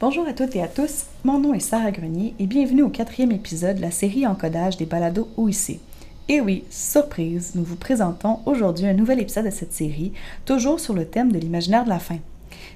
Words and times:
Bonjour 0.00 0.26
à 0.26 0.32
toutes 0.32 0.56
et 0.56 0.62
à 0.62 0.66
tous, 0.66 1.04
mon 1.24 1.38
nom 1.38 1.52
est 1.52 1.60
Sarah 1.60 1.90
Grenier 1.90 2.32
et 2.38 2.46
bienvenue 2.46 2.80
au 2.80 2.88
quatrième 2.88 3.32
épisode 3.32 3.76
de 3.76 3.82
la 3.82 3.90
série 3.90 4.26
Encodage 4.26 4.78
des 4.78 4.86
balados 4.86 5.28
OIC. 5.36 5.78
Et 6.30 6.40
oui, 6.40 6.64
surprise, 6.70 7.52
nous 7.54 7.64
vous 7.64 7.76
présentons 7.76 8.38
aujourd'hui 8.46 8.86
un 8.86 8.94
nouvel 8.94 9.20
épisode 9.20 9.44
de 9.44 9.50
cette 9.50 9.74
série, 9.74 10.14
toujours 10.46 10.80
sur 10.80 10.94
le 10.94 11.04
thème 11.04 11.32
de 11.32 11.38
l'imaginaire 11.38 11.84
de 11.84 11.90
la 11.90 11.98
fin. 11.98 12.16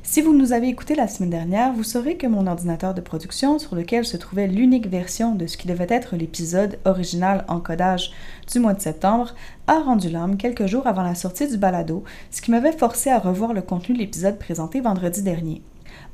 Si 0.02 0.20
vous 0.20 0.34
nous 0.34 0.52
avez 0.52 0.68
écouté 0.68 0.94
la 0.94 1.08
semaine 1.08 1.30
dernière, 1.30 1.72
vous 1.72 1.82
saurez 1.82 2.18
que 2.18 2.26
mon 2.26 2.46
ordinateur 2.46 2.92
de 2.92 3.00
production, 3.00 3.58
sur 3.58 3.74
lequel 3.74 4.04
se 4.04 4.18
trouvait 4.18 4.46
l'unique 4.46 4.88
version 4.88 5.34
de 5.34 5.46
ce 5.46 5.56
qui 5.56 5.66
devait 5.66 5.86
être 5.88 6.16
l'épisode 6.16 6.78
original 6.84 7.46
encodage 7.48 8.12
du 8.52 8.58
mois 8.58 8.74
de 8.74 8.82
septembre, 8.82 9.34
a 9.66 9.78
rendu 9.78 10.10
l'âme 10.10 10.36
quelques 10.36 10.66
jours 10.66 10.86
avant 10.86 11.02
la 11.02 11.14
sortie 11.14 11.48
du 11.48 11.56
balado, 11.56 12.04
ce 12.30 12.42
qui 12.42 12.50
m'avait 12.50 12.72
forcé 12.72 13.08
à 13.08 13.18
revoir 13.18 13.54
le 13.54 13.62
contenu 13.62 13.94
de 13.94 14.00
l'épisode 14.00 14.38
présenté 14.38 14.82
vendredi 14.82 15.22
dernier. 15.22 15.62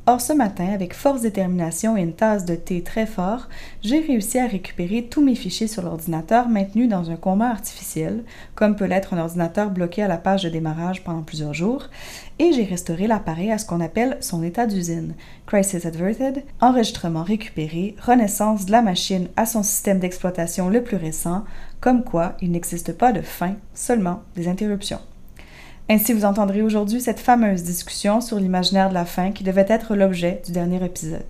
Or, 0.07 0.21
ce 0.21 0.33
matin, 0.33 0.73
avec 0.73 0.95
force 0.95 1.21
détermination 1.21 1.97
et 1.97 2.01
une 2.01 2.15
tasse 2.15 2.47
de 2.47 2.55
thé 2.55 2.83
très 2.83 3.05
fort, 3.07 3.49
j'ai 3.83 4.01
réussi 4.01 4.39
à 4.39 4.47
récupérer 4.47 5.05
tous 5.05 5.23
mes 5.23 5.35
fichiers 5.35 5.67
sur 5.67 5.83
l'ordinateur 5.83 6.49
maintenus 6.49 6.89
dans 6.89 7.11
un 7.11 7.17
coma 7.17 7.51
artificiel, 7.51 8.25
comme 8.55 8.77
peut 8.77 8.87
l'être 8.87 9.13
un 9.13 9.21
ordinateur 9.21 9.71
bloqué 9.71 10.03
à 10.03 10.09
la 10.09 10.17
page 10.17 10.43
de 10.43 10.49
démarrage 10.49 11.05
pendant 11.05 11.21
plusieurs 11.21 11.53
jours, 11.53 11.85
et 12.39 12.53
j'ai 12.53 12.65
restauré 12.65 13.07
l'appareil 13.07 13.53
à 13.53 13.59
ce 13.59 13.67
qu'on 13.67 13.81
appelle 13.81 14.17
son 14.21 14.43
état 14.43 14.67
d'usine, 14.67 15.15
Crisis 15.47 15.85
Averted, 15.85 16.45
enregistrement 16.61 17.23
récupéré, 17.23 17.95
renaissance 18.01 18.65
de 18.65 18.73
la 18.73 18.83
machine 18.83 19.29
à 19.37 19.45
son 19.45 19.63
système 19.63 19.99
d'exploitation 19.99 20.71
le 20.71 20.83
plus 20.83 20.97
récent, 20.97 21.45
comme 21.81 22.05
quoi 22.05 22.37
il 22.41 22.53
n'existe 22.53 22.97
pas 22.97 23.13
de 23.13 23.21
fin, 23.21 23.55
seulement 23.75 24.23
des 24.35 24.49
interruptions. 24.49 25.01
Ainsi, 25.93 26.13
vous 26.13 26.25
entendrez 26.25 26.63
aujourd'hui 26.63 27.01
cette 27.01 27.19
fameuse 27.19 27.65
discussion 27.65 28.21
sur 28.21 28.39
l'imaginaire 28.39 28.91
de 28.91 28.95
la 28.95 29.05
fin 29.05 29.33
qui 29.33 29.43
devait 29.43 29.67
être 29.69 29.97
l'objet 29.97 30.41
du 30.47 30.53
dernier 30.53 30.85
épisode. 30.85 31.27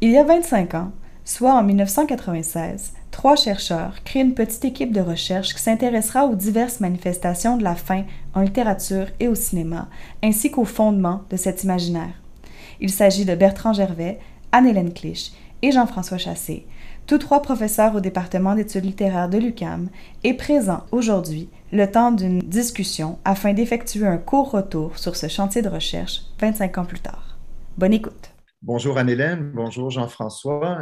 Il 0.00 0.10
y 0.10 0.16
a 0.16 0.24
25 0.24 0.72
ans, 0.76 0.92
soit 1.26 1.52
en 1.52 1.62
1996, 1.62 2.94
trois 3.10 3.36
chercheurs 3.36 4.02
créent 4.04 4.22
une 4.22 4.32
petite 4.32 4.64
équipe 4.64 4.94
de 4.94 5.02
recherche 5.02 5.54
qui 5.54 5.60
s'intéressera 5.60 6.24
aux 6.24 6.36
diverses 6.36 6.80
manifestations 6.80 7.58
de 7.58 7.64
la 7.64 7.74
faim 7.74 8.04
en 8.32 8.40
littérature 8.40 9.08
et 9.20 9.28
au 9.28 9.34
cinéma, 9.34 9.88
ainsi 10.22 10.50
qu'aux 10.50 10.64
fondements 10.64 11.24
de 11.28 11.36
cet 11.36 11.64
imaginaire. 11.64 12.14
Il 12.80 12.88
s'agit 12.88 13.26
de 13.26 13.34
Bertrand 13.34 13.74
Gervais, 13.74 14.20
Anne-Hélène 14.52 14.94
Clich 14.94 15.34
et 15.60 15.70
Jean-François 15.70 16.16
Chassé, 16.16 16.64
tous 17.06 17.18
trois 17.18 17.42
professeurs 17.42 17.94
au 17.94 18.00
département 18.00 18.54
d'études 18.54 18.86
littéraires 18.86 19.28
de 19.28 19.36
l'UCAM 19.36 19.90
et 20.24 20.32
présents 20.32 20.84
aujourd'hui 20.92 21.50
le 21.72 21.86
temps 21.86 22.12
d'une 22.12 22.40
discussion 22.40 23.18
afin 23.24 23.52
d'effectuer 23.52 24.06
un 24.06 24.18
court 24.18 24.50
retour 24.50 24.98
sur 24.98 25.16
ce 25.16 25.28
chantier 25.28 25.62
de 25.62 25.68
recherche 25.68 26.22
25 26.40 26.78
ans 26.78 26.84
plus 26.84 27.00
tard. 27.00 27.36
Bonne 27.76 27.92
écoute. 27.92 28.30
Bonjour 28.62 28.98
Anne-Hélène, 28.98 29.52
bonjour 29.54 29.90
Jean-François. 29.90 30.78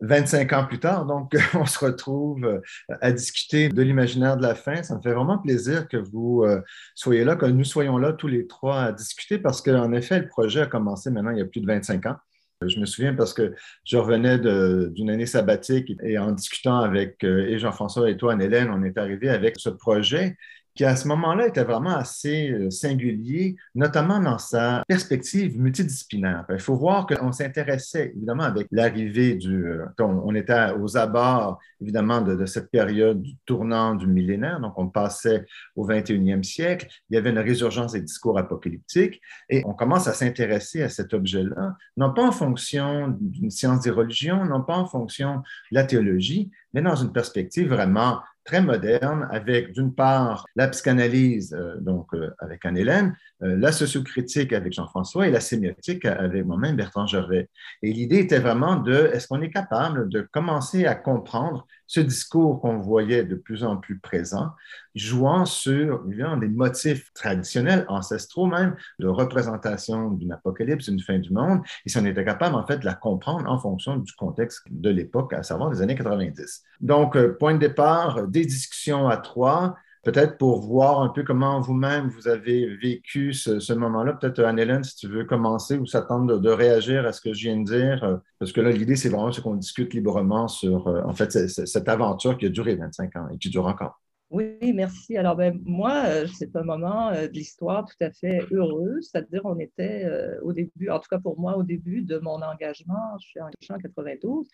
25 0.00 0.52
ans 0.52 0.66
plus 0.66 0.78
tard, 0.78 1.06
donc 1.06 1.34
on 1.54 1.64
se 1.64 1.82
retrouve 1.82 2.44
euh, 2.44 2.60
à 3.00 3.12
discuter 3.12 3.70
de 3.70 3.82
l'imaginaire 3.82 4.36
de 4.36 4.42
la 4.42 4.54
fin. 4.54 4.82
Ça 4.82 4.96
me 4.96 5.00
fait 5.00 5.12
vraiment 5.12 5.38
plaisir 5.38 5.88
que 5.88 5.96
vous 5.96 6.42
euh, 6.42 6.60
soyez 6.94 7.24
là, 7.24 7.36
que 7.36 7.46
nous 7.46 7.64
soyons 7.64 7.96
là 7.96 8.12
tous 8.12 8.28
les 8.28 8.46
trois 8.46 8.82
à 8.82 8.92
discuter 8.92 9.38
parce 9.38 9.62
qu'en 9.62 9.92
effet, 9.92 10.20
le 10.20 10.28
projet 10.28 10.62
a 10.62 10.66
commencé 10.66 11.10
maintenant 11.10 11.30
il 11.30 11.38
y 11.38 11.42
a 11.42 11.46
plus 11.46 11.60
de 11.60 11.66
25 11.66 12.06
ans. 12.06 12.16
Je 12.64 12.80
me 12.80 12.86
souviens 12.86 13.14
parce 13.14 13.34
que 13.34 13.54
je 13.84 13.98
revenais 13.98 14.38
d'une 14.38 15.10
année 15.10 15.26
sabbatique 15.26 15.92
et 16.02 16.18
en 16.18 16.32
discutant 16.32 16.78
avec 16.78 17.22
euh, 17.22 17.58
Jean-François 17.58 18.10
et 18.10 18.16
toi, 18.16 18.32
Anne-Hélène, 18.32 18.70
on 18.70 18.82
est 18.82 18.96
arrivé 18.96 19.28
avec 19.28 19.56
ce 19.58 19.68
projet 19.68 20.38
qui 20.76 20.84
à 20.84 20.94
ce 20.94 21.08
moment-là 21.08 21.48
était 21.48 21.64
vraiment 21.64 21.96
assez 21.96 22.50
euh, 22.50 22.70
singulier, 22.70 23.56
notamment 23.74 24.20
dans 24.20 24.38
sa 24.38 24.84
perspective 24.86 25.58
multidisciplinaire. 25.58 26.44
Il 26.50 26.60
faut 26.60 26.76
voir 26.76 27.06
qu'on 27.06 27.32
s'intéressait 27.32 28.12
évidemment 28.14 28.44
avec 28.44 28.68
l'arrivée 28.70 29.34
du... 29.34 29.66
Euh, 29.66 29.86
on 29.98 30.34
était 30.34 30.72
aux 30.78 30.96
abords 30.96 31.58
évidemment 31.80 32.20
de, 32.20 32.46
cette 32.46 32.70
période 32.70 33.20
du 33.22 33.36
tournant 33.46 33.94
du 33.94 34.06
millénaire, 34.06 34.60
donc 34.60 34.78
on 34.78 34.88
passait 34.88 35.44
au 35.74 35.86
21e 35.88 36.42
siècle, 36.42 36.88
il 37.10 37.14
y 37.14 37.16
avait 37.16 37.30
une 37.30 37.38
résurgence 37.38 37.92
des 37.92 38.00
discours 38.02 38.38
apocalyptiques 38.38 39.20
et 39.48 39.62
on 39.64 39.72
commence 39.72 40.06
à 40.08 40.12
s'intéresser 40.12 40.82
à 40.82 40.88
cet 40.88 41.14
objet-là, 41.14 41.76
non 41.96 42.12
pas 42.12 42.26
en 42.26 42.32
fonction 42.32 43.14
d'une 43.20 43.50
science 43.50 43.80
des 43.80 43.90
religions, 43.90 44.44
non 44.44 44.62
pas 44.62 44.76
en 44.76 44.86
fonction 44.86 45.36
de 45.36 45.42
la 45.72 45.84
théologie, 45.84 46.50
mais 46.72 46.82
dans 46.82 46.96
une 46.96 47.12
perspective 47.12 47.68
vraiment 47.68 48.20
très 48.46 48.62
moderne 48.62 49.28
avec, 49.30 49.72
d'une 49.72 49.92
part, 49.92 50.46
la 50.54 50.68
psychanalyse, 50.68 51.52
euh, 51.52 51.76
donc 51.80 52.14
euh, 52.14 52.30
avec 52.38 52.64
Anne-Hélène, 52.64 53.14
euh, 53.42 53.56
la 53.58 53.72
sociocritique 53.72 54.52
avec 54.52 54.72
Jean-François 54.72 55.26
et 55.26 55.30
la 55.30 55.40
sémiotique 55.40 56.06
avec 56.06 56.46
moi-même, 56.46 56.76
Bertrand 56.76 57.06
Gervais. 57.06 57.50
Et 57.82 57.92
l'idée 57.92 58.18
était 58.18 58.38
vraiment 58.38 58.76
de, 58.76 59.10
est-ce 59.12 59.26
qu'on 59.26 59.42
est 59.42 59.50
capable 59.50 60.08
de 60.08 60.22
commencer 60.22 60.86
à 60.86 60.94
comprendre 60.94 61.66
ce 61.86 62.00
discours 62.00 62.60
qu'on 62.60 62.78
voyait 62.78 63.24
de 63.24 63.34
plus 63.34 63.64
en 63.64 63.76
plus 63.76 63.98
présent, 63.98 64.50
jouant 64.94 65.44
sur 65.44 66.04
des 66.04 66.48
motifs 66.48 67.12
traditionnels, 67.12 67.84
ancestraux 67.88 68.46
même, 68.46 68.76
de 68.98 69.06
représentation 69.06 70.10
d'une 70.10 70.32
apocalypse, 70.32 70.88
d'une 70.88 71.00
fin 71.00 71.18
du 71.18 71.32
monde, 71.32 71.60
et 71.84 71.88
si 71.88 71.98
on 71.98 72.04
était 72.04 72.24
capable 72.24 72.54
en 72.54 72.66
fait 72.66 72.78
de 72.78 72.84
la 72.84 72.94
comprendre 72.94 73.50
en 73.50 73.58
fonction 73.58 73.96
du 73.96 74.12
contexte 74.14 74.62
de 74.70 74.90
l'époque, 74.90 75.32
à 75.32 75.42
savoir 75.42 75.70
des 75.70 75.82
années 75.82 75.94
90. 75.94 76.62
Donc, 76.80 77.18
point 77.38 77.54
de 77.54 77.58
départ, 77.58 78.26
des 78.28 78.44
discussions 78.44 79.08
à 79.08 79.16
trois, 79.16 79.76
peut-être 80.06 80.38
pour 80.38 80.60
voir 80.60 81.02
un 81.02 81.08
peu 81.08 81.24
comment 81.24 81.60
vous-même 81.60 82.06
vous 82.06 82.28
avez 82.28 82.76
vécu 82.76 83.32
ce, 83.32 83.72
moment-là. 83.72 84.12
Peut-être, 84.12 84.38
Anne-Hélène, 84.44 84.84
si 84.84 84.94
tu 84.94 85.08
veux 85.08 85.24
commencer 85.24 85.76
ou 85.78 85.84
s'attendre 85.84 86.38
de, 86.38 86.48
réagir 86.48 87.04
à 87.04 87.12
ce 87.12 87.20
que 87.20 87.34
je 87.34 87.48
viens 87.48 87.56
de 87.56 87.64
dire, 87.64 88.04
euh, 88.04 88.16
parce 88.38 88.52
que 88.52 88.60
là, 88.60 88.70
l'idée, 88.70 88.94
c'est 88.94 89.08
vraiment 89.08 89.32
qu'on 89.32 89.56
discute 89.56 89.94
librement 89.94 90.46
sur, 90.46 90.86
euh, 90.86 91.02
en 91.02 91.12
fait, 91.12 91.32
cette 91.48 91.88
aventure 91.88 92.38
qui 92.38 92.46
a 92.46 92.50
duré 92.50 92.76
25 92.76 93.16
ans 93.16 93.28
et 93.34 93.38
qui 93.38 93.50
dure 93.50 93.66
encore. 93.66 94.00
Oui, 94.30 94.56
merci. 94.72 95.16
Alors, 95.16 95.34
ben, 95.34 95.60
moi, 95.64 96.04
euh, 96.06 96.26
c'est 96.32 96.54
un 96.54 96.62
moment 96.62 97.10
de 97.10 97.26
l'histoire 97.32 97.84
tout 97.84 98.04
à 98.04 98.12
fait 98.12 98.46
heureux, 98.52 99.00
c'est-à-dire 99.00 99.40
on 99.44 99.58
était 99.58 100.08
au 100.42 100.52
début, 100.52 100.88
en 100.88 101.00
tout 101.00 101.08
cas 101.10 101.18
pour 101.18 101.38
moi, 101.40 101.56
au 101.56 101.64
début 101.64 102.02
de 102.02 102.18
mon 102.18 102.40
engagement, 102.42 103.18
je 103.20 103.26
suis 103.26 103.40
engagée 103.40 103.72
en 103.74 103.78
92, 103.78 104.46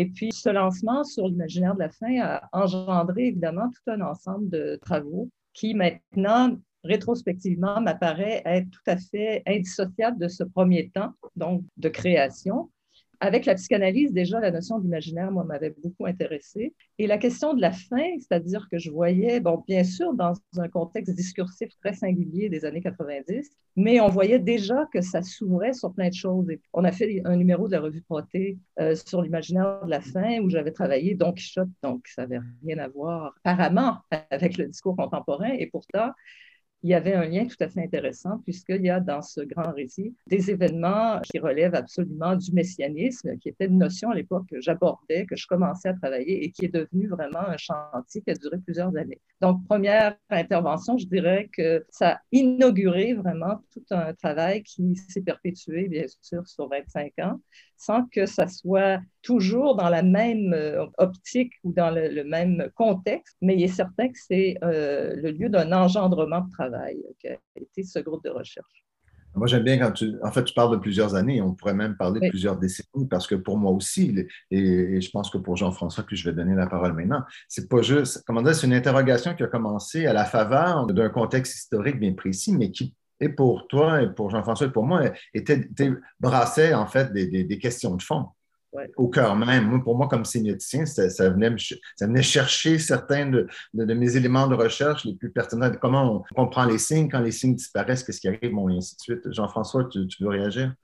et 0.00 0.06
puis, 0.06 0.30
ce 0.32 0.48
lancement 0.48 1.02
sur 1.02 1.26
l'imaginaire 1.26 1.74
de 1.74 1.80
la 1.80 1.90
fin 1.90 2.20
a 2.20 2.48
engendré 2.52 3.26
évidemment 3.26 3.68
tout 3.68 3.90
un 3.90 4.00
ensemble 4.00 4.48
de 4.48 4.78
travaux 4.80 5.28
qui 5.52 5.74
maintenant, 5.74 6.56
rétrospectivement, 6.84 7.80
m'apparaît 7.80 8.40
être 8.44 8.70
tout 8.70 8.90
à 8.90 8.96
fait 8.96 9.42
indissociable 9.44 10.20
de 10.20 10.28
ce 10.28 10.44
premier 10.44 10.88
temps, 10.90 11.12
donc 11.34 11.64
de 11.76 11.88
création, 11.88 12.70
avec 13.20 13.46
la 13.46 13.54
psychanalyse, 13.54 14.12
déjà, 14.12 14.40
la 14.40 14.50
notion 14.50 14.78
d'imaginaire, 14.78 15.30
moi, 15.30 15.44
m'avait 15.44 15.74
beaucoup 15.82 16.06
intéressée. 16.06 16.74
Et 16.98 17.06
la 17.06 17.18
question 17.18 17.54
de 17.54 17.60
la 17.60 17.72
fin, 17.72 18.16
c'est-à-dire 18.18 18.68
que 18.70 18.78
je 18.78 18.90
voyais, 18.90 19.40
bon, 19.40 19.62
bien 19.66 19.84
sûr, 19.84 20.14
dans 20.14 20.34
un 20.56 20.68
contexte 20.68 21.14
discursif 21.14 21.68
très 21.82 21.94
singulier 21.94 22.48
des 22.48 22.64
années 22.64 22.80
90, 22.80 23.50
mais 23.76 24.00
on 24.00 24.08
voyait 24.08 24.38
déjà 24.38 24.86
que 24.92 25.00
ça 25.00 25.22
s'ouvrait 25.22 25.72
sur 25.72 25.92
plein 25.92 26.08
de 26.08 26.14
choses. 26.14 26.48
Et 26.50 26.60
on 26.72 26.84
a 26.84 26.92
fait 26.92 27.20
un 27.24 27.36
numéro 27.36 27.66
de 27.66 27.72
la 27.72 27.80
revue 27.80 28.02
Proté 28.02 28.58
euh, 28.80 28.94
sur 28.94 29.22
l'imaginaire 29.22 29.84
de 29.84 29.90
la 29.90 30.00
fin 30.00 30.40
où 30.40 30.48
j'avais 30.48 30.72
travaillé 30.72 31.14
Don 31.14 31.32
Quichotte, 31.32 31.68
donc 31.82 32.06
ça 32.08 32.22
n'avait 32.22 32.44
rien 32.64 32.78
à 32.78 32.88
voir 32.88 33.34
apparemment 33.44 33.98
avec 34.30 34.56
le 34.56 34.66
discours 34.66 34.96
contemporain. 34.96 35.50
Et 35.58 35.66
pourtant, 35.66 36.10
il 36.82 36.90
y 36.90 36.94
avait 36.94 37.14
un 37.14 37.24
lien 37.24 37.46
tout 37.46 37.56
à 37.60 37.68
fait 37.68 37.82
intéressant 37.82 38.38
puisqu'il 38.44 38.82
y 38.84 38.90
a 38.90 39.00
dans 39.00 39.20
ce 39.22 39.40
grand 39.40 39.72
récit 39.72 40.14
des 40.26 40.50
événements 40.50 41.20
qui 41.22 41.38
relèvent 41.38 41.74
absolument 41.74 42.36
du 42.36 42.52
messianisme, 42.52 43.36
qui 43.38 43.48
était 43.48 43.66
une 43.66 43.78
notion 43.78 44.10
à 44.10 44.14
l'époque 44.14 44.46
que 44.50 44.60
j'abordais, 44.60 45.26
que 45.26 45.36
je 45.36 45.46
commençais 45.46 45.88
à 45.88 45.94
travailler 45.94 46.44
et 46.44 46.50
qui 46.50 46.66
est 46.66 46.74
devenu 46.74 47.08
vraiment 47.08 47.40
un 47.40 47.56
chantier 47.56 48.22
qui 48.22 48.30
a 48.30 48.34
duré 48.34 48.58
plusieurs 48.58 48.96
années. 48.96 49.20
Donc, 49.40 49.64
première 49.66 50.16
intervention, 50.30 50.96
je 50.98 51.06
dirais 51.06 51.48
que 51.52 51.84
ça 51.90 52.10
a 52.12 52.20
inauguré 52.32 53.14
vraiment 53.14 53.60
tout 53.72 53.84
un 53.90 54.14
travail 54.14 54.62
qui 54.62 54.94
s'est 54.96 55.22
perpétué, 55.22 55.88
bien 55.88 56.04
sûr, 56.22 56.46
sur 56.46 56.68
25 56.68 57.12
ans, 57.20 57.40
sans 57.78 58.04
que 58.06 58.26
ça 58.26 58.48
soit 58.48 59.00
toujours 59.22 59.76
dans 59.76 59.88
la 59.88 60.02
même 60.02 60.52
euh, 60.52 60.84
optique 60.98 61.52
ou 61.64 61.72
dans 61.72 61.90
le, 61.90 62.24
même 62.24 62.70
contexte, 62.74 63.36
mais 63.40 63.54
il 63.56 63.62
est 63.62 63.68
certain 63.68 64.08
que 64.08 64.18
c'est 64.18 64.56
euh, 64.62 65.14
le 65.16 65.30
lieu 65.30 65.48
d'un 65.48 65.72
engendrement 65.72 66.40
de 66.42 66.50
travail 66.50 67.02
qui 67.20 67.28
a 67.28 67.38
été 67.56 67.84
ce 67.84 68.00
groupe 68.00 68.24
de 68.24 68.30
recherche. 68.30 68.84
Moi, 69.34 69.46
j'aime 69.46 69.62
bien 69.62 69.78
quand 69.78 69.92
tu. 69.92 70.14
En 70.24 70.32
fait, 70.32 70.42
tu 70.42 70.54
parles 70.54 70.72
de 70.72 70.80
plusieurs 70.80 71.14
années. 71.14 71.40
On 71.40 71.54
pourrait 71.54 71.74
même 71.74 71.96
parler 71.96 72.18
de 72.20 72.28
plusieurs 72.28 72.56
décennies 72.56 73.06
parce 73.08 73.26
que 73.26 73.34
pour 73.34 73.56
moi 73.56 73.70
aussi, 73.70 74.26
et, 74.50 75.00
je 75.00 75.10
pense 75.10 75.30
que 75.30 75.38
pour 75.38 75.56
Jean-François, 75.56 76.02
que 76.02 76.16
je 76.16 76.28
vais 76.28 76.34
donner 76.34 76.54
la 76.54 76.66
parole 76.66 76.94
maintenant, 76.94 77.22
c'est 77.46 77.68
pas 77.68 77.82
juste. 77.82 78.24
Comment 78.26 78.42
dire, 78.42 78.54
c'est 78.54 78.66
une 78.66 78.72
interrogation 78.72 79.34
qui 79.34 79.42
a 79.42 79.46
commencé 79.46 80.06
à 80.06 80.12
la 80.12 80.24
faveur 80.24 80.86
d'un 80.86 81.08
contexte 81.10 81.54
historique 81.56 82.00
bien 82.00 82.14
précis, 82.14 82.56
mais 82.56 82.70
qui 82.70 82.94
et 83.20 83.28
pour 83.28 83.66
toi, 83.68 84.02
et 84.02 84.08
pour 84.08 84.30
Jean-François, 84.30 84.68
et 84.68 84.70
pour 84.70 84.84
moi, 84.84 85.02
était, 85.34 85.58
était, 85.58 85.92
brassait 86.20 86.74
en 86.74 86.86
fait 86.86 87.12
des, 87.12 87.44
des 87.44 87.58
questions 87.58 87.94
de 87.96 88.02
fond 88.02 88.26
au 88.96 89.08
cœur 89.08 89.36
même. 89.36 89.82
pour 89.82 89.96
moi, 89.96 90.08
comme 90.08 90.24
sémioticien, 90.24 90.86
ça, 90.86 91.30
venait, 91.30 91.54
ça 91.96 92.06
venait 92.06 92.22
chercher 92.22 92.78
certains 92.78 93.26
de, 93.26 93.48
mes 93.72 94.16
éléments 94.16 94.46
de 94.46 94.54
recherche 94.54 95.04
les 95.04 95.14
plus 95.14 95.30
pertinents. 95.30 95.70
Comment 95.80 96.24
on 96.30 96.34
comprend 96.34 96.64
les 96.64 96.78
signes, 96.78 97.08
quand 97.08 97.20
les 97.20 97.32
signes 97.32 97.54
disparaissent, 97.54 98.04
qu'est-ce 98.04 98.20
qui 98.20 98.28
arrive, 98.28 98.52
bon, 98.52 98.68
et 98.68 98.76
ainsi 98.76 98.96
de 98.96 99.00
suite. 99.00 99.32
Jean-François, 99.32 99.88
tu 99.88 100.06
veux 100.20 100.28
réagir? 100.28 100.74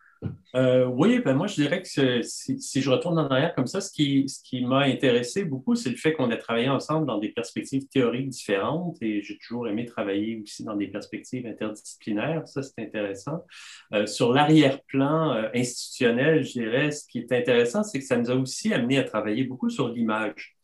Euh, 0.55 0.87
oui, 0.87 1.19
ben 1.19 1.35
moi, 1.35 1.47
je 1.47 1.55
dirais 1.55 1.83
que 1.83 2.23
si, 2.23 2.81
je 2.81 2.91
retourne 2.91 3.19
en 3.19 3.29
arrière 3.29 3.55
comme 3.55 3.67
ça, 3.67 3.81
ce 3.81 3.91
qui, 3.91 4.65
m'a 4.65 4.81
intéressé 4.83 5.45
beaucoup, 5.45 5.75
c'est 5.75 5.91
le 5.91 5.97
fait 5.97 6.13
qu'on 6.13 6.31
ait 6.31 6.39
travaillé 6.39 6.69
ensemble 6.69 7.07
dans 7.07 7.19
des 7.19 7.31
perspectives 7.31 7.87
théoriques 7.89 8.29
différentes 8.29 8.97
et 9.03 9.23
j'ai 9.23 9.37
toujours 9.39 9.69
aimé 9.69 9.85
travailler 9.85 10.41
aussi 10.43 10.63
dans 10.65 10.77
des 10.77 10.87
perspectives 10.89 11.47
interdisciplinaires. 11.47 12.47
Ça, 12.47 12.63
c'est 12.63 12.79
intéressant. 12.79 13.45
Euh, 13.93 14.07
sur 14.07 14.33
l'arrière-plan 14.33 15.33
euh, 15.33 15.49
institutionnel, 15.55 16.45
je 16.45 16.53
dirais, 16.53 16.93
ce 16.93 17.07
qui 17.09 17.19
est 17.19 17.33
intéressant, 17.33 17.83
c'est 17.83 17.99
que 17.99 18.05
ça 18.05 18.17
nous 18.17 18.31
a 18.31 18.35
aussi 18.35 18.73
amené 18.73 18.99
à 18.99 19.05
travailler 19.05 19.45
beaucoup 19.45 19.71
sur 19.71 19.89
l'image. 19.89 20.57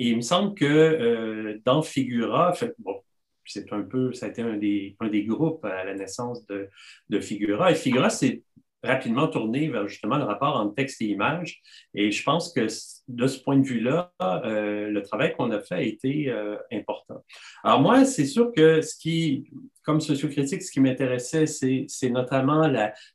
Et 0.00 0.08
il 0.10 0.16
me 0.16 0.22
semble 0.22 0.54
que 0.54 1.60
dans 1.64 1.82
Figura, 1.82 2.54
bon, 2.78 3.00
c'est 3.44 3.72
un 3.72 3.82
peu, 3.82 4.12
ça 4.12 4.26
a 4.26 4.28
été 4.30 4.42
un 4.42 4.56
des, 4.56 4.96
un 5.00 5.08
des 5.08 5.24
groupes 5.24 5.64
à 5.64 5.84
la 5.84 5.94
naissance 5.94 6.46
de, 6.46 6.68
de 7.10 7.20
Figura. 7.20 7.70
Et 7.70 7.74
Figura, 7.74 8.10
c'est 8.10 8.42
rapidement 8.84 9.28
tourné 9.28 9.68
vers 9.68 9.88
justement 9.88 10.16
le 10.16 10.24
rapport 10.24 10.56
entre 10.56 10.74
texte 10.74 11.00
et 11.02 11.06
image. 11.06 11.60
Et 11.94 12.10
je 12.10 12.22
pense 12.22 12.52
que 12.52 12.66
de 13.08 13.26
ce 13.26 13.38
point 13.40 13.56
de 13.56 13.66
vue-là, 13.66 14.12
euh, 14.22 14.90
le 14.90 15.02
travail 15.02 15.34
qu'on 15.34 15.50
a 15.50 15.60
fait 15.60 15.74
a 15.74 15.82
été 15.82 16.28
euh, 16.28 16.56
important. 16.72 17.24
Alors 17.62 17.80
moi, 17.80 18.04
c'est 18.04 18.26
sûr 18.26 18.52
que 18.54 18.82
ce 18.82 18.96
qui, 18.96 19.50
comme 19.84 20.00
sociocritique, 20.00 20.62
ce 20.62 20.70
qui 20.72 20.80
m'intéressait, 20.80 21.46
c'est 21.46 22.08
notamment 22.08 22.66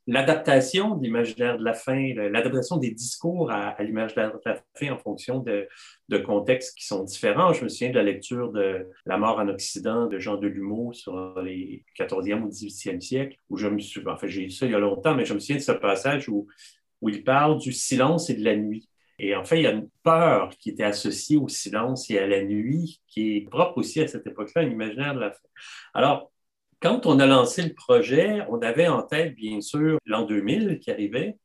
l'adaptation 0.06 0.96
de 0.96 1.04
l'imaginaire 1.04 1.58
de 1.58 1.64
la 1.64 1.74
fin, 1.74 2.14
l'adaptation 2.16 2.78
des 2.78 2.92
discours 2.92 3.52
à, 3.52 3.76
l'imaginaire 3.82 4.34
de 4.34 4.40
la 4.46 4.62
fin 4.76 4.92
en 4.92 4.98
fonction 4.98 5.40
de, 5.40 5.68
contextes 6.20 6.78
qui 6.78 6.86
sont 6.86 7.04
différents. 7.04 7.54
Je 7.54 7.64
me 7.64 7.70
souviens 7.70 7.90
de 7.90 7.96
la 7.96 8.04
lecture 8.04 8.52
de 8.52 8.88
La 9.06 9.18
mort 9.18 9.40
en 9.40 9.48
Occident 9.48 10.06
de 10.06 10.20
Jean 10.20 10.38
Delumeau 10.38 10.94
sur 10.94 11.42
les 11.42 11.84
14e 11.98 12.44
ou 12.44 12.50
18e 12.50 13.02
siècle, 13.02 13.38
où 13.50 13.58
je 13.58 13.68
me 13.68 13.80
enfin 14.08 14.28
j'ai 14.28 14.42
lu 14.42 14.52
ça 14.52 14.68
il 14.68 14.72
y 14.72 14.76
a 14.76 14.80
longtemps, 14.80 15.16
mais 15.16 15.26
je 15.26 15.34
me 15.34 15.40
souviens 15.40 15.58
de 15.58 15.62
ce 15.62 15.72
passage 15.72 16.30
où, 16.30 16.48
où 17.02 17.10
il 17.10 17.24
parle 17.24 17.60
du 17.60 17.72
silence 17.72 18.30
et 18.30 18.36
de 18.36 18.44
la 18.44 18.56
nuit. 18.56 18.88
Et 19.18 19.36
en 19.36 19.44
fait, 19.44 19.58
il 19.58 19.64
y 19.64 19.68
a 19.68 19.72
une 19.72 19.90
peur 20.04 20.50
qui 20.60 20.70
était 20.70 20.84
associée 20.84 21.38
au 21.38 21.48
silence 21.50 22.10
et 22.10 22.20
à 22.20 22.28
la 22.28 22.44
nuit, 22.44 23.02
qui 23.08 23.38
est 23.38 23.50
propre 23.50 23.80
aussi 23.80 24.00
à 24.02 24.08
cette 24.08 24.26
époque-là, 24.26 24.62
un 24.62 24.70
imaginaire 24.70 25.14
de 25.14 25.20
la 25.20 25.32
fin. 25.32 25.48
Alors, 25.94 26.32
quand 26.82 27.06
on 27.06 27.20
a 27.20 27.26
lancé 27.26 27.64
le 27.64 27.74
projet, 27.74 28.42
on 28.50 28.62
avait 28.62 28.88
en 28.88 29.02
tête, 29.02 29.36
bien 29.36 29.62
sûr, 29.62 30.00
l'an 30.06 30.26
2000 30.26 30.80
qui 30.80 30.92
arrivait. 30.92 31.38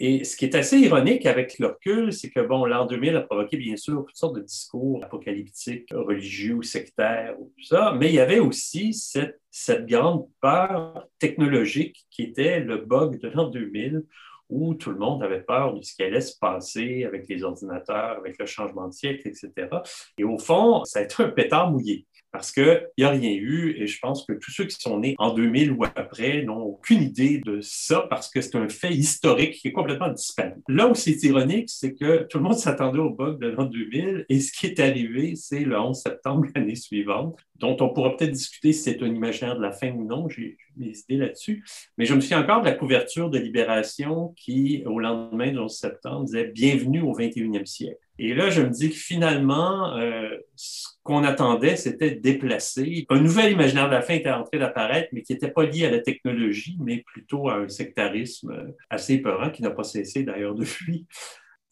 Et 0.00 0.24
ce 0.24 0.36
qui 0.36 0.44
est 0.44 0.54
assez 0.54 0.78
ironique 0.78 1.26
avec 1.26 1.58
le 1.58 1.66
recul, 1.66 2.12
c'est 2.12 2.30
que, 2.30 2.40
bon, 2.40 2.64
l'an 2.64 2.86
2000 2.86 3.16
a 3.16 3.20
provoqué, 3.22 3.56
bien 3.56 3.76
sûr, 3.76 4.04
toutes 4.06 4.16
sortes 4.16 4.36
de 4.36 4.42
discours 4.42 5.04
apocalyptiques, 5.04 5.88
religieux 5.90 6.62
sectaires, 6.62 7.34
ou 7.40 7.52
tout 7.56 7.64
ça, 7.64 7.94
mais 7.98 8.06
il 8.08 8.14
y 8.14 8.20
avait 8.20 8.38
aussi 8.38 8.94
cette, 8.94 9.40
cette 9.50 9.86
grande 9.86 10.28
peur 10.40 11.08
technologique 11.18 12.06
qui 12.10 12.22
était 12.22 12.60
le 12.60 12.78
bug 12.78 13.20
de 13.20 13.28
l'an 13.28 13.48
2000, 13.48 14.04
où 14.48 14.74
tout 14.74 14.90
le 14.90 14.98
monde 14.98 15.22
avait 15.22 15.42
peur 15.42 15.74
de 15.74 15.82
ce 15.82 15.94
qui 15.94 16.02
allait 16.04 16.20
se 16.20 16.38
passer 16.38 17.04
avec 17.04 17.28
les 17.28 17.42
ordinateurs, 17.42 18.18
avec 18.18 18.38
le 18.38 18.46
changement 18.46 18.86
de 18.86 18.92
siècle, 18.92 19.28
etc. 19.28 19.68
Et 20.16 20.24
au 20.24 20.38
fond, 20.38 20.84
ça 20.84 21.00
a 21.00 21.02
été 21.02 21.22
un 21.22 21.28
pétard 21.28 21.70
mouillé 21.72 22.06
parce 22.32 22.52
qu'il 22.52 22.86
n'y 22.98 23.04
a 23.04 23.10
rien 23.10 23.32
eu 23.32 23.74
et 23.78 23.86
je 23.86 23.98
pense 24.00 24.24
que 24.26 24.32
tous 24.32 24.50
ceux 24.50 24.64
qui 24.64 24.76
sont 24.78 25.00
nés 25.00 25.14
en 25.18 25.32
2000 25.32 25.72
ou 25.72 25.84
après 25.84 26.42
n'ont 26.42 26.62
aucune 26.62 27.02
idée 27.02 27.40
de 27.44 27.60
ça 27.60 28.06
parce 28.10 28.28
que 28.30 28.40
c'est 28.40 28.56
un 28.56 28.68
fait 28.68 28.92
historique 28.92 29.54
qui 29.54 29.68
est 29.68 29.72
complètement 29.72 30.10
disparu. 30.10 30.54
Là 30.68 30.88
où 30.88 30.94
c'est 30.94 31.22
ironique, 31.22 31.70
c'est 31.70 31.94
que 31.94 32.24
tout 32.24 32.38
le 32.38 32.44
monde 32.44 32.58
s'attendait 32.58 32.98
au 32.98 33.10
bug 33.10 33.38
de 33.38 33.48
l'an 33.48 33.64
2000 33.64 34.26
et 34.28 34.40
ce 34.40 34.52
qui 34.52 34.66
est 34.66 34.80
arrivé, 34.80 35.34
c'est 35.36 35.60
le 35.60 35.78
11 35.78 35.96
septembre 35.96 36.46
l'année 36.54 36.74
suivante, 36.74 37.38
dont 37.56 37.76
on 37.80 37.88
pourra 37.90 38.16
peut-être 38.16 38.32
discuter 38.32 38.72
si 38.72 38.82
c'est 38.82 39.02
un 39.02 39.06
imaginaire 39.06 39.56
de 39.56 39.62
la 39.62 39.72
fin 39.72 39.90
ou 39.92 40.04
non, 40.04 40.28
j'ai 40.28 40.56
mes 40.76 40.92
idées 40.96 41.16
là-dessus. 41.16 41.64
Mais 41.96 42.04
je 42.04 42.14
me 42.14 42.20
souviens 42.20 42.42
encore 42.42 42.60
de 42.60 42.66
la 42.66 42.74
couverture 42.74 43.30
de 43.30 43.38
Libération 43.38 44.34
qui, 44.36 44.82
au 44.86 45.00
lendemain 45.00 45.50
du 45.50 45.58
11 45.58 45.74
septembre, 45.74 46.24
disait 46.24 46.50
Bienvenue 46.54 47.02
au 47.02 47.16
21e 47.16 47.66
siècle. 47.66 48.07
Et 48.18 48.34
là, 48.34 48.50
je 48.50 48.62
me 48.62 48.70
dis 48.70 48.90
que 48.90 48.96
finalement, 48.96 49.96
euh, 49.96 50.28
ce 50.56 50.88
qu'on 51.04 51.22
attendait, 51.22 51.76
c'était 51.76 52.10
déplacer. 52.10 53.06
Un 53.10 53.20
nouvel 53.20 53.52
imaginaire 53.52 53.86
de 53.86 53.94
la 53.94 54.02
fin 54.02 54.14
était 54.14 54.30
en 54.30 54.42
train 54.42 54.58
d'apparaître, 54.58 55.08
mais 55.12 55.22
qui 55.22 55.32
n'était 55.32 55.50
pas 55.50 55.64
lié 55.64 55.86
à 55.86 55.90
la 55.90 56.00
technologie, 56.00 56.76
mais 56.80 57.04
plutôt 57.06 57.48
à 57.48 57.56
un 57.56 57.68
sectarisme 57.68 58.74
assez 58.90 59.14
épeurant, 59.14 59.50
qui 59.50 59.62
n'a 59.62 59.70
pas 59.70 59.84
cessé 59.84 60.24
d'ailleurs 60.24 60.54
depuis. 60.54 61.06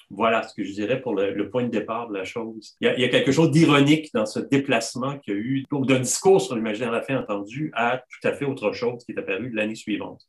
Voilà 0.09 0.45
ce 0.45 0.55
que 0.55 0.63
je 0.63 0.73
dirais 0.73 1.01
pour 1.01 1.15
le, 1.17 1.51
point 1.51 1.65
de 1.65 1.69
départ 1.69 2.09
de 2.09 2.15
la 2.15 2.25
chose. 2.25 2.77
Il 2.81 2.87
y 2.87 3.05
a, 3.05 3.09
quelque 3.09 3.33
chose 3.33 3.51
d'ironique 3.51 4.11
dans 4.15 4.27
ce 4.27 4.39
déplacement 4.39 5.19
qu'il 5.19 5.35
y 5.35 5.37
a 5.37 5.41
eu 5.41 5.65
d'un 5.71 5.99
discours 5.99 6.41
sur 6.41 6.55
l'imaginaire 6.55 6.91
de 6.91 6.97
la 6.97 7.03
fin 7.03 7.19
entendu 7.19 7.73
à 7.75 7.99
tout 7.99 8.29
à 8.29 8.33
fait 8.33 8.45
autre 8.45 8.73
chose 8.73 9.05
qui 9.05 9.13
est 9.13 9.19
apparu 9.19 9.51
l'année 9.51 9.75
suivante 9.75 10.23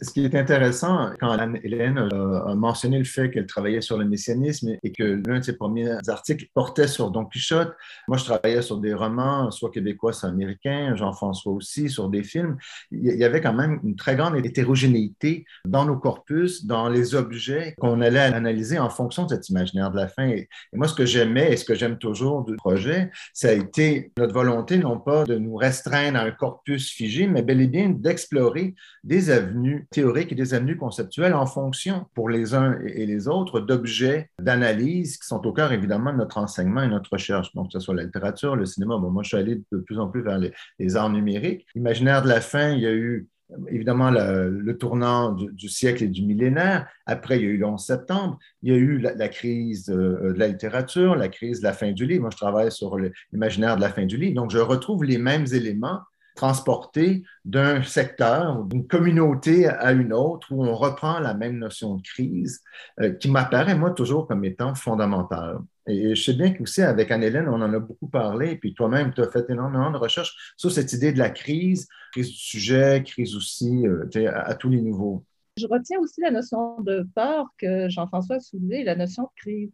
ce 0.00 0.10
qui 0.10 0.24
est 0.24 0.34
intéressant, 0.34 1.10
quand 1.18 1.36
Hélène 1.64 1.98
a 1.98 2.54
mentionné 2.54 2.98
le 2.98 3.04
fait 3.04 3.30
qu'elle 3.30 3.46
travaillait 3.46 3.80
sur 3.80 3.98
le 3.98 4.04
messianisme 4.04 4.76
et 4.82 4.92
que 4.92 5.20
l'un 5.26 5.40
de 5.40 5.44
ses 5.44 5.56
premiers 5.56 5.96
articles 6.06 6.46
portait 6.54 6.86
sur 6.86 7.10
Don 7.10 7.24
Quichotte, 7.24 7.72
moi 8.06 8.16
je 8.16 8.24
travaillais 8.24 8.62
sur 8.62 8.78
des 8.78 8.94
romans, 8.94 9.50
soit 9.50 9.70
québécois, 9.70 10.12
soit 10.12 10.28
américains, 10.28 10.94
Jean-François 10.94 11.52
aussi, 11.52 11.90
sur 11.90 12.08
des 12.08 12.22
films. 12.22 12.56
Il 12.92 13.04
y 13.04 13.24
avait 13.24 13.40
quand 13.40 13.52
même 13.52 13.80
une 13.82 13.96
très 13.96 14.14
grande 14.14 14.36
hétérogénéité 14.36 15.44
dans 15.66 15.84
nos 15.84 15.96
corpus, 15.96 16.64
dans 16.64 16.88
les 16.88 17.16
objets 17.16 17.74
qu'on 17.78 18.00
allait 18.00 18.20
analyser 18.20 18.78
en 18.78 18.90
fonction 18.90 19.24
de 19.24 19.30
cet 19.30 19.48
imaginaire 19.48 19.90
de 19.90 19.96
la 19.96 20.06
fin. 20.06 20.28
Et 20.28 20.48
moi, 20.72 20.86
ce 20.86 20.94
que 20.94 21.06
j'aimais 21.06 21.52
et 21.52 21.56
ce 21.56 21.64
que 21.64 21.74
j'aime 21.74 21.98
toujours 21.98 22.44
du 22.44 22.54
projet, 22.54 23.10
ça 23.32 23.48
a 23.48 23.52
été 23.52 24.12
notre 24.16 24.34
volonté, 24.34 24.78
non 24.78 25.00
pas 25.00 25.24
de 25.24 25.36
nous 25.36 25.56
restreindre 25.56 26.18
à 26.18 26.22
un 26.22 26.30
corpus 26.30 26.90
figé, 26.90 27.26
mais 27.26 27.42
bel 27.42 27.60
et 27.60 27.66
bien 27.66 27.88
d'explorer 27.88 28.74
des 29.02 29.30
avenues 29.30 29.87
théoriques 29.90 30.32
et 30.32 30.34
des 30.34 30.54
avenues 30.54 30.76
conceptuelles 30.76 31.34
en 31.34 31.46
fonction, 31.46 32.06
pour 32.14 32.28
les 32.28 32.54
uns 32.54 32.78
et 32.84 33.06
les 33.06 33.28
autres, 33.28 33.60
d'objets 33.60 34.30
d'analyse 34.40 35.18
qui 35.18 35.26
sont 35.26 35.44
au 35.46 35.52
cœur, 35.52 35.72
évidemment, 35.72 36.12
de 36.12 36.18
notre 36.18 36.38
enseignement 36.38 36.82
et 36.82 36.88
notre 36.88 37.12
recherche. 37.12 37.54
Donc, 37.54 37.68
que 37.68 37.72
ce 37.72 37.80
soit 37.80 37.94
la 37.94 38.04
littérature, 38.04 38.56
le 38.56 38.66
cinéma. 38.66 38.98
moi, 38.98 39.22
je 39.22 39.28
suis 39.28 39.36
allé 39.36 39.62
de 39.72 39.78
plus 39.78 39.98
en 39.98 40.08
plus 40.08 40.22
vers 40.22 40.38
les, 40.38 40.96
arts 40.96 41.10
numériques. 41.10 41.66
Imaginaire 41.74 42.22
de 42.22 42.28
la 42.28 42.40
fin, 42.40 42.70
il 42.70 42.80
y 42.80 42.86
a 42.86 42.92
eu 42.92 43.28
évidemment 43.68 44.10
le 44.10 44.72
tournant 44.76 45.32
du, 45.32 45.68
siècle 45.68 46.04
et 46.04 46.08
du 46.08 46.22
millénaire. 46.22 46.86
Après, 47.06 47.38
il 47.38 47.42
y 47.42 47.46
a 47.46 47.50
eu 47.50 47.56
le 47.56 47.66
11 47.66 47.82
septembre. 47.82 48.38
Il 48.62 48.72
y 48.72 48.74
a 48.74 48.78
eu 48.78 48.98
la, 48.98 49.28
crise 49.28 49.88
euh, 49.90 50.32
de 50.32 50.38
la 50.38 50.48
littérature, 50.48 51.16
la 51.16 51.28
crise 51.28 51.60
de 51.60 51.64
la 51.64 51.72
fin 51.72 51.92
du 51.92 52.06
livre. 52.06 52.22
Moi, 52.22 52.30
je 52.30 52.36
travaille 52.36 52.70
sur 52.70 52.98
l'imaginaire 53.32 53.76
de 53.76 53.80
la 53.80 53.90
fin 53.90 54.04
du 54.04 54.16
livre. 54.16 54.34
Donc, 54.34 54.50
je 54.50 54.58
retrouve 54.58 55.04
les 55.04 55.18
mêmes 55.18 55.46
éléments 55.52 56.00
transporté 56.38 57.24
d'un 57.44 57.82
secteur, 57.82 58.62
d'une 58.62 58.86
communauté 58.86 59.66
à 59.66 59.90
une 59.90 60.12
autre, 60.12 60.52
où 60.52 60.64
on 60.64 60.76
reprend 60.76 61.18
la 61.18 61.34
même 61.34 61.58
notion 61.58 61.96
de 61.96 62.02
crise, 62.02 62.62
euh, 63.00 63.12
qui 63.12 63.28
m'apparaît, 63.28 63.74
moi, 63.74 63.90
toujours 63.90 64.28
comme 64.28 64.44
étant 64.44 64.76
fondamentale. 64.76 65.58
Et 65.88 66.14
je 66.14 66.22
sais 66.22 66.34
bien 66.34 66.52
qu'aussi, 66.52 66.82
avec 66.82 67.10
Anne-Hélène, 67.10 67.48
on 67.48 67.60
en 67.60 67.74
a 67.74 67.78
beaucoup 67.80 68.06
parlé, 68.06 68.54
puis 68.54 68.72
toi-même, 68.72 69.12
tu 69.12 69.20
as 69.20 69.28
fait 69.28 69.50
énormément 69.50 69.90
de 69.90 69.96
recherches 69.96 70.54
sur 70.56 70.70
cette 70.70 70.92
idée 70.92 71.12
de 71.12 71.18
la 71.18 71.30
crise, 71.30 71.88
crise 72.12 72.28
du 72.28 72.36
sujet, 72.36 73.02
crise 73.04 73.34
aussi 73.34 73.84
euh, 73.88 74.08
à, 74.28 74.50
à, 74.50 74.54
tous 74.54 74.68
les 74.68 74.80
niveaux. 74.80 75.24
Je 75.56 75.66
retiens 75.66 75.98
aussi 75.98 76.20
la 76.20 76.30
notion 76.30 76.80
de 76.82 77.04
peur 77.16 77.46
que 77.58 77.88
Jean-François 77.88 78.36
a 78.36 78.40
soulevée, 78.40 78.84
la 78.84 78.94
notion 78.94 79.24
de 79.24 79.40
crise 79.42 79.72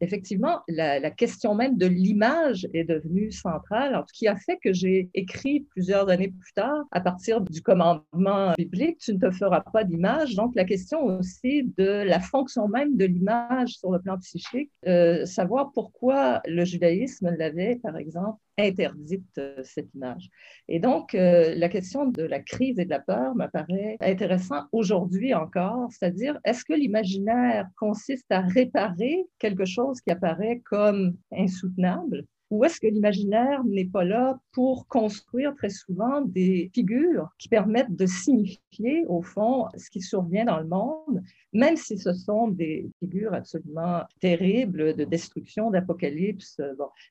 effectivement, 0.00 0.60
la, 0.68 1.10
question 1.10 1.54
même 1.54 1.76
de 1.76 1.86
l'image 1.86 2.68
est 2.74 2.84
devenue 2.84 3.32
centrale, 3.32 4.02
ce 4.06 4.12
qui 4.12 4.28
a 4.28 4.36
fait 4.36 4.58
que 4.62 4.72
j'ai 4.72 5.10
écrit 5.14 5.60
plusieurs 5.70 6.08
années 6.08 6.28
plus 6.28 6.52
tard, 6.52 6.84
à 6.90 7.00
partir 7.00 7.40
du 7.40 7.62
commandement 7.62 8.52
biblique, 8.56 8.98
tu 8.98 9.14
ne 9.14 9.18
te 9.18 9.30
feras 9.30 9.62
pas 9.72 9.84
d'image. 9.84 10.34
Donc, 10.34 10.54
la 10.54 10.64
question 10.64 11.04
aussi 11.04 11.72
de 11.76 12.02
la 12.04 12.20
fonction 12.20 12.68
même 12.68 12.96
de 12.96 13.04
l'image 13.04 13.70
sur 13.78 13.90
le 13.90 14.00
plan 14.00 14.18
psychique, 14.18 14.70
euh, 14.86 15.24
savoir 15.24 15.72
pourquoi 15.72 16.40
le 16.46 16.64
judaïsme 16.64 17.30
l'avait, 17.36 17.76
par 17.82 17.96
exemple, 17.96 18.38
interdite 18.58 19.38
euh, 19.38 19.62
cette 19.64 19.94
image. 19.94 20.28
Et 20.68 20.80
donc, 20.80 21.14
euh, 21.14 21.54
la 21.54 21.68
question 21.68 22.06
de 22.06 22.22
la 22.22 22.40
crise 22.40 22.78
et 22.78 22.84
de 22.84 22.90
la 22.90 23.00
peur 23.00 23.34
m'apparaît 23.34 23.96
intéressant 24.00 24.64
aujourd'hui 24.72 25.32
encore, 25.34 25.88
c'est-à-dire, 25.90 26.38
est-ce 26.44 26.64
que 26.64 26.74
l'imaginaire 26.74 27.68
consiste 27.78 28.30
à 28.30 28.40
réparer 28.40 29.24
quelque 29.38 29.64
chose 29.64 30.00
qui 30.00 30.10
apparaît 30.10 30.60
comme 30.64 31.16
insoutenable? 31.32 32.24
Ou 32.50 32.64
est-ce 32.64 32.80
que 32.80 32.86
l'imaginaire 32.86 33.62
n'est 33.64 33.84
pas 33.84 34.04
là 34.04 34.38
pour 34.52 34.86
construire 34.86 35.54
très 35.54 35.68
souvent 35.68 36.22
des 36.22 36.70
figures 36.74 37.28
qui 37.38 37.48
permettent 37.48 37.94
de 37.94 38.06
signifier, 38.06 39.04
au 39.06 39.20
fond, 39.20 39.66
ce 39.76 39.90
qui 39.90 40.00
survient 40.00 40.46
dans 40.46 40.58
le 40.58 40.66
monde, 40.66 41.22
même 41.52 41.76
si 41.76 41.98
ce 41.98 42.14
sont 42.14 42.48
des 42.48 42.90
figures 43.00 43.34
absolument 43.34 44.02
terribles 44.20 44.96
de 44.96 45.04
destruction, 45.04 45.70
d'apocalypse, 45.70 46.58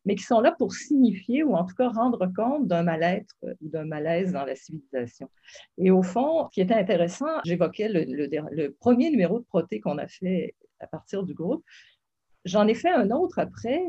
mais 0.05 0.15
qui 0.15 0.23
sont 0.23 0.39
là 0.39 0.51
pour 0.57 0.73
signifier 0.73 1.43
ou 1.43 1.53
en 1.53 1.65
tout 1.65 1.75
cas 1.75 1.89
rendre 1.89 2.25
compte 2.35 2.67
d'un 2.67 2.81
mal-être 2.81 3.35
ou 3.61 3.69
d'un 3.69 3.85
malaise 3.85 4.31
dans 4.31 4.45
la 4.45 4.55
civilisation. 4.55 5.29
Et 5.77 5.91
au 5.91 6.01
fond, 6.01 6.47
ce 6.47 6.55
qui 6.55 6.61
était 6.61 6.73
intéressant, 6.73 7.41
j'évoquais 7.45 7.89
le, 7.89 8.05
le 8.05 8.69
premier 8.71 9.11
numéro 9.11 9.39
de 9.39 9.45
Proté 9.45 9.79
qu'on 9.79 9.99
a 9.99 10.07
fait 10.07 10.55
à 10.79 10.87
partir 10.87 11.23
du 11.23 11.35
groupe. 11.35 11.63
J'en 12.45 12.67
ai 12.67 12.73
fait 12.73 12.89
un 12.89 13.11
autre 13.11 13.39
après 13.39 13.83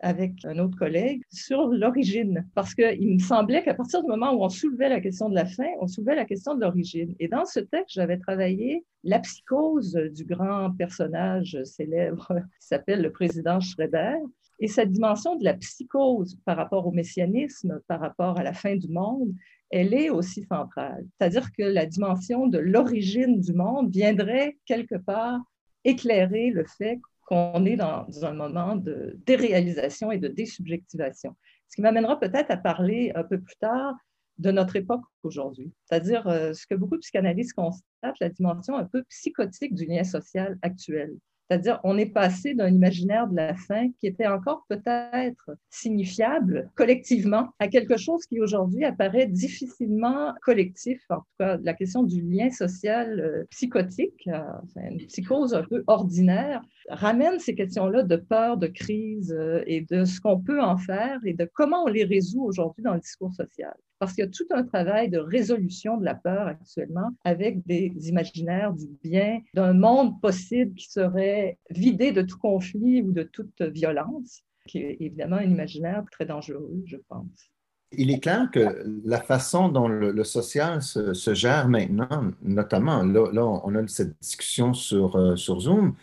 avec 0.00 0.44
un 0.44 0.58
autre 0.58 0.76
collègue 0.76 1.22
sur 1.30 1.68
l'origine, 1.68 2.46
parce 2.54 2.74
qu'il 2.74 3.14
me 3.14 3.18
semblait 3.18 3.62
qu'à 3.62 3.74
partir 3.74 4.02
du 4.02 4.08
moment 4.08 4.32
où 4.32 4.44
on 4.44 4.48
soulevait 4.48 4.88
la 4.88 5.00
question 5.00 5.28
de 5.28 5.34
la 5.34 5.44
fin, 5.44 5.68
on 5.80 5.86
soulevait 5.86 6.14
la 6.14 6.24
question 6.24 6.54
de 6.54 6.60
l'origine. 6.60 7.14
Et 7.18 7.28
dans 7.28 7.44
ce 7.44 7.60
texte, 7.60 7.94
j'avais 7.94 8.18
travaillé 8.18 8.84
la 9.04 9.18
psychose 9.20 9.94
du 10.14 10.24
grand 10.24 10.70
personnage 10.72 11.58
célèbre 11.64 12.28
qui 12.60 12.66
s'appelle 12.66 13.02
le 13.02 13.10
président 13.10 13.60
Schroeder. 13.60 14.16
Et 14.60 14.68
cette 14.68 14.90
dimension 14.90 15.36
de 15.36 15.44
la 15.44 15.54
psychose 15.54 16.36
par 16.44 16.56
rapport 16.56 16.86
au 16.86 16.92
messianisme, 16.92 17.80
par 17.86 18.00
rapport 18.00 18.38
à 18.38 18.42
la 18.42 18.52
fin 18.52 18.76
du 18.76 18.88
monde, 18.88 19.32
elle 19.70 19.94
est 19.94 20.10
aussi 20.10 20.44
centrale. 20.44 21.04
C'est-à-dire 21.18 21.52
que 21.52 21.62
la 21.62 21.86
dimension 21.86 22.46
de 22.46 22.58
l'origine 22.58 23.40
du 23.40 23.52
monde 23.52 23.90
viendrait 23.90 24.56
quelque 24.64 24.96
part 24.96 25.40
éclairer 25.84 26.50
le 26.50 26.64
fait 26.64 27.00
qu'on 27.28 27.66
est 27.66 27.76
dans 27.76 28.06
un 28.24 28.32
moment 28.32 28.74
de 28.74 29.18
déréalisation 29.26 30.10
et 30.10 30.16
de 30.16 30.28
désubjectivation. 30.28 31.36
Ce 31.68 31.76
qui 31.76 31.82
m'amènera 31.82 32.18
peut-être 32.18 32.50
à 32.50 32.56
parler 32.56 33.12
un 33.14 33.22
peu 33.22 33.38
plus 33.38 33.56
tard 33.56 33.94
de 34.38 34.50
notre 34.50 34.76
époque 34.76 35.02
aujourd'hui, 35.22 35.70
c'est-à-dire 35.84 36.26
euh, 36.26 36.54
ce 36.54 36.66
que 36.66 36.74
beaucoup 36.74 36.94
de 36.94 37.00
psychanalystes 37.00 37.52
constatent, 37.52 38.18
la 38.20 38.30
dimension 38.30 38.78
un 38.78 38.86
peu 38.86 39.02
psychotique 39.10 39.74
du 39.74 39.84
lien 39.84 40.04
social 40.04 40.56
actuel. 40.62 41.18
C'est-à-dire, 41.48 41.80
on 41.82 41.96
est 41.96 42.06
passé 42.06 42.54
d'un 42.54 42.68
imaginaire 42.68 43.26
de 43.26 43.36
la 43.36 43.54
fin 43.54 43.90
qui 43.98 44.06
était 44.06 44.26
encore 44.26 44.66
peut-être 44.68 45.50
signifiable 45.70 46.70
collectivement 46.74 47.48
à 47.58 47.68
quelque 47.68 47.96
chose 47.96 48.26
qui 48.26 48.38
aujourd'hui 48.38 48.84
apparaît 48.84 49.26
difficilement 49.26 50.34
collectif. 50.42 51.00
En 51.08 51.20
tout 51.20 51.24
cas, 51.38 51.56
la 51.62 51.72
question 51.72 52.02
du 52.02 52.20
lien 52.20 52.50
social 52.50 53.18
euh, 53.18 53.44
psychotique, 53.50 54.28
euh, 54.28 54.42
une 54.76 54.98
psychose 55.06 55.54
un 55.54 55.62
peu 55.62 55.84
ordinaire, 55.86 56.60
ramène 56.90 57.38
ces 57.38 57.54
questions-là 57.54 58.02
de 58.02 58.16
peur, 58.16 58.58
de 58.58 58.66
crise 58.66 59.32
euh, 59.32 59.62
et 59.66 59.86
de 59.88 60.04
ce 60.04 60.20
qu'on 60.20 60.40
peut 60.40 60.60
en 60.60 60.76
faire 60.76 61.18
et 61.24 61.32
de 61.32 61.48
comment 61.54 61.84
on 61.84 61.88
les 61.88 62.04
résout 62.04 62.42
aujourd'hui 62.42 62.82
dans 62.82 62.94
le 62.94 63.00
discours 63.00 63.32
social 63.32 63.74
parce 63.98 64.12
qu'il 64.12 64.24
y 64.24 64.26
a 64.26 64.30
tout 64.30 64.46
un 64.50 64.64
travail 64.64 65.08
de 65.08 65.18
résolution 65.18 65.96
de 65.96 66.04
la 66.04 66.14
peur 66.14 66.46
actuellement 66.46 67.10
avec 67.24 67.66
des 67.66 67.92
imaginaires 68.08 68.72
du 68.72 68.86
bien, 69.02 69.40
d'un 69.54 69.72
monde 69.72 70.20
possible 70.20 70.74
qui 70.74 70.90
serait 70.90 71.58
vidé 71.70 72.12
de 72.12 72.22
tout 72.22 72.38
conflit 72.38 73.02
ou 73.02 73.12
de 73.12 73.22
toute 73.22 73.60
violence, 73.60 74.42
qui 74.66 74.78
est 74.78 74.96
évidemment 75.00 75.36
un 75.36 75.50
imaginaire 75.50 76.04
très 76.10 76.26
dangereux, 76.26 76.82
je 76.86 76.96
pense. 77.08 77.50
Il 77.92 78.10
est 78.10 78.20
clair 78.20 78.50
que 78.52 78.84
la 79.06 79.18
façon 79.18 79.70
dont 79.70 79.88
le, 79.88 80.22
social 80.22 80.82
se, 80.82 81.32
gère 81.32 81.68
maintenant, 81.68 82.32
notamment, 82.42 83.02
là, 83.02 83.46
on 83.46 83.74
a 83.74 83.88
cette 83.88 84.14
discussion 84.20 84.74
sur, 84.74 85.16
euh, 85.16 85.36
Zoom, 85.36 85.94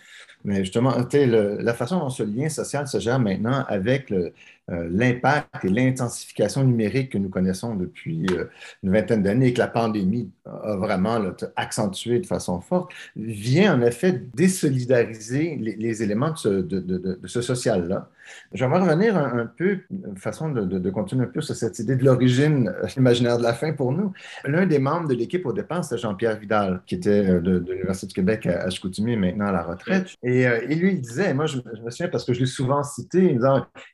mais 0.43 0.63
justement, 0.63 0.95
la 1.13 1.73
façon 1.75 1.99
dont 1.99 2.09
ce 2.09 2.23
lien 2.23 2.49
social 2.49 2.87
se 2.87 2.99
gère 2.99 3.19
maintenant 3.19 3.65
avec 3.67 4.09
le, 4.09 4.33
l'impact 4.67 5.63
et 5.63 5.69
l'intensification 5.69 6.63
numérique 6.63 7.12
que 7.12 7.17
nous 7.19 7.29
connaissons 7.29 7.75
depuis 7.75 8.25
euh, 8.31 8.45
une 8.81 8.91
vingtaine 8.91 9.22
d'années 9.22 9.48
et 9.48 9.53
que 9.53 9.60
la 9.60 9.67
pandémie 9.67 10.31
a 10.45 10.75
vraiment 10.75 11.22
accentué 11.55 12.19
de 12.19 12.25
façon 12.25 12.60
forte, 12.62 12.91
vient 13.15 13.77
en 13.77 13.81
effet 13.81 14.24
désolidariser 14.34 15.55
les, 15.57 16.03
éléments 16.03 16.34
de 16.43 17.19
ce, 17.25 17.41
social-là. 17.41 18.10
J'aimerais 18.53 18.82
revenir 18.82 19.17
un, 19.17 19.46
peu, 19.46 19.79
une 19.91 20.17
façon 20.17 20.50
de, 20.50 20.89
continuer 20.89 21.25
un 21.25 21.27
peu 21.27 21.41
sur 21.41 21.55
cette 21.55 21.79
idée 21.79 21.96
de 21.96 22.05
l'origine 22.05 22.70
euh, 22.70 22.88
imaginaire 22.98 23.38
de 23.38 23.44
la 23.44 23.53
fin 23.53 23.74
pour 23.74 23.91
nous. 23.91 24.13
L'un 24.46 24.65
des 24.65 24.79
membres 24.79 25.08
de 25.08 25.13
l'équipe 25.13 25.46
au 25.46 25.53
départ, 25.53 25.84
c'était 25.84 26.01
Jean-Pierre 26.01 26.39
Vidal, 26.39 26.82
qui 26.86 26.96
était 26.96 27.39
de, 27.41 27.63
l'Université 27.67 28.08
du 28.08 28.13
Québec 28.13 28.46
à, 28.46 28.70
Chicoutimi, 28.70 29.17
maintenant 29.17 29.48
à 29.48 29.51
la 29.51 29.63
retraite. 29.63 30.15
Et, 30.24 30.46
lui, 30.75 30.94
il 30.94 31.01
disait, 31.01 31.34
moi 31.34 31.46
je, 31.46 31.58
me 31.58 31.89
souviens 31.89 32.08
parce 32.08 32.24
que 32.24 32.34
je 32.34 32.39
l'ai 32.39 32.46
souvent 32.46 32.84
cité, 32.84 33.20
il 33.20 33.38
disait, 33.38 33.48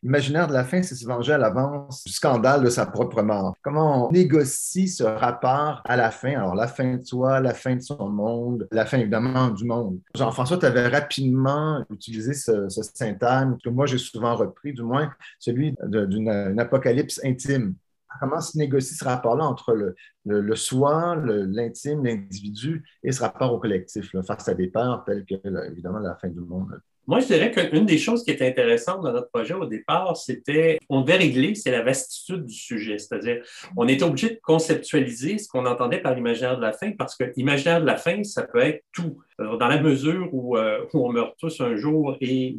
imaginaire 0.03 0.47
de 0.47 0.53
la 0.53 0.63
fin, 0.63 0.81
c'est 0.81 0.95
se 0.95 1.05
venger 1.05 1.33
à 1.33 1.37
l'avance 1.37 2.03
du 2.05 2.11
scandale 2.11 2.63
de 2.63 2.69
sa 2.69 2.85
propre 2.85 3.21
mort. 3.21 3.55
Comment 3.61 4.09
on 4.09 4.11
négocie 4.11 4.87
ce 4.87 5.03
rapport 5.03 5.81
à 5.85 5.95
la 5.95 6.11
fin? 6.11 6.31
Alors, 6.31 6.55
la 6.55 6.67
fin 6.67 6.95
de 6.95 7.03
soi, 7.03 7.39
la 7.39 7.53
fin 7.53 7.75
de 7.75 7.81
son 7.81 8.09
monde, 8.09 8.67
la 8.71 8.85
fin 8.85 8.97
évidemment 8.97 9.49
du 9.49 9.65
monde. 9.65 9.99
Jean-François, 10.15 10.57
tu 10.57 10.65
avais 10.65 10.87
rapidement 10.87 11.83
utilisé 11.89 12.33
ce, 12.33 12.69
ce 12.69 12.81
syntagme 12.83 13.57
que 13.63 13.69
moi 13.69 13.85
j'ai 13.85 13.97
souvent 13.97 14.20
repris, 14.29 14.73
du 14.73 14.83
moins 14.83 15.11
celui 15.39 15.75
d'une 15.83 16.59
apocalypse 16.59 17.19
intime 17.23 17.75
comment 18.19 18.41
se 18.41 18.57
négocie 18.57 18.95
ce 18.95 19.03
rapport-là 19.03 19.45
entre 19.45 19.95
le, 20.25 20.55
soi, 20.55 21.15
l'intime, 21.15 22.03
l'individu 22.03 22.83
et 23.03 23.11
ce 23.11 23.21
rapport 23.21 23.53
au 23.53 23.59
collectif 23.59 24.11
face 24.25 24.47
à 24.47 24.53
des 24.53 24.67
peurs 24.67 25.03
telles 25.05 25.25
que, 25.25 25.35
évidemment, 25.71 25.99
la 25.99 26.15
fin 26.15 26.29
du 26.29 26.39
monde? 26.39 26.79
Moi, 27.07 27.19
je 27.19 27.25
dirais 27.25 27.51
qu'une 27.51 27.85
des 27.85 27.97
choses 27.97 28.23
qui 28.23 28.29
était 28.31 28.47
intéressante 28.47 29.01
dans 29.01 29.11
notre 29.11 29.29
projet 29.31 29.55
au 29.55 29.65
départ, 29.65 30.15
c'était, 30.15 30.77
on 30.87 31.01
devait 31.01 31.17
régler, 31.17 31.55
c'est 31.55 31.71
la 31.71 31.81
vastitude 31.81 32.45
du 32.45 32.53
sujet. 32.53 32.99
C'est-à-dire, 32.99 33.43
on 33.75 33.87
était 33.87 34.03
obligé 34.03 34.29
de 34.29 34.39
conceptualiser 34.41 35.39
ce 35.39 35.47
qu'on 35.47 35.65
entendait 35.65 35.99
par 35.99 36.13
l'imaginaire 36.13 36.57
de 36.57 36.61
la 36.61 36.73
fin, 36.73 36.91
parce 36.91 37.15
que 37.15 37.33
l'imaginaire 37.35 37.81
de 37.81 37.87
la 37.87 37.97
fin, 37.97 38.23
ça 38.23 38.43
peut 38.43 38.59
être 38.59 38.83
tout. 38.93 39.17
Dans 39.39 39.67
la 39.67 39.81
mesure 39.81 40.29
où, 40.31 40.55
euh, 40.57 40.85
où 40.93 41.05
on 41.07 41.11
meurt 41.11 41.33
tous 41.39 41.59
un 41.59 41.75
jour 41.75 42.17
et 42.21 42.57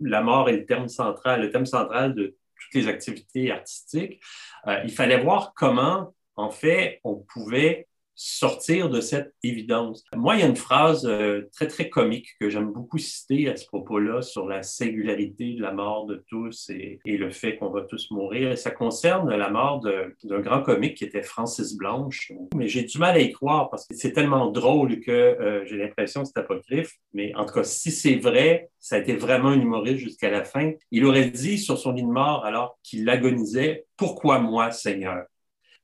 la 0.00 0.20
mort 0.20 0.48
est 0.48 0.56
le 0.56 0.66
thème 0.66 0.88
central, 0.88 1.40
le 1.40 1.50
thème 1.50 1.66
central 1.66 2.14
de 2.14 2.36
toutes 2.60 2.74
les 2.74 2.88
activités 2.88 3.50
artistiques, 3.50 4.20
euh, 4.66 4.80
il 4.84 4.90
fallait 4.90 5.22
voir 5.22 5.52
comment, 5.54 6.14
en 6.36 6.50
fait, 6.50 7.00
on 7.04 7.16
pouvait 7.16 7.88
sortir 8.16 8.88
de 8.88 9.00
cette 9.00 9.34
évidence. 9.42 10.02
Moi, 10.16 10.36
il 10.36 10.40
y 10.40 10.42
a 10.42 10.46
une 10.46 10.56
phrase 10.56 11.06
euh, 11.06 11.42
très, 11.52 11.68
très 11.68 11.90
comique 11.90 12.28
que 12.40 12.48
j'aime 12.48 12.72
beaucoup 12.72 12.98
citer 12.98 13.48
à 13.50 13.56
ce 13.56 13.66
propos-là 13.66 14.22
sur 14.22 14.48
la 14.48 14.62
singularité 14.62 15.52
de 15.52 15.62
la 15.62 15.72
mort 15.72 16.06
de 16.06 16.24
tous 16.28 16.70
et, 16.70 16.98
le 17.04 17.30
fait 17.30 17.56
qu'on 17.56 17.70
va 17.70 17.82
tous 17.82 18.10
mourir. 18.10 18.56
Ça 18.56 18.70
concerne 18.70 19.34
la 19.34 19.50
mort 19.50 19.80
d'un 19.80 20.40
grand 20.40 20.62
comique 20.62 20.96
qui 20.96 21.04
était 21.04 21.22
Francis 21.22 21.76
Blanche. 21.76 22.32
Mais 22.54 22.68
j'ai 22.68 22.84
du 22.84 22.98
mal 22.98 23.16
à 23.16 23.20
y 23.20 23.32
croire 23.32 23.68
parce 23.70 23.86
que 23.86 23.94
c'est 23.94 24.12
tellement 24.12 24.50
drôle 24.50 25.00
que 25.00 25.10
euh, 25.10 25.64
j'ai 25.66 25.76
l'impression 25.76 26.22
que 26.22 26.28
c'est 26.28 26.40
apocryphe. 26.40 26.92
Mais 27.12 27.34
en 27.36 27.44
tout 27.44 27.54
cas, 27.54 27.64
si 27.64 27.90
c'est 27.90 28.16
vrai, 28.16 28.70
ça 28.78 28.96
a 28.96 28.98
été 28.98 29.14
vraiment 29.16 29.50
un 29.50 29.60
humoriste 29.60 29.98
jusqu'à 29.98 30.30
la 30.30 30.44
fin. 30.44 30.72
Il 30.90 31.04
aurait 31.04 31.30
dit 31.30 31.58
sur 31.58 31.76
son 31.76 31.92
lit 31.92 32.02
de 32.02 32.08
mort 32.08 32.44
alors 32.44 32.78
qu'il 32.82 33.08
agonisait, 33.08 33.84
Pourquoi 33.96 34.38
moi, 34.38 34.70
Seigneur? 34.70 35.24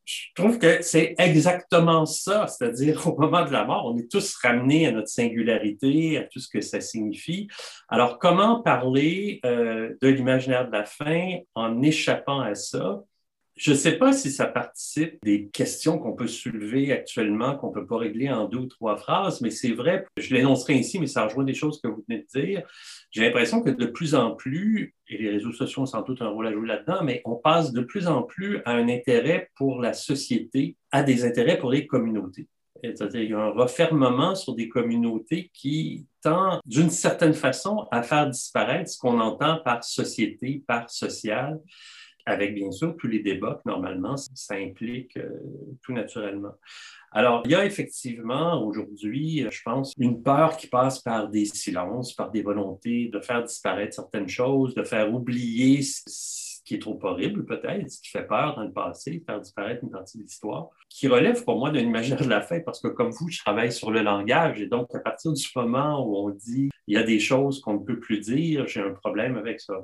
Je 0.05 0.27
trouve 0.35 0.59
que 0.59 0.83
c'est 0.83 1.15
exactement 1.19 2.07
ça, 2.07 2.47
c'est-à-dire 2.47 3.07
au 3.07 3.19
moment 3.19 3.45
de 3.45 3.53
la 3.53 3.65
mort, 3.65 3.87
on 3.87 3.97
est 3.99 4.11
tous 4.11 4.35
ramenés 4.43 4.87
à 4.87 4.93
notre 4.93 5.09
singularité, 5.09 6.19
à 6.19 6.25
tout 6.25 6.41
ce 6.41 6.49
que 6.49 6.61
ça 6.61 6.81
signifie. 6.81 7.49
Alors, 7.89 8.19
comment 8.19 8.63
parler 8.63 9.41
euh, 9.45 9.95
de 10.01 10.09
l'imaginaire 10.09 10.67
de 10.67 10.73
la 10.73 10.85
fin 10.85 11.39
en 11.55 11.83
échappant 11.83 12.41
à 12.41 12.55
ça? 12.55 13.03
Je 13.57 13.73
ne 13.73 13.77
sais 13.77 13.99
pas 13.99 14.13
si 14.13 14.31
ça 14.31 14.47
participe 14.47 15.19
des 15.23 15.49
questions 15.49 15.99
qu'on 15.99 16.15
peut 16.15 16.27
soulever 16.27 16.91
actuellement, 16.91 17.57
qu'on 17.57 17.69
ne 17.69 17.75
peut 17.75 17.87
pas 17.87 17.99
régler 17.99 18.31
en 18.31 18.47
deux 18.47 18.59
ou 18.59 18.67
trois 18.67 18.97
phrases, 18.97 19.43
mais 19.43 19.51
c'est 19.51 19.73
vrai, 19.73 20.07
je 20.17 20.35
l'énoncerai 20.35 20.75
ici, 20.75 20.99
mais 20.99 21.07
ça 21.07 21.27
rejoint 21.27 21.45
des 21.45 21.55
choses 21.55 21.81
que 21.81 21.89
vous 21.89 22.03
venez 22.09 22.21
de 22.23 22.41
dire. 22.41 22.63
J'ai 23.11 23.23
l'impression 23.23 23.63
que 23.63 23.69
de 23.69 23.87
plus 23.87 24.15
en 24.15 24.31
plus, 24.31 24.95
et 25.07 25.19
les 25.19 25.31
réseaux 25.31 25.53
sociaux 25.53 25.83
ont 25.83 25.87
sans 25.87 26.01
doute 26.01 26.23
un 26.23 26.29
rôle 26.29 26.47
à 26.47 26.53
jouer 26.53 26.67
là-dedans, 26.67 27.05
mais 27.05 27.21
on 27.27 27.37
passe 27.37 27.73
de 27.73 27.83
plus 27.83 28.09
en 28.09 28.23
plus 28.23 28.63
à 28.65 28.73
un 28.73 28.89
intérêt 28.89 29.51
pour 29.55 29.81
la 29.81 29.93
société, 29.93 30.77
à 30.91 31.03
des 31.03 31.25
intérêts 31.25 31.59
pour 31.59 31.71
les 31.71 31.87
communautés. 31.87 32.49
C'est-à-dire 32.83 33.21
qu'il 33.21 33.31
y 33.31 33.35
a 33.35 33.39
un 33.39 33.51
refermement 33.51 34.35
sur 34.35 34.55
des 34.55 34.69
communautés 34.69 35.51
qui 35.55 36.07
tend, 36.21 36.59
d'une 36.65 36.91
certaine 36.91 37.35
façon, 37.35 37.87
à 37.93 38.03
faire 38.03 38.29
disparaître 38.29 38.91
ce 38.91 38.99
qu'on 38.99 39.21
entend 39.21 39.61
par 39.65 39.85
société, 39.85 40.65
par 40.67 40.91
social 40.91 41.61
avec 42.27 42.55
bien 42.55 42.71
sûr 42.71 42.97
tous 42.97 43.09
les 43.09 43.21
débats 43.21 43.61
que 43.65 43.71
normalement 43.71 44.17
ça 44.17 44.55
implique 44.55 45.17
euh, 45.17 45.29
tout 45.83 45.93
naturellement. 45.93 46.55
Alors, 47.15 47.43
il 47.45 47.51
y 47.51 47.55
a 47.55 47.67
effectivement 47.67 48.65
aujourd'hui, 48.65 49.47
je 49.51 49.61
pense, 49.63 49.93
une 49.99 50.23
peur 50.23 50.57
qui 50.57 50.67
passe 50.67 51.01
par 51.01 51.29
des 51.29 51.45
silences, 51.45 52.15
par 52.15 52.31
des 52.31 52.43
volontés 52.43 53.11
de 53.13 53.21
faire 53.21 53.45
disparaître 53.45 53.95
certaines 53.95 54.29
choses, 54.29 54.75
de 54.75 54.83
faire 54.83 55.13
oublier 55.13 55.83
ce 55.83 56.63
qui 56.65 56.77
est 56.77 56.79
trop 56.79 56.99
horrible 57.03 57.45
peut-être, 57.45 57.91
ce 57.91 58.01
qui 58.01 58.09
fait 58.09 58.27
peur 58.27 58.55
dans 58.57 58.63
le 58.63 58.73
passé, 58.73 59.23
faire 59.27 59.41
disparaître 59.41 59.83
une 59.83 59.91
partie 59.91 60.19
de 60.19 60.23
l'histoire, 60.23 60.71
qui 60.89 61.09
relève 61.09 61.45
pour 61.45 61.59
moi 61.59 61.71
d'un 61.71 61.81
imaginaire 61.81 62.23
de 62.23 62.29
la 62.29 62.41
fin, 62.41 62.61
parce 62.61 62.81
que 62.81 62.89
comme 62.89 63.11
vous, 63.11 63.29
je 63.29 63.41
travaille 63.41 63.73
sur 63.73 63.91
le 63.91 64.01
langage, 64.01 64.61
et 64.61 64.67
donc 64.67 64.95
à 64.95 65.01
partir 65.01 65.33
du 65.33 65.45
moment 65.55 66.07
où 66.07 66.17
on 66.17 66.31
dit 66.31 66.71
il 66.87 66.95
y 66.95 66.99
a 66.99 67.03
des 67.03 67.19
choses 67.19 67.61
qu'on 67.61 67.75
ne 67.75 67.85
peut 67.85 67.99
plus 67.99 68.21
dire, 68.21 68.67
j'ai 68.67 68.81
un 68.81 68.93
problème 68.93 69.37
avec 69.37 69.61
ça. 69.61 69.75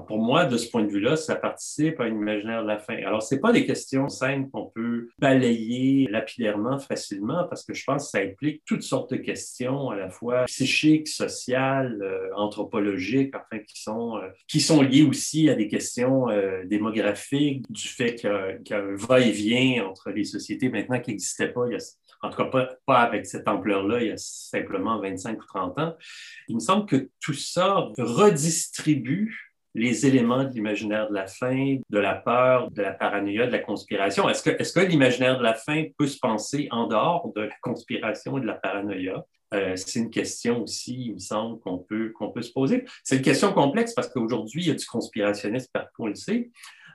Pour 0.00 0.18
moi, 0.18 0.44
de 0.44 0.56
ce 0.56 0.70
point 0.70 0.82
de 0.82 0.90
vue-là, 0.90 1.16
ça 1.16 1.36
participe 1.36 2.00
à 2.00 2.04
un 2.04 2.08
imaginaire 2.08 2.62
de 2.62 2.68
la 2.68 2.78
fin. 2.78 2.94
Alors, 2.96 3.22
ce 3.22 3.34
pas 3.34 3.52
des 3.52 3.66
questions 3.66 4.08
simples 4.08 4.48
qu'on 4.50 4.66
peut 4.66 5.08
balayer 5.18 6.06
lapidairement, 6.10 6.78
facilement, 6.78 7.44
parce 7.48 7.64
que 7.64 7.74
je 7.74 7.84
pense 7.84 8.04
que 8.04 8.10
ça 8.10 8.24
implique 8.24 8.62
toutes 8.64 8.82
sortes 8.82 9.12
de 9.12 9.16
questions, 9.16 9.90
à 9.90 9.96
la 9.96 10.10
fois 10.10 10.44
psychiques, 10.44 11.08
sociales, 11.08 11.98
euh, 12.02 12.30
anthropologiques, 12.36 13.34
enfin, 13.34 13.62
qui 13.62 13.82
sont, 13.82 14.16
euh, 14.16 14.28
qui 14.48 14.60
sont 14.60 14.82
liées 14.82 15.02
aussi 15.02 15.48
à 15.50 15.54
des 15.54 15.68
questions 15.68 16.28
euh, 16.28 16.64
démographiques, 16.64 17.70
du 17.70 17.88
fait 17.88 18.14
qu'il 18.14 18.30
y, 18.30 18.72
a 18.72 18.78
un 18.78 18.94
va-et-vient 18.96 19.84
entre 19.86 20.10
les 20.10 20.24
sociétés 20.24 20.68
maintenant 20.68 21.00
qui 21.00 21.10
n'existaient 21.10 21.52
pas 21.52 21.66
il 21.66 21.72
y 21.72 21.76
a 21.76 21.80
en 22.24 22.30
tout 22.30 22.36
cas 22.36 22.44
pas, 22.44 22.76
pas 22.86 23.00
avec 23.00 23.26
cette 23.26 23.46
ampleur-là 23.46 24.00
il 24.00 24.08
y 24.08 24.12
a 24.12 24.16
simplement 24.16 24.98
25 25.00 25.40
ou 25.40 25.46
30 25.46 25.78
ans. 25.78 25.94
Il 26.48 26.54
me 26.56 26.60
semble 26.60 26.86
que 26.86 27.10
tout 27.20 27.34
ça 27.34 27.90
redistribue 27.98 29.43
les 29.74 30.06
éléments 30.06 30.44
de 30.44 30.50
l'imaginaire 30.50 31.08
de 31.08 31.14
la 31.14 31.26
fin, 31.26 31.78
de 31.90 31.98
la 31.98 32.14
peur, 32.14 32.70
de 32.70 32.80
la 32.80 32.92
paranoïa, 32.92 33.46
de 33.46 33.52
la 33.52 33.58
conspiration. 33.58 34.28
Est-ce 34.28 34.72
que, 34.72 34.80
l'imaginaire 34.80 35.38
de 35.38 35.42
la 35.42 35.54
fin 35.54 35.84
peut 35.98 36.06
se 36.06 36.18
penser 36.18 36.68
en 36.70 36.86
dehors 36.86 37.32
de 37.34 37.42
la 37.42 37.54
conspiration 37.60 38.38
et 38.38 38.40
de 38.40 38.46
la 38.46 38.54
paranoïa? 38.54 39.24
Euh, 39.52 39.74
c'est 39.76 40.00
une 40.00 40.10
question 40.10 40.62
aussi, 40.62 41.06
il 41.06 41.14
me 41.14 41.18
semble, 41.18 41.60
qu'on 41.60 41.78
peut, 41.78 42.12
peut 42.34 42.42
se 42.42 42.52
poser. 42.52 42.84
C'est 43.02 43.16
une 43.16 43.22
question 43.22 43.52
complexe 43.52 43.94
parce 43.94 44.08
qu'aujourd'hui, 44.08 44.62
il 44.62 44.68
y 44.68 44.70
a 44.70 44.74
du 44.74 44.86
conspirationnisme 44.86 45.68
partout, 45.72 46.04
on 46.04 46.06
le 46.06 46.14
sait, 46.14 46.50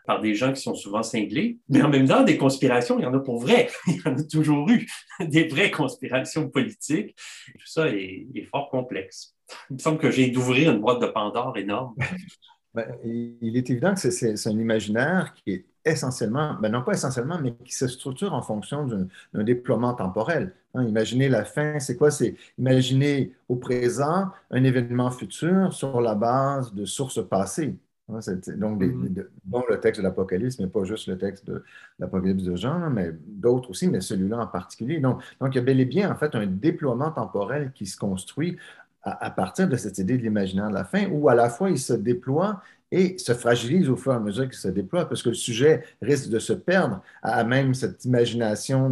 par 0.05 0.21
des 0.21 0.33
gens 0.33 0.51
qui 0.51 0.61
sont 0.61 0.73
souvent 0.73 1.03
cinglés. 1.03 1.57
Mais 1.67 1.81
en 1.81 1.89
même 1.89 2.07
temps, 2.07 2.23
des 2.23 2.37
conspirations, 2.37 2.97
il 2.97 3.03
y 3.03 3.05
en 3.05 3.13
a 3.13 3.19
pour 3.19 3.39
vrai. 3.39 3.69
Il 3.87 3.97
y 3.97 4.07
en 4.07 4.17
a 4.17 4.23
toujours 4.23 4.69
eu 4.69 4.87
des 5.19 5.47
vraies 5.47 5.71
conspirations 5.71 6.49
politiques. 6.49 7.15
Tout 7.53 7.67
ça 7.67 7.89
est, 7.89 8.25
est 8.33 8.45
fort 8.45 8.69
complexe. 8.69 9.35
Il 9.69 9.75
me 9.75 9.79
semble 9.79 9.97
que 9.97 10.11
j'ai 10.11 10.29
d'ouvrir 10.29 10.71
une 10.71 10.79
boîte 10.79 11.01
de 11.01 11.07
Pandore 11.07 11.57
énorme. 11.57 11.95
Ben, 12.73 12.85
il 13.03 13.57
est 13.57 13.69
évident 13.69 13.95
que 13.95 13.99
c'est 13.99 14.47
un 14.47 14.51
imaginaire 14.51 15.33
qui 15.33 15.53
est 15.53 15.65
essentiellement, 15.85 16.55
ben 16.61 16.71
non 16.71 16.83
pas 16.83 16.93
essentiellement, 16.93 17.39
mais 17.41 17.53
qui 17.65 17.73
se 17.73 17.87
structure 17.87 18.33
en 18.33 18.41
fonction 18.41 18.85
d'un 18.85 19.43
déploiement 19.43 19.93
temporel. 19.93 20.53
Hein, 20.75 20.83
imaginez 20.83 21.29
la 21.29 21.45
fin, 21.45 21.79
c'est 21.79 21.97
quoi? 21.97 22.11
C'est 22.11 22.35
imaginer 22.57 23.33
au 23.47 23.55
présent 23.55 24.29
un 24.51 24.63
événement 24.63 25.09
futur 25.09 25.73
sur 25.73 25.99
la 26.01 26.15
base 26.15 26.73
de 26.73 26.85
sources 26.85 27.27
passées. 27.27 27.75
Hein, 28.07 28.19
donc, 28.57 28.81
mm-hmm. 28.81 29.25
bon, 29.45 29.63
le 29.69 29.79
texte 29.79 30.01
de 30.01 30.05
l'Apocalypse, 30.05 30.59
mais 30.59 30.67
pas 30.67 30.83
juste 30.83 31.07
le 31.07 31.17
texte 31.17 31.45
de 31.47 31.63
l'Apocalypse 31.99 32.43
de 32.43 32.55
Jean, 32.55 32.89
mais 32.89 33.11
d'autres 33.25 33.69
aussi, 33.69 33.87
mais 33.87 34.01
celui-là 34.01 34.37
en 34.39 34.47
particulier. 34.47 34.99
Donc, 34.99 35.21
donc, 35.39 35.53
il 35.53 35.57
y 35.57 35.59
a 35.59 35.63
bel 35.63 35.79
et 35.79 35.85
bien, 35.85 36.11
en 36.11 36.15
fait, 36.15 36.35
un 36.35 36.45
déploiement 36.45 37.11
temporel 37.11 37.71
qui 37.73 37.85
se 37.85 37.97
construit 37.97 38.57
à, 39.03 39.29
partir 39.31 39.67
de 39.67 39.75
cette 39.75 39.97
idée 39.97 40.17
de 40.17 40.23
l'imaginaire 40.23 40.69
de 40.69 40.73
la 40.73 40.83
fin, 40.83 41.07
où 41.11 41.29
à 41.29 41.35
la 41.35 41.49
fois 41.49 41.69
il 41.69 41.79
se 41.79 41.93
déploie 41.93 42.61
et 42.91 43.17
se 43.19 43.33
fragilise 43.33 43.87
au 43.89 43.95
fur 43.95 44.13
et 44.13 44.15
à 44.15 44.19
mesure 44.19 44.45
qu'il 44.45 44.57
se 44.57 44.67
déploie, 44.67 45.07
parce 45.07 45.21
que 45.21 45.29
le 45.29 45.35
sujet 45.35 45.83
risque 46.01 46.29
de 46.29 46.39
se 46.39 46.53
perdre 46.53 47.01
à 47.21 47.43
même 47.43 47.73
cette 47.75 48.03
imagination 48.03 48.89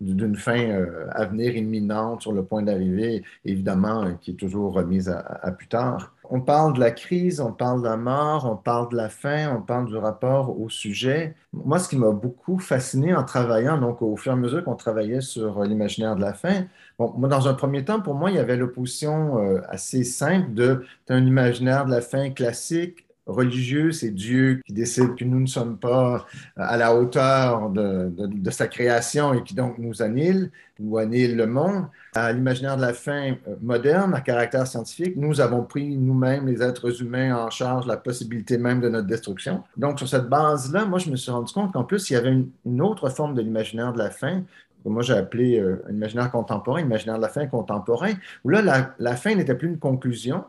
d'une 0.00 0.36
fin 0.36 0.58
euh, 0.58 1.06
à 1.12 1.24
venir 1.26 1.56
imminente 1.56 2.22
sur 2.22 2.32
le 2.32 2.44
point 2.44 2.62
d'arriver, 2.62 3.22
évidemment, 3.44 4.04
euh, 4.04 4.12
qui 4.20 4.32
est 4.32 4.34
toujours 4.34 4.72
remise 4.72 5.08
à 5.08 5.50
plus 5.52 5.68
tard. 5.68 6.16
On 6.30 6.40
parle 6.40 6.72
de 6.74 6.80
la 6.80 6.90
crise, 6.90 7.40
on 7.40 7.52
parle 7.52 7.82
de 7.82 7.86
la 7.86 7.96
mort, 7.96 8.50
on 8.50 8.56
parle 8.56 8.90
de 8.90 8.96
la 8.96 9.08
fin, 9.08 9.54
on 9.54 9.62
parle 9.62 9.86
du 9.86 9.96
rapport 9.96 10.58
au 10.60 10.68
sujet. 10.68 11.36
Moi, 11.52 11.78
ce 11.78 11.88
qui 11.88 11.96
m'a 11.96 12.10
beaucoup 12.10 12.58
fasciné 12.58 13.14
en 13.14 13.24
travaillant, 13.24 13.78
donc 13.78 14.02
au 14.02 14.16
fur 14.16 14.32
et 14.32 14.34
à 14.34 14.36
mesure 14.36 14.64
qu'on 14.64 14.74
travaillait 14.74 15.20
sur 15.20 15.62
l'imaginaire 15.62 16.16
de 16.16 16.20
la 16.20 16.32
fin, 16.32 16.64
moi, 16.98 17.28
dans 17.28 17.48
un 17.48 17.54
premier 17.54 17.84
temps, 17.84 18.00
pour 18.00 18.14
moi, 18.14 18.30
il 18.30 18.36
y 18.36 18.40
avait 18.40 18.56
l'opposition 18.56 19.38
euh, 19.38 19.60
assez 19.68 20.04
simple 20.04 20.54
de 20.54 20.84
un 21.08 21.24
imaginaire 21.24 21.84
de 21.84 21.90
la 21.90 22.00
fin 22.00 22.30
classique 22.30 23.06
religieux, 23.26 23.90
c'est 23.90 24.10
Dieu 24.10 24.62
qui 24.64 24.72
décide 24.72 25.16
que 25.16 25.24
nous 25.24 25.40
ne 25.40 25.46
sommes 25.46 25.78
pas 25.78 26.26
à 26.56 26.76
la 26.76 26.94
hauteur 26.94 27.70
de, 27.70 28.50
sa 28.50 28.68
création 28.68 29.34
et 29.34 29.42
qui 29.42 29.54
donc 29.54 29.78
nous 29.78 30.00
annule 30.00 30.50
ou 30.78 30.96
annule 30.98 31.36
le 31.36 31.46
monde. 31.46 31.86
À 32.14 32.32
l'imaginaire 32.32 32.76
de 32.76 32.82
la 32.82 32.92
fin 32.92 33.32
euh, 33.32 33.56
moderne, 33.60 34.14
à 34.14 34.20
caractère 34.20 34.66
scientifique, 34.66 35.16
nous 35.16 35.40
avons 35.40 35.62
pris 35.62 35.96
nous-mêmes, 35.96 36.46
les 36.46 36.62
êtres 36.62 37.02
humains, 37.02 37.36
en 37.36 37.50
charge 37.50 37.86
la 37.86 37.96
possibilité 37.96 38.58
même 38.58 38.80
de 38.80 38.88
notre 38.88 39.06
destruction. 39.06 39.64
Donc, 39.76 39.98
sur 39.98 40.08
cette 40.08 40.28
base-là, 40.28 40.84
moi, 40.84 40.98
je 40.98 41.10
me 41.10 41.16
suis 41.16 41.30
rendu 41.30 41.52
compte 41.52 41.72
qu'en 41.72 41.84
plus, 41.84 42.08
il 42.08 42.14
y 42.14 42.16
avait 42.16 42.34
une, 42.64 42.80
autre 42.80 43.08
forme 43.10 43.34
de 43.34 43.42
l'imaginaire 43.42 43.92
de 43.92 43.98
la 43.98 44.10
fin 44.10 44.42
moi 44.90 45.02
j'ai 45.02 45.14
appelé 45.14 45.58
euh, 45.60 45.82
imaginaire 45.90 46.30
contemporain, 46.30 46.80
imaginaire 46.80 47.16
de 47.16 47.22
la 47.22 47.28
fin 47.28 47.46
contemporain, 47.46 48.14
où 48.44 48.48
là, 48.50 48.94
la 48.98 49.16
fin 49.16 49.34
n'était 49.34 49.54
plus 49.56 49.68
une 49.68 49.78
conclusion, 49.78 50.44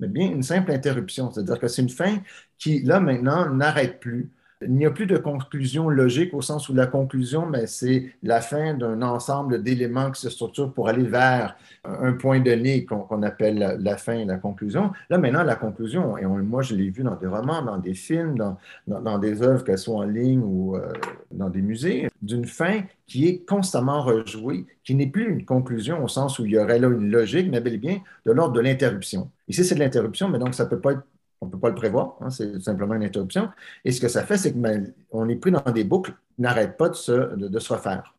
mais 0.00 0.08
bien 0.08 0.30
une 0.30 0.42
simple 0.42 0.72
interruption. 0.72 1.30
C'est-à-dire 1.30 1.58
que 1.58 1.68
c'est 1.68 1.82
une 1.82 1.88
fin 1.90 2.18
qui, 2.58 2.82
là, 2.82 3.00
maintenant, 3.00 3.48
n'arrête 3.50 4.00
plus. 4.00 4.30
Il 4.62 4.72
n'y 4.72 4.86
a 4.86 4.90
plus 4.90 5.04
de 5.04 5.18
conclusion 5.18 5.90
logique 5.90 6.32
au 6.32 6.40
sens 6.40 6.70
où 6.70 6.74
la 6.74 6.86
conclusion, 6.86 7.44
mais 7.44 7.66
c'est 7.66 8.10
la 8.22 8.40
fin 8.40 8.72
d'un 8.72 9.02
ensemble 9.02 9.62
d'éléments 9.62 10.10
qui 10.10 10.22
se 10.22 10.30
structurent 10.30 10.72
pour 10.72 10.88
aller 10.88 11.02
vers 11.02 11.56
un 11.84 12.14
point 12.14 12.40
donné 12.40 12.86
qu'on 12.86 13.22
appelle 13.22 13.76
la, 13.78 13.96
fin 13.98 14.14
et 14.14 14.24
la 14.24 14.38
conclusion. 14.38 14.92
Là, 15.10 15.18
maintenant, 15.18 15.42
la 15.42 15.56
conclusion, 15.56 16.16
et 16.16 16.24
moi, 16.24 16.62
je 16.62 16.74
l'ai 16.74 16.88
vu 16.88 17.02
dans 17.02 17.16
des 17.16 17.26
romans, 17.26 17.60
dans 17.60 17.76
des 17.76 17.92
films, 17.92 18.38
dans, 18.38 18.56
dans, 18.86 19.18
des 19.18 19.42
œuvres, 19.42 19.62
qu'elles 19.62 19.76
soient 19.76 19.96
en 19.96 20.04
ligne 20.04 20.40
ou 20.42 20.74
euh, 20.74 20.90
dans 21.32 21.50
des 21.50 21.60
musées, 21.60 22.08
d'une 22.22 22.46
fin 22.46 22.80
qui 23.06 23.28
est 23.28 23.46
constamment 23.46 24.00
rejouée, 24.00 24.64
qui 24.84 24.94
n'est 24.94 25.06
plus 25.06 25.30
une 25.30 25.44
conclusion 25.44 26.02
au 26.02 26.08
sens 26.08 26.38
où 26.38 26.46
il 26.46 26.52
y 26.52 26.58
aurait 26.58 26.78
là 26.78 26.88
une 26.88 27.10
logique, 27.10 27.50
mais 27.50 27.60
bel 27.60 27.74
et 27.74 27.78
bien 27.78 27.98
de 28.24 28.32
l'ordre 28.32 28.54
de 28.54 28.60
l'interruption. 28.60 29.30
Ici, 29.48 29.64
c'est 29.64 29.74
de 29.74 29.80
l'interruption, 29.80 30.30
mais 30.30 30.38
donc 30.38 30.54
ça 30.54 30.64
ne 30.64 30.70
peut 30.70 30.80
pas 30.80 30.92
être 30.92 31.04
on 31.40 31.46
ne 31.46 31.50
peut 31.50 31.58
pas 31.58 31.68
le 31.68 31.74
prévoir, 31.74 32.16
hein, 32.20 32.30
c'est 32.30 32.60
simplement 32.60 32.94
une 32.94 33.04
interruption. 33.04 33.50
Et 33.84 33.92
ce 33.92 34.00
que 34.00 34.08
ça 34.08 34.24
fait, 34.24 34.36
c'est 34.38 34.52
qu'on 34.52 34.60
ben, 34.60 34.92
est 35.28 35.36
pris 35.36 35.50
dans 35.50 35.60
des 35.72 35.84
boucles 35.84 36.12
qui 36.34 36.42
n'arrêtent 36.42 36.76
pas 36.76 36.88
de 36.88 36.94
se, 36.94 37.72
refaire. 37.72 38.14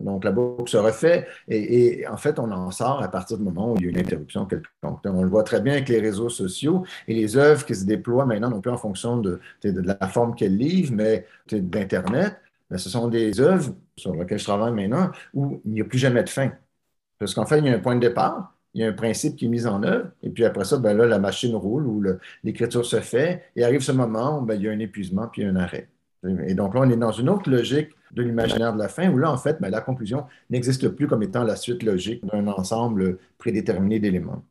Donc, 0.00 0.24
la 0.24 0.32
boucle 0.32 0.68
se 0.68 0.76
refait 0.76 1.26
et, 1.48 2.06
en 2.08 2.16
fait, 2.16 2.38
on 2.38 2.50
en 2.50 2.70
sort 2.72 3.02
à 3.02 3.08
partir 3.08 3.38
du 3.38 3.44
moment 3.44 3.72
où 3.72 3.76
il 3.76 3.84
y 3.84 3.86
a 3.86 3.90
une 3.90 3.98
interruption 3.98 4.44
quelconque. 4.44 5.00
On 5.04 5.22
le 5.22 5.28
voit 5.28 5.44
très 5.44 5.60
bien 5.60 5.74
avec 5.74 5.88
les 5.88 6.00
réseaux 6.00 6.28
sociaux 6.28 6.84
et 7.06 7.14
les 7.14 7.36
œuvres 7.36 7.64
qui 7.64 7.74
se 7.76 7.84
déploient 7.84 8.26
maintenant, 8.26 8.50
non 8.50 8.60
plus 8.60 8.72
en 8.72 8.76
fonction 8.76 9.18
de, 9.18 9.40
la 9.62 10.08
forme 10.08 10.34
qu'elles 10.34 10.56
livrent, 10.56 10.94
mais 10.94 11.26
d'Internet. 11.50 12.40
Mais 12.70 12.78
ce 12.78 12.90
sont 12.90 13.08
des 13.08 13.40
œuvres 13.40 13.74
sur 13.96 14.14
lesquelles 14.14 14.38
je 14.38 14.44
travaille 14.44 14.72
maintenant 14.72 15.10
où 15.32 15.60
il 15.64 15.72
n'y 15.72 15.80
a 15.80 15.84
plus 15.84 15.98
jamais 15.98 16.24
de 16.24 16.28
fin. 16.30 16.50
Parce 17.18 17.34
qu'en 17.34 17.46
fait, 17.46 17.58
il 17.58 17.66
y 17.66 17.68
a 17.68 17.74
un 17.74 17.78
point 17.78 17.94
de 17.94 18.00
départ, 18.00 18.53
il 18.74 18.80
y 18.80 18.84
a 18.84 18.88
un 18.88 18.92
principe 18.92 19.36
qui 19.36 19.46
est 19.46 19.48
mis 19.48 19.66
en 19.66 19.82
œuvre, 19.82 20.10
et 20.22 20.30
puis 20.30 20.44
après 20.44 20.64
ça, 20.64 20.78
ben 20.78 20.96
là, 20.96 21.06
la 21.06 21.18
machine 21.18 21.54
roule 21.54 21.86
ou 21.86 22.02
l'écriture 22.42 22.84
se 22.84 23.00
fait, 23.00 23.44
et 23.54 23.64
arrive 23.64 23.80
ce 23.80 23.92
moment 23.92 24.40
où 24.40 24.44
ben, 24.44 24.56
il 24.56 24.62
y 24.62 24.68
a 24.68 24.72
un 24.72 24.78
épuisement 24.80 25.28
puis 25.28 25.44
un 25.44 25.56
arrêt. 25.56 25.88
Et 26.46 26.54
donc 26.54 26.74
là, 26.74 26.80
on 26.82 26.90
est 26.90 26.96
dans 26.96 27.12
une 27.12 27.28
autre 27.28 27.50
logique 27.50 27.90
de 28.12 28.22
l'imaginaire 28.22 28.72
de 28.72 28.78
la 28.78 28.88
fin, 28.88 29.10
où 29.10 29.18
là, 29.18 29.30
en 29.30 29.36
fait, 29.36 29.60
ben, 29.60 29.70
la 29.70 29.80
conclusion 29.80 30.24
n'existe 30.50 30.88
plus 30.88 31.06
comme 31.06 31.22
étant 31.22 31.44
la 31.44 31.56
suite 31.56 31.82
logique 31.82 32.24
d'un 32.26 32.46
ensemble 32.48 33.18
prédéterminé 33.38 34.00
d'éléments. 34.00 34.44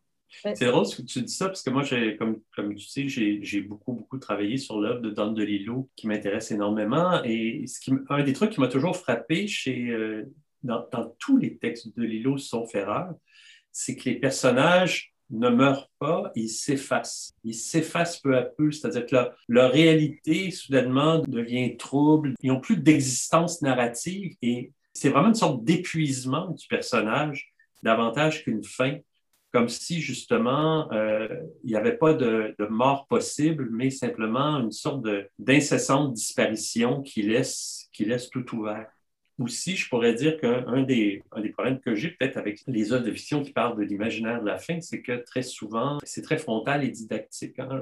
C'est 0.55 0.65
drôle 0.65 0.85
que 0.85 1.01
tu 1.03 1.21
dis 1.21 1.33
ça, 1.33 1.47
parce 1.47 1.61
que 1.61 1.69
moi, 1.69 1.83
comme, 2.17 2.39
comme 2.55 2.75
tu 2.75 2.87
sais, 2.87 3.07
j'ai 3.07 3.61
beaucoup, 3.61 3.93
beaucoup 3.93 4.17
travaillé 4.17 4.57
sur 4.57 4.79
l'œuvre 4.79 5.01
de 5.01 5.09
Don 5.09 5.31
DeLillo, 5.31 5.89
qui 5.95 6.07
m'intéresse 6.07 6.51
énormément. 6.51 7.21
Et 7.23 7.65
ce 7.67 7.79
qui, 7.79 7.93
un 8.09 8.23
des 8.23 8.33
trucs 8.33 8.51
qui 8.51 8.59
m'a 8.59 8.67
toujours 8.67 8.95
frappé 8.95 9.47
chez, 9.47 9.89
euh, 9.89 10.23
dans, 10.63 10.85
dans, 10.91 11.15
tous 11.19 11.37
les 11.37 11.57
textes 11.57 11.95
de 11.95 12.03
Lillo, 12.03 12.37
sauf 12.37 12.73
erreur, 12.73 13.13
c'est 13.73 13.95
que 13.97 14.09
les 14.09 14.15
personnages 14.15 15.13
ne 15.29 15.49
meurent 15.49 15.89
pas, 15.99 16.31
ils 16.35 16.49
s'effacent. 16.49 17.33
Ils 17.43 17.55
s'effacent 17.55 18.19
peu 18.19 18.37
à 18.37 18.43
peu, 18.43 18.71
c'est-à-dire 18.71 19.05
que 19.05 19.15
leur 19.49 19.71
réalité, 19.71 20.51
soudainement, 20.51 21.19
devient 21.19 21.75
trouble. 21.75 22.35
Ils 22.41 22.49
n'ont 22.49 22.61
plus 22.61 22.77
d'existence 22.77 23.61
narrative 23.61 24.35
et 24.41 24.71
c'est 24.93 25.09
vraiment 25.09 25.29
une 25.29 25.35
sorte 25.35 25.63
d'épuisement 25.63 26.51
du 26.51 26.67
personnage, 26.67 27.51
davantage 27.81 28.43
qu'une 28.43 28.63
fin, 28.63 28.97
comme 29.51 29.69
si 29.69 30.01
justement 30.01 30.91
euh, 30.91 31.27
il 31.63 31.69
n'y 31.69 31.75
avait 31.75 31.97
pas 31.97 32.13
de, 32.13 32.55
mort 32.69 33.07
possible, 33.07 33.69
mais 33.71 33.89
simplement 33.89 34.59
une 34.59 34.71
sorte 34.71 35.05
d'incessante 35.39 36.13
disparition 36.13 37.01
qui 37.01 37.23
laisse, 37.23 37.87
qui 37.91 38.05
laisse 38.05 38.29
tout 38.29 38.55
ouvert. 38.55 38.87
Aussi, 39.39 39.75
je 39.75 39.89
pourrais 39.89 40.13
dire 40.13 40.39
qu'un 40.39 40.83
des, 40.83 41.23
problèmes 41.53 41.79
que 41.79 41.95
j'ai 41.95 42.09
peut-être 42.09 42.37
avec 42.37 42.61
les 42.67 42.93
œuvres 42.93 43.05
de 43.05 43.11
fiction 43.11 43.41
qui 43.41 43.51
parlent 43.51 43.77
de 43.77 43.83
l'imaginaire 43.83 44.41
de 44.41 44.45
la 44.45 44.59
fin, 44.59 44.79
c'est 44.79 45.01
que 45.01 45.23
très 45.23 45.41
souvent, 45.41 45.97
c'est 46.03 46.21
très 46.21 46.37
frontal 46.37 46.83
et 46.83 46.89
didactique. 46.89 47.57
Hein. 47.57 47.81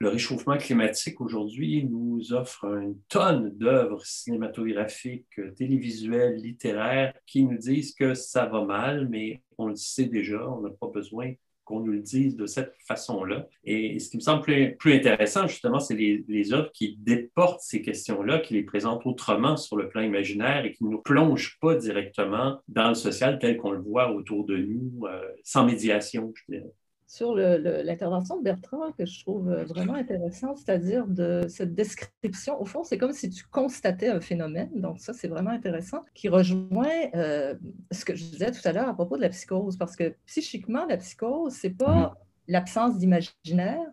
le, 0.00 0.08
réchauffement 0.08 0.56
climatique 0.56 1.20
aujourd'hui 1.20 1.84
nous 1.84 2.32
offre 2.32 2.64
une 2.64 2.98
tonne 3.08 3.56
d'œuvres 3.56 4.04
cinématographiques, 4.04 5.40
télévisuelles, 5.56 6.36
littéraires 6.36 7.14
qui 7.26 7.44
nous 7.44 7.58
disent 7.58 7.94
que 7.94 8.14
ça 8.14 8.46
va 8.46 8.64
mal, 8.64 9.08
mais 9.08 9.42
on 9.58 9.68
le 9.68 9.76
sait 9.76 10.06
déjà, 10.06 10.48
on 10.48 10.62
n'a 10.62 10.70
pas 10.70 10.88
besoin 10.88 11.32
qu'on 11.66 11.80
nous 11.80 11.92
le 11.92 12.00
dise 12.00 12.36
de 12.36 12.46
cette 12.46 12.74
façon-là. 12.86 13.46
Et 13.64 13.98
ce 13.98 14.08
qui 14.08 14.16
me 14.16 14.22
semble 14.22 14.42
plus, 14.78 14.94
intéressant, 14.94 15.46
justement, 15.46 15.80
c'est 15.80 15.94
les, 15.94 16.52
œuvres 16.52 16.70
qui 16.72 16.96
déportent 16.98 17.60
ces 17.60 17.82
questions-là, 17.82 18.38
qui 18.38 18.54
les 18.54 18.62
présentent 18.62 19.04
autrement 19.04 19.56
sur 19.56 19.76
le 19.76 19.88
plan 19.88 20.00
imaginaire 20.00 20.64
et 20.64 20.72
qui 20.72 20.84
ne 20.84 20.90
nous 20.90 21.02
plongent 21.02 21.58
pas 21.60 21.74
directement 21.74 22.60
dans 22.68 22.88
le 22.88 22.94
social 22.94 23.38
tel 23.38 23.56
qu'on 23.58 23.72
le 23.72 23.80
voit 23.80 24.12
autour 24.12 24.46
de 24.46 24.56
nous, 24.56 25.06
euh, 25.06 25.20
sans 25.42 25.66
médiation, 25.66 26.32
je 26.34 26.54
dirais. 26.54 26.72
Sur 27.06 27.34
l'intervention 27.36 28.38
de 28.38 28.42
Bertrand 28.42 28.92
que 28.92 29.06
je 29.06 29.20
trouve 29.20 29.52
vraiment 29.68 29.94
intéressante, 29.94 30.58
c'est-à-dire 30.58 31.06
de 31.06 31.46
cette 31.48 31.74
description. 31.74 32.60
Au 32.60 32.64
fond, 32.64 32.82
c'est 32.82 32.98
comme 32.98 33.12
si 33.12 33.30
tu 33.30 33.44
constatais 33.44 34.08
un 34.08 34.20
phénomène, 34.20 34.70
donc 34.74 34.98
ça, 34.98 35.12
c'est 35.12 35.28
vraiment 35.28 35.50
intéressant, 35.50 36.02
qui 36.14 36.28
rejoint 36.28 36.88
euh, 37.14 37.54
ce 37.92 38.04
que 38.04 38.14
je 38.14 38.24
disais 38.24 38.50
tout 38.50 38.66
à 38.66 38.72
l'heure 38.72 38.88
à 38.88 38.94
propos 38.94 39.16
de 39.16 39.22
la 39.22 39.28
psychose, 39.28 39.76
parce 39.76 39.94
que 39.94 40.16
psychiquement, 40.26 40.84
la 40.86 40.96
psychose, 40.96 41.52
c'est 41.52 41.70
pas 41.70 42.14
l'absence 42.48 42.98
d'imaginaire, 42.98 43.86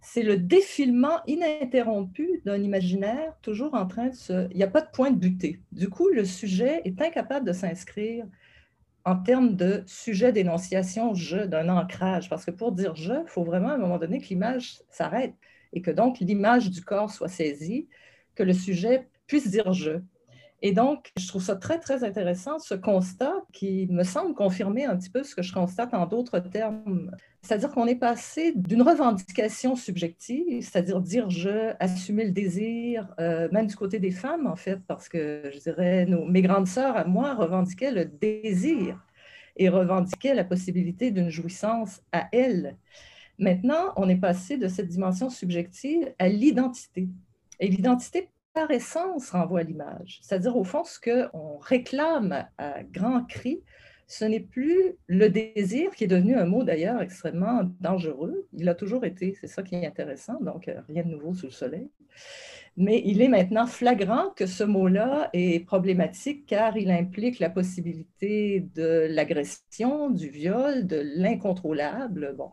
c'est 0.00 0.22
le 0.22 0.36
défilement 0.36 1.20
ininterrompu 1.26 2.40
d'un 2.44 2.62
imaginaire 2.62 3.36
toujours 3.42 3.74
en 3.74 3.86
train 3.86 4.08
de 4.08 4.14
se... 4.14 4.48
Il 4.50 4.56
n'y 4.56 4.62
a 4.62 4.68
pas 4.68 4.80
de 4.80 4.90
point 4.92 5.10
de 5.10 5.18
butée. 5.18 5.60
Du 5.72 5.88
coup, 5.88 6.08
le 6.08 6.24
sujet 6.24 6.80
est 6.84 7.02
incapable 7.02 7.46
de 7.46 7.52
s'inscrire 7.52 8.24
en 9.06 9.16
termes 9.16 9.54
de 9.54 9.84
sujet 9.86 10.32
d'énonciation 10.32 11.14
je, 11.14 11.38
d'un 11.38 11.68
ancrage. 11.68 12.28
Parce 12.28 12.44
que 12.44 12.50
pour 12.50 12.72
dire 12.72 12.94
je, 12.96 13.14
il 13.14 13.28
faut 13.28 13.44
vraiment 13.44 13.70
à 13.70 13.74
un 13.74 13.78
moment 13.78 13.98
donné 13.98 14.20
que 14.20 14.26
l'image 14.26 14.80
s'arrête 14.90 15.34
et 15.72 15.80
que 15.80 15.92
donc 15.92 16.18
l'image 16.18 16.70
du 16.70 16.82
corps 16.84 17.10
soit 17.10 17.28
saisie, 17.28 17.88
que 18.34 18.42
le 18.42 18.52
sujet 18.52 19.08
puisse 19.26 19.48
dire 19.48 19.72
je. 19.72 20.00
Et 20.62 20.72
donc, 20.72 21.12
je 21.18 21.28
trouve 21.28 21.42
ça 21.42 21.54
très, 21.54 21.78
très 21.78 22.02
intéressant, 22.02 22.58
ce 22.58 22.74
constat 22.74 23.34
qui 23.52 23.86
me 23.90 24.02
semble 24.02 24.34
confirmer 24.34 24.84
un 24.84 24.96
petit 24.96 25.10
peu 25.10 25.22
ce 25.22 25.34
que 25.34 25.42
je 25.42 25.52
constate 25.52 25.92
en 25.92 26.06
d'autres 26.06 26.38
termes. 26.38 27.10
C'est-à-dire 27.46 27.70
qu'on 27.70 27.86
est 27.86 27.94
passé 27.94 28.52
d'une 28.56 28.82
revendication 28.82 29.76
subjective, 29.76 30.62
c'est-à-dire 30.62 31.00
dire 31.00 31.30
je, 31.30 31.74
assumer 31.78 32.24
le 32.24 32.32
désir, 32.32 33.14
euh, 33.20 33.48
même 33.52 33.68
du 33.68 33.76
côté 33.76 34.00
des 34.00 34.10
femmes, 34.10 34.48
en 34.48 34.56
fait, 34.56 34.80
parce 34.88 35.08
que 35.08 35.48
je 35.54 35.58
dirais, 35.60 36.06
mes 36.06 36.42
grandes 36.42 36.66
sœurs 36.66 36.96
à 36.96 37.04
moi 37.04 37.34
revendiquaient 37.34 37.92
le 37.92 38.04
désir 38.04 39.00
et 39.56 39.68
revendiquaient 39.68 40.34
la 40.34 40.42
possibilité 40.42 41.12
d'une 41.12 41.30
jouissance 41.30 42.02
à 42.10 42.28
elles. 42.32 42.76
Maintenant, 43.38 43.92
on 43.94 44.08
est 44.08 44.16
passé 44.16 44.56
de 44.56 44.66
cette 44.66 44.88
dimension 44.88 45.30
subjective 45.30 46.12
à 46.18 46.28
l'identité. 46.28 47.08
Et 47.60 47.68
l'identité 47.68 48.28
par 48.54 48.72
essence 48.72 49.30
renvoie 49.30 49.60
à 49.60 49.62
l'image. 49.62 50.18
C'est-à-dire, 50.20 50.56
au 50.56 50.64
fond, 50.64 50.82
ce 50.82 50.98
qu'on 50.98 51.58
réclame 51.58 52.44
à 52.58 52.82
grands 52.82 53.22
cris, 53.22 53.60
ce 54.06 54.24
n'est 54.24 54.40
plus 54.40 54.96
le 55.06 55.28
désir, 55.28 55.90
qui 55.94 56.04
est 56.04 56.08
devenu 56.08 56.36
un 56.36 56.46
mot 56.46 56.62
d'ailleurs 56.62 57.00
extrêmement 57.00 57.62
dangereux. 57.80 58.46
Il 58.52 58.68
a 58.68 58.74
toujours 58.74 59.04
été, 59.04 59.36
c'est 59.40 59.48
ça 59.48 59.62
qui 59.62 59.74
est 59.74 59.86
intéressant, 59.86 60.38
donc 60.40 60.68
euh, 60.68 60.80
rien 60.88 61.02
de 61.02 61.08
nouveau 61.08 61.34
sous 61.34 61.46
le 61.46 61.52
soleil. 61.52 61.90
Mais 62.76 63.02
il 63.06 63.22
est 63.22 63.28
maintenant 63.28 63.66
flagrant 63.66 64.30
que 64.36 64.44
ce 64.44 64.62
mot-là 64.62 65.30
est 65.32 65.64
problématique 65.64 66.44
car 66.46 66.76
il 66.76 66.90
implique 66.90 67.38
la 67.38 67.48
possibilité 67.48 68.66
de 68.74 69.06
l'agression, 69.08 70.10
du 70.10 70.28
viol, 70.28 70.86
de 70.86 71.00
l'incontrôlable. 71.16 72.34
Bon. 72.36 72.50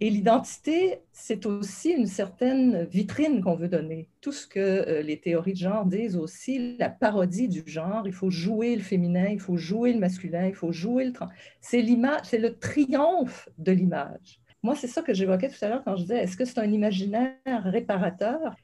Et 0.00 0.10
l'identité, 0.10 0.98
c'est 1.12 1.46
aussi 1.46 1.90
une 1.90 2.06
certaine 2.06 2.84
vitrine 2.84 3.42
qu'on 3.42 3.54
veut 3.54 3.68
donner. 3.68 4.08
Tout 4.20 4.32
ce 4.32 4.46
que 4.46 4.58
euh, 4.60 5.02
les 5.02 5.20
théories 5.20 5.52
de 5.52 5.58
genre 5.58 5.86
disent 5.86 6.16
aussi, 6.16 6.76
la 6.78 6.90
parodie 6.90 7.48
du 7.48 7.62
genre, 7.66 8.02
il 8.06 8.12
faut 8.12 8.30
jouer 8.30 8.74
le 8.74 8.82
féminin, 8.82 9.28
il 9.30 9.40
faut 9.40 9.56
jouer 9.56 9.92
le 9.92 10.00
masculin, 10.00 10.46
il 10.46 10.54
faut 10.54 10.72
jouer 10.72 11.04
le 11.04 11.12
trans. 11.12 11.28
C'est 11.60 11.80
l'image, 11.80 12.22
c'est 12.24 12.38
le 12.38 12.58
triomphe 12.58 13.48
de 13.58 13.72
l'image. 13.72 14.40
Moi, 14.62 14.74
c'est 14.74 14.88
ça 14.88 15.02
que 15.02 15.14
j'évoquais 15.14 15.48
tout 15.48 15.64
à 15.64 15.68
l'heure 15.68 15.82
quand 15.84 15.96
je 15.96 16.02
disais, 16.02 16.18
est-ce 16.18 16.36
que 16.36 16.44
c'est 16.44 16.58
un 16.58 16.72
imaginaire 16.72 17.36
réparateur? 17.44 18.56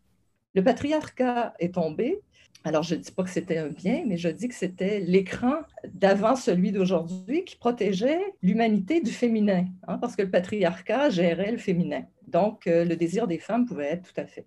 Le 0.55 0.65
patriarcat 0.65 1.55
est 1.61 1.75
tombé, 1.75 2.21
alors, 2.63 2.83
je 2.83 2.95
ne 2.95 3.01
dis 3.01 3.11
pas 3.11 3.23
que 3.23 3.31
c'était 3.31 3.57
un 3.57 3.69
bien, 3.69 4.05
mais 4.07 4.19
je 4.19 4.29
dis 4.29 4.49
que 4.49 4.55
c'était 4.55 5.01
l'écran 5.01 5.55
d'avant 5.95 6.37
celui 6.37 6.73
d'aujourd'hui 6.73 7.45
qui 7.45 7.57
protégeait 7.57 8.21
l'humanité 8.43 9.01
du 9.01 9.11
féminin, 9.11 9.65
hein, 9.89 9.97
parce 9.97 10.15
que 10.15 10.23
le 10.23 10.31
patriarcat 10.31 11.09
gérait 11.09 11.53
le 11.53 11.59
féminin. 11.59 12.05
Donc, 12.29 12.67
euh, 12.67 12.85
le 12.85 12.97
désir 12.97 13.27
des 13.27 13.39
femmes 13.39 13.65
pouvait 13.65 13.93
être 13.93 14.13
tout 14.13 14.21
à 14.21 14.27
fait. 14.27 14.47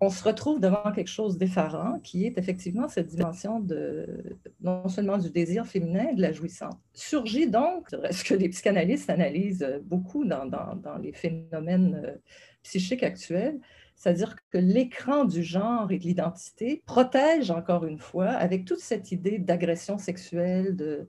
On 0.00 0.08
se 0.08 0.24
retrouve 0.24 0.60
devant 0.60 0.90
quelque 0.92 1.10
chose 1.10 1.38
d'effarant 1.38 2.00
qui 2.00 2.26
est 2.26 2.36
effectivement 2.36 2.88
cette 2.88 3.06
dimension 3.06 3.60
de 3.60 4.36
non 4.60 4.88
seulement 4.88 5.18
du 5.18 5.30
désir 5.30 5.64
féminin, 5.64 6.12
de 6.14 6.22
la 6.22 6.32
jouissance. 6.32 6.74
Surgit 6.92 7.48
donc, 7.48 7.88
ce 8.10 8.24
que 8.24 8.34
les 8.34 8.48
psychanalystes 8.48 9.10
analysent 9.10 9.80
beaucoup 9.84 10.24
dans, 10.24 10.46
dans 10.46 10.96
les 11.00 11.12
phénomènes 11.12 12.02
euh, 12.04 12.16
psychiques 12.62 13.02
actuels, 13.02 13.60
c'est-à-dire 13.94 14.36
que 14.50 14.58
l'écran 14.58 15.24
du 15.24 15.42
genre 15.42 15.90
et 15.92 15.98
de 15.98 16.04
l'identité 16.04 16.82
protège 16.86 17.50
encore 17.50 17.84
une 17.84 17.98
fois, 17.98 18.30
avec 18.30 18.64
toute 18.64 18.80
cette 18.80 19.12
idée 19.12 19.38
d'agression 19.38 19.98
sexuelle, 19.98 20.76
de, 20.76 21.08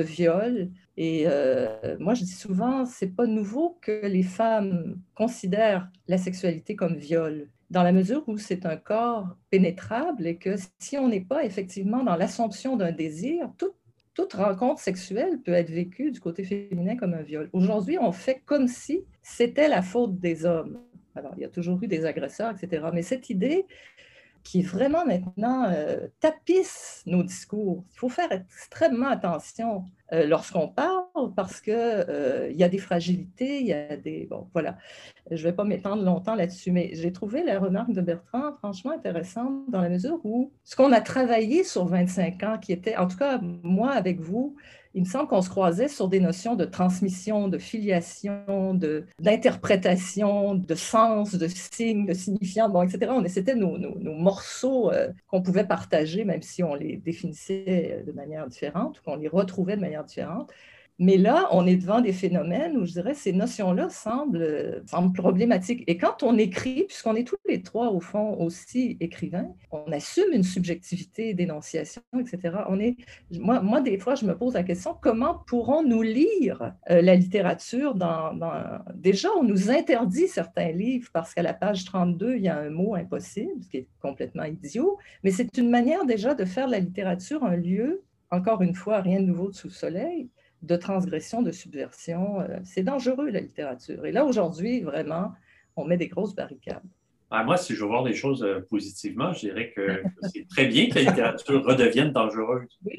viol. 0.00 0.70
Et 0.96 1.24
euh, 1.26 1.96
moi, 1.98 2.14
je 2.14 2.24
dis 2.24 2.32
souvent, 2.32 2.84
c'est 2.86 3.14
pas 3.14 3.26
nouveau 3.26 3.78
que 3.82 4.06
les 4.06 4.22
femmes 4.22 4.98
considèrent 5.14 5.88
la 6.08 6.18
sexualité 6.18 6.74
comme 6.76 6.96
viol, 6.96 7.48
dans 7.70 7.82
la 7.82 7.92
mesure 7.92 8.22
où 8.28 8.38
c'est 8.38 8.66
un 8.66 8.76
corps 8.76 9.36
pénétrable 9.50 10.26
et 10.26 10.36
que 10.36 10.54
si 10.78 10.96
on 10.96 11.08
n'est 11.08 11.24
pas 11.24 11.44
effectivement 11.44 12.04
dans 12.04 12.16
l'assomption 12.16 12.76
d'un 12.76 12.92
désir, 12.92 13.50
toute 14.14 14.32
rencontre 14.32 14.80
sexuelle 14.80 15.40
peut 15.42 15.52
être 15.52 15.70
vécue 15.70 16.10
du 16.12 16.20
côté 16.20 16.44
féminin 16.44 16.96
comme 16.96 17.14
un 17.14 17.22
viol. 17.22 17.50
Aujourd'hui, 17.52 17.98
on 17.98 18.12
fait 18.12 18.42
comme 18.46 18.68
si 18.68 19.04
c'était 19.22 19.68
la 19.68 19.82
faute 19.82 20.18
des 20.20 20.46
hommes. 20.46 20.78
Alors, 21.14 21.32
il 21.36 21.42
y 21.42 21.44
a 21.44 21.48
toujours 21.48 21.82
eu 21.82 21.86
des 21.86 22.04
agresseurs, 22.04 22.52
etc. 22.54 22.86
Mais 22.92 23.02
cette 23.02 23.30
idée 23.30 23.66
qui 24.44 24.60
vraiment 24.62 25.06
maintenant 25.06 25.64
euh, 25.70 26.06
tapisse 26.20 27.02
nos 27.06 27.22
discours. 27.22 27.82
Il 27.94 27.98
faut 27.98 28.10
faire 28.10 28.30
extrêmement 28.30 29.08
attention 29.08 29.86
euh, 30.12 30.26
lorsqu'on 30.26 30.68
parle 30.68 31.32
parce 31.34 31.62
qu'il 31.62 31.72
euh, 31.74 32.52
y 32.52 32.62
a 32.62 32.68
des 32.68 32.78
fragilités, 32.78 33.60
il 33.60 33.66
y 33.66 33.72
a 33.72 33.96
des... 33.96 34.26
Bon, 34.28 34.46
voilà. 34.52 34.76
Je 35.30 35.36
ne 35.36 35.48
vais 35.48 35.54
pas 35.54 35.64
m'étendre 35.64 36.04
longtemps 36.04 36.34
là-dessus, 36.34 36.72
mais 36.72 36.90
j'ai 36.92 37.10
trouvé 37.10 37.42
la 37.42 37.58
remarque 37.58 37.92
de 37.92 38.02
Bertrand 38.02 38.52
franchement 38.58 38.92
intéressante 38.92 39.70
dans 39.70 39.80
la 39.80 39.88
mesure 39.88 40.20
où 40.24 40.52
ce 40.62 40.76
qu'on 40.76 40.92
a 40.92 41.00
travaillé 41.00 41.64
sur 41.64 41.86
25 41.86 42.42
ans, 42.42 42.58
qui 42.58 42.72
était, 42.72 42.96
en 42.96 43.08
tout 43.08 43.16
cas, 43.16 43.40
moi 43.40 43.92
avec 43.92 44.20
vous, 44.20 44.56
il 44.94 45.02
me 45.02 45.08
semble 45.08 45.28
qu'on 45.28 45.42
se 45.42 45.50
croisait 45.50 45.88
sur 45.88 46.08
des 46.08 46.20
notions 46.20 46.54
de 46.54 46.64
transmission, 46.64 47.48
de 47.48 47.58
filiation, 47.58 48.74
d'interprétation, 49.18 50.54
de, 50.54 50.74
sens, 50.76 51.34
de 51.34 51.48
signe, 51.48 52.06
de 52.06 52.14
signifiant, 52.14 52.68
bon, 52.68 52.82
etc. 52.82 53.12
C'était 53.26 53.56
nos, 53.56 53.76
nos, 53.76 54.14
morceaux 54.14 54.92
euh, 54.92 55.08
qu'on 55.26 55.42
pouvait 55.42 55.66
partager, 55.66 56.24
même 56.24 56.42
si 56.42 56.62
on 56.62 56.74
les 56.74 56.96
définissait 56.96 58.04
de 58.06 58.12
manière 58.12 58.46
différente 58.46 59.00
ou 59.00 59.02
qu'on 59.02 59.16
les 59.16 59.28
retrouvait 59.28 59.76
de 59.76 59.80
manière 59.80 60.04
différente. 60.04 60.50
Mais 61.00 61.16
là, 61.16 61.48
on 61.50 61.66
est 61.66 61.76
devant 61.76 62.00
des 62.00 62.12
phénomènes 62.12 62.76
où 62.76 62.86
je 62.86 62.92
dirais 62.92 63.14
ces 63.14 63.32
notions-là 63.32 63.88
semblent, 63.90 64.84
problématiques. 65.12 65.82
Et 65.88 65.96
quand 65.96 66.22
on 66.22 66.38
écrit, 66.38 66.84
puisqu'on 66.84 67.16
est 67.16 67.26
tous 67.26 67.36
les 67.48 67.62
trois 67.62 67.90
au 67.90 67.98
fond 67.98 68.34
aussi 68.38 68.96
écrivains, 69.00 69.48
on 69.72 69.90
assume 69.90 70.32
une 70.32 70.44
subjectivité 70.44 71.34
d'énonciation, 71.34 72.02
etc. 72.20 72.58
On 72.68 72.78
est, 72.78 72.96
moi, 73.32 73.60
moi, 73.60 73.80
des 73.80 73.98
fois, 73.98 74.14
je 74.14 74.24
me 74.24 74.36
pose 74.36 74.54
la 74.54 74.62
question 74.62 74.94
comment 75.00 75.42
pourrons-nous 75.48 76.02
lire 76.02 76.74
euh, 76.90 77.02
la 77.02 77.16
littérature 77.16 77.94
dans, 77.94 78.32
Déjà, 78.94 79.28
on 79.36 79.42
nous 79.42 79.70
interdit 79.70 80.28
certains 80.28 80.70
livres 80.70 81.08
parce 81.12 81.34
qu'à 81.34 81.42
la 81.42 81.54
page 81.54 81.84
32, 81.84 82.36
il 82.36 82.42
y 82.42 82.48
a 82.48 82.58
un 82.58 82.70
mot 82.70 82.94
impossible, 82.94 83.62
ce 83.62 83.68
qui 83.68 83.76
est 83.78 83.88
complètement 84.00 84.44
idiot, 84.44 84.98
mais 85.24 85.32
c'est 85.32 85.58
une 85.58 85.70
manière 85.70 86.04
déjà 86.04 86.34
de 86.34 86.44
faire 86.44 86.66
de 86.66 86.72
la 86.72 86.78
littérature 86.78 87.44
un 87.44 87.56
lieu, 87.56 88.02
encore 88.30 88.62
une 88.62 88.74
fois, 88.74 89.00
rien 89.00 89.20
de 89.20 89.26
nouveau 89.26 89.52
sous 89.52 89.68
le 89.68 89.72
soleil, 89.72 90.28
de 90.64 90.76
transgression, 90.76 91.42
de 91.42 91.52
subversion. 91.52 92.40
Euh, 92.40 92.58
c'est 92.64 92.82
dangereux, 92.82 93.30
la 93.30 93.40
littérature. 93.40 94.04
Et 94.06 94.12
là, 94.12 94.24
aujourd'hui, 94.24 94.80
vraiment, 94.80 95.32
on 95.76 95.84
met 95.84 95.96
des 95.96 96.08
grosses 96.08 96.34
barricades. 96.34 96.82
Ah, 97.30 97.42
moi, 97.44 97.56
si 97.56 97.74
je 97.74 97.80
veux 97.80 97.88
voir 97.88 98.04
les 98.04 98.14
choses 98.14 98.42
euh, 98.42 98.60
positivement, 98.70 99.32
je 99.32 99.40
dirais 99.40 99.72
que 99.74 100.02
c'est 100.32 100.46
très 100.48 100.66
bien 100.66 100.88
que 100.88 100.96
la 100.96 101.02
littérature 101.02 101.64
redevienne 101.64 102.12
dangereuse. 102.12 102.68
Oui, 102.84 102.96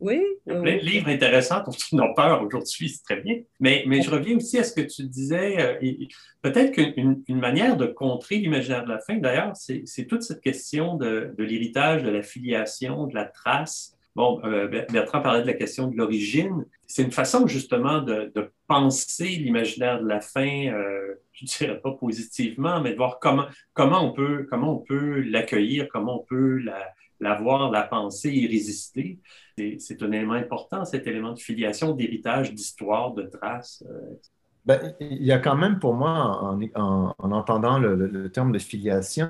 oui. 0.00 0.22
Il 0.46 0.52
y 0.52 0.56
a 0.56 0.60
plein 0.60 0.76
de 0.76 0.82
livres 0.82 1.08
intéressants 1.08 1.62
dont 1.64 1.72
ils 1.72 2.00
ont 2.00 2.14
peur 2.14 2.42
aujourd'hui, 2.42 2.88
c'est 2.88 3.02
très 3.02 3.20
bien. 3.20 3.40
Mais, 3.60 3.84
mais 3.86 4.02
je 4.02 4.10
reviens 4.10 4.36
aussi 4.36 4.58
à 4.58 4.64
ce 4.64 4.72
que 4.72 4.80
tu 4.80 5.04
disais. 5.04 5.60
Euh, 5.60 6.06
peut-être 6.42 6.72
qu'une 6.72 7.22
une 7.28 7.38
manière 7.38 7.76
de 7.76 7.86
contrer 7.86 8.38
l'imaginaire 8.38 8.84
de 8.84 8.88
la 8.88 8.98
fin, 8.98 9.16
d'ailleurs, 9.16 9.52
c'est 9.56 10.06
toute 10.06 10.22
cette 10.22 10.40
question 10.40 10.96
de, 10.96 11.34
de 11.36 11.44
l'héritage, 11.44 12.02
de 12.02 12.10
la 12.10 12.22
filiation, 12.22 13.06
de 13.06 13.14
la 13.14 13.24
trace. 13.24 13.96
Bon, 14.14 14.40
euh, 14.44 14.68
Bertrand 14.68 15.22
parlait 15.22 15.42
de 15.42 15.46
la 15.46 15.54
question 15.54 15.88
de 15.88 15.96
l'origine. 15.96 16.66
C'est 16.86 17.02
une 17.02 17.12
façon 17.12 17.46
justement 17.46 18.02
de, 18.02 18.32
penser 18.66 19.28
l'imaginaire 19.28 20.00
de 20.00 20.08
la 20.08 20.20
fin, 20.20 20.68
euh, 20.68 21.14
je 21.32 21.44
ne 21.44 21.48
dirais 21.48 21.80
pas 21.80 21.92
positivement, 21.92 22.80
mais 22.80 22.92
de 22.92 22.96
voir 22.96 23.18
comment, 23.20 23.46
comment 23.74 24.02
on 24.02 24.12
peut, 24.12 24.46
comment 24.48 24.76
on 24.76 24.78
peut 24.78 25.20
l'accueillir, 25.20 25.88
comment 25.90 26.22
on 26.22 26.24
peut 26.24 26.58
la, 26.58 26.92
la 27.22 27.34
voir, 27.36 27.70
la 27.70 27.82
penser 27.82 28.30
et 28.34 28.46
résister. 28.46 29.20
C'est 29.56 30.02
un 30.02 30.12
élément 30.12 30.34
important, 30.34 30.84
cet 30.84 31.06
élément 31.06 31.32
de 31.32 31.38
filiation, 31.38 31.92
d'héritage, 31.94 32.52
d'histoire, 32.52 33.14
de 33.14 33.22
traces. 33.22 33.84
Euh. 33.88 34.16
Ben, 34.64 34.94
il 35.00 35.22
y 35.24 35.32
a 35.32 35.38
quand 35.38 35.56
même 35.56 35.78
pour 35.78 35.94
moi, 35.94 36.56
en, 36.74 37.14
entendant 37.18 37.78
le, 37.78 38.30
terme 38.30 38.52
de 38.52 38.58
filiation, 38.58 39.28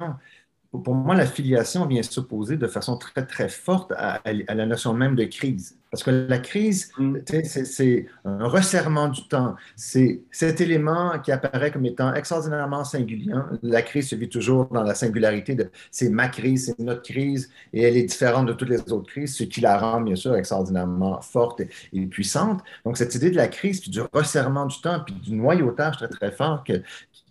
pour 0.79 0.95
moi, 0.95 1.15
la 1.15 1.27
filiation 1.27 1.87
vient 1.87 2.03
s'opposer 2.03 2.57
de 2.57 2.67
façon 2.67 2.97
très, 2.97 3.27
très 3.27 3.49
forte 3.49 3.93
à, 3.97 4.21
la 4.25 4.67
notion 4.67 4.95
même 4.95 5.15
de 5.15 5.25
crise. 5.25 5.77
Parce 5.91 6.03
que 6.03 6.11
la 6.11 6.39
crise, 6.39 6.91
Mm. 6.99 7.19
c'est 7.27 8.07
un 8.25 8.47
resserrement 8.47 9.09
du 9.09 9.29
temps. 9.29 9.57
C'est 9.77 10.23
cet 10.31 10.61
élément 10.61 11.19
qui 11.19 11.33
apparaît 11.33 11.71
comme 11.71 11.85
étant 11.85 12.15
extraordinairement 12.15 12.85
singulier. 12.85 13.33
La 13.63 13.83
crise 13.83 14.09
se 14.09 14.17
vit 14.17 14.29
toujours 14.29 14.67
dans 14.67 14.83
la 14.83 14.95
singularité 14.95 15.55
de 15.55 15.71
c'est 15.91 16.09
ma 16.09 16.29
crise, 16.29 16.67
c'est 16.67 16.79
notre 16.83 17.03
crise, 17.03 17.51
et 17.73 17.83
elle 17.83 17.97
est 17.97 18.05
différente 18.05 18.47
de 18.47 18.53
toutes 18.55 18.71
les 18.71 18.81
autres 18.93 19.11
crises, 19.11 19.37
ce 19.37 19.45
qui 19.45 19.61
la 19.61 19.77
rend, 19.79 20.01
bien 20.01 20.17
sûr, 20.17 20.35
extraordinairement 20.35 21.21
forte 21.21 21.61
et, 21.61 21.69
et 21.93 22.07
puissante. 22.07 22.63
Donc, 22.85 22.97
cette 22.97 23.15
idée 23.15 23.31
de 23.31 23.37
la 23.37 23.49
crise, 23.49 23.81
puis 23.81 23.91
du 23.91 24.01
resserrement 24.13 24.67
du 24.67 24.81
temps, 24.81 25.01
puis 25.05 25.15
du 25.15 25.35
noyautage 25.35 25.97
très, 25.97 26.09
très 26.09 26.33
fort 26.33 26.65
que, 26.65 26.83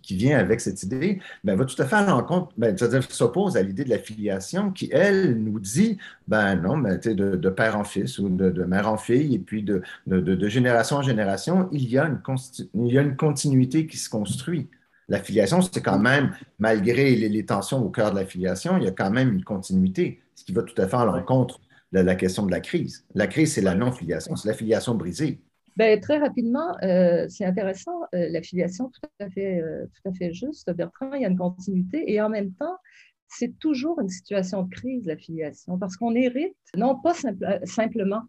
qui 0.02 0.16
vient 0.16 0.38
avec 0.38 0.60
cette 0.60 0.82
idée, 0.82 1.20
ben, 1.44 1.56
va 1.56 1.64
tout 1.64 1.80
à 1.80 1.86
fait 1.86 1.96
à 1.96 2.06
l'encontre, 2.06 2.52
ben, 2.56 2.76
s'oppose 2.76 3.56
à 3.56 3.62
l'idée 3.62 3.84
de 3.84 3.90
la 3.90 3.98
filiation 3.98 4.70
qui, 4.72 4.88
elle, 4.92 5.36
nous 5.42 5.60
dit, 5.60 5.98
ben 6.28 6.56
non, 6.56 6.78
ben, 6.78 6.98
de, 6.98 7.36
de, 7.36 7.50
père 7.50 7.78
en 7.78 7.84
fils 7.84 8.18
ou 8.18 8.28
de, 8.28 8.50
de, 8.50 8.64
mère 8.64 8.88
en 8.88 8.96
fille, 8.98 9.34
et 9.34 9.38
puis 9.38 9.62
de, 9.62 9.82
de 10.06 10.48
génération 10.48 10.96
en 10.96 11.02
génération, 11.02 11.68
il 11.72 11.88
y, 11.88 11.98
a 11.98 12.06
une 12.06 12.20
il 12.74 12.92
y 12.92 12.98
a 12.98 13.02
une 13.02 13.16
continuité 13.16 13.86
qui 13.86 13.96
se 13.96 14.10
construit. 14.10 14.68
La 15.08 15.18
filiation, 15.18 15.60
c'est 15.60 15.82
quand 15.82 15.98
même, 15.98 16.34
malgré 16.58 17.14
les, 17.16 17.28
les, 17.28 17.44
tensions 17.44 17.84
au 17.84 17.90
cœur 17.90 18.12
de 18.12 18.16
la 18.16 18.26
filiation, 18.26 18.76
il 18.78 18.84
y 18.84 18.88
a 18.88 18.92
quand 18.92 19.10
même 19.10 19.32
une 19.32 19.44
continuité, 19.44 20.22
ce 20.34 20.44
qui 20.44 20.52
va 20.52 20.62
tout 20.62 20.80
à 20.80 20.88
fait 20.88 20.96
à 20.96 21.04
l'encontre 21.04 21.60
de 21.92 22.00
la 22.00 22.14
question 22.14 22.46
de 22.46 22.50
la 22.50 22.60
crise. 22.60 23.04
La 23.14 23.26
crise, 23.26 23.54
c'est 23.54 23.60
la 23.60 23.74
non-filiation, 23.74 24.36
c'est 24.36 24.48
la 24.48 24.54
filiation 24.54 24.94
brisée. 24.94 25.40
Bien, 25.76 25.98
très 25.98 26.18
rapidement, 26.18 26.76
euh, 26.82 27.26
c'est 27.28 27.46
intéressant, 27.46 28.02
euh, 28.14 28.28
l'affiliation, 28.28 28.90
tout 28.90 29.08
à 29.20 29.30
fait, 29.30 29.60
euh, 29.62 29.86
tout 29.86 30.10
à 30.10 30.12
fait 30.12 30.32
juste, 30.32 30.70
Bertrand, 30.70 31.14
il 31.14 31.22
y 31.22 31.24
a 31.24 31.28
une 31.28 31.38
continuité 31.38 32.04
et 32.12 32.20
en 32.20 32.28
même 32.28 32.52
temps, 32.52 32.76
c'est 33.28 33.58
toujours 33.58 33.98
une 34.00 34.10
situation 34.10 34.62
de 34.62 34.70
crise, 34.70 35.06
l'affiliation, 35.06 35.78
parce 35.78 35.96
qu'on 35.96 36.14
hérite, 36.14 36.54
non 36.76 37.00
pas 37.00 37.14
simple, 37.14 37.60
simplement, 37.64 38.20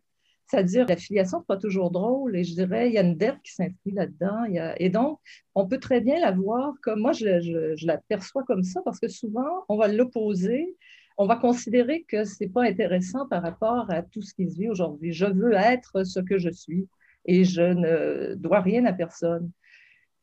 c'est-à-dire 0.47 0.85
l'affiliation, 0.87 1.39
n'est 1.39 1.45
pas 1.45 1.57
toujours 1.57 1.91
drôle 1.91 2.37
et 2.37 2.45
je 2.45 2.53
dirais, 2.53 2.87
il 2.87 2.93
y 2.93 2.97
a 2.97 3.01
une 3.01 3.17
dette 3.17 3.41
qui 3.43 3.51
s'inscrit 3.51 3.91
là-dedans. 3.91 4.45
Et 4.77 4.89
donc, 4.89 5.19
on 5.55 5.67
peut 5.67 5.79
très 5.79 5.99
bien 5.99 6.19
la 6.19 6.31
voir 6.31 6.73
comme, 6.81 6.99
moi, 7.01 7.11
je, 7.11 7.41
je 7.75 7.87
la 7.87 7.97
perçois 7.97 8.43
comme 8.43 8.63
ça 8.63 8.81
parce 8.85 8.99
que 8.99 9.07
souvent, 9.09 9.65
on 9.67 9.77
va 9.77 9.87
l'opposer 9.87 10.77
on 11.17 11.27
va 11.27 11.35
considérer 11.35 12.03
que 12.07 12.25
ce 12.25 12.43
n'est 12.43 12.49
pas 12.49 12.63
intéressant 12.63 13.27
par 13.27 13.43
rapport 13.43 13.85
à 13.91 14.01
tout 14.01 14.21
ce 14.21 14.33
qui 14.33 14.49
se 14.49 14.57
vit 14.57 14.69
aujourd'hui. 14.69 15.13
Je 15.13 15.25
veux 15.25 15.53
être 15.53 16.03
ce 16.05 16.19
que 16.19 16.39
je 16.39 16.49
suis 16.49 16.87
et 17.25 17.43
je 17.43 17.61
ne 17.61 18.35
dois 18.35 18.61
rien 18.61 18.85
à 18.85 18.93
personne. 18.93 19.51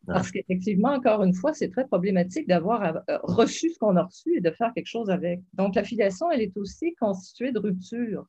Parce 0.06 0.30
qu'effectivement, 0.30 0.92
encore 0.92 1.22
une 1.22 1.34
fois, 1.34 1.52
c'est 1.52 1.68
très 1.68 1.86
problématique 1.86 2.48
d'avoir 2.48 3.02
reçu 3.22 3.70
ce 3.70 3.78
qu'on 3.78 3.96
a 3.96 4.04
reçu 4.04 4.36
et 4.36 4.40
de 4.40 4.50
faire 4.50 4.72
quelque 4.74 4.86
chose 4.86 5.10
avec. 5.10 5.40
Donc, 5.52 5.74
l'affiliation, 5.74 6.30
elle 6.30 6.40
est 6.40 6.56
aussi 6.56 6.94
constituée 6.94 7.52
de 7.52 7.58
rupture. 7.58 8.26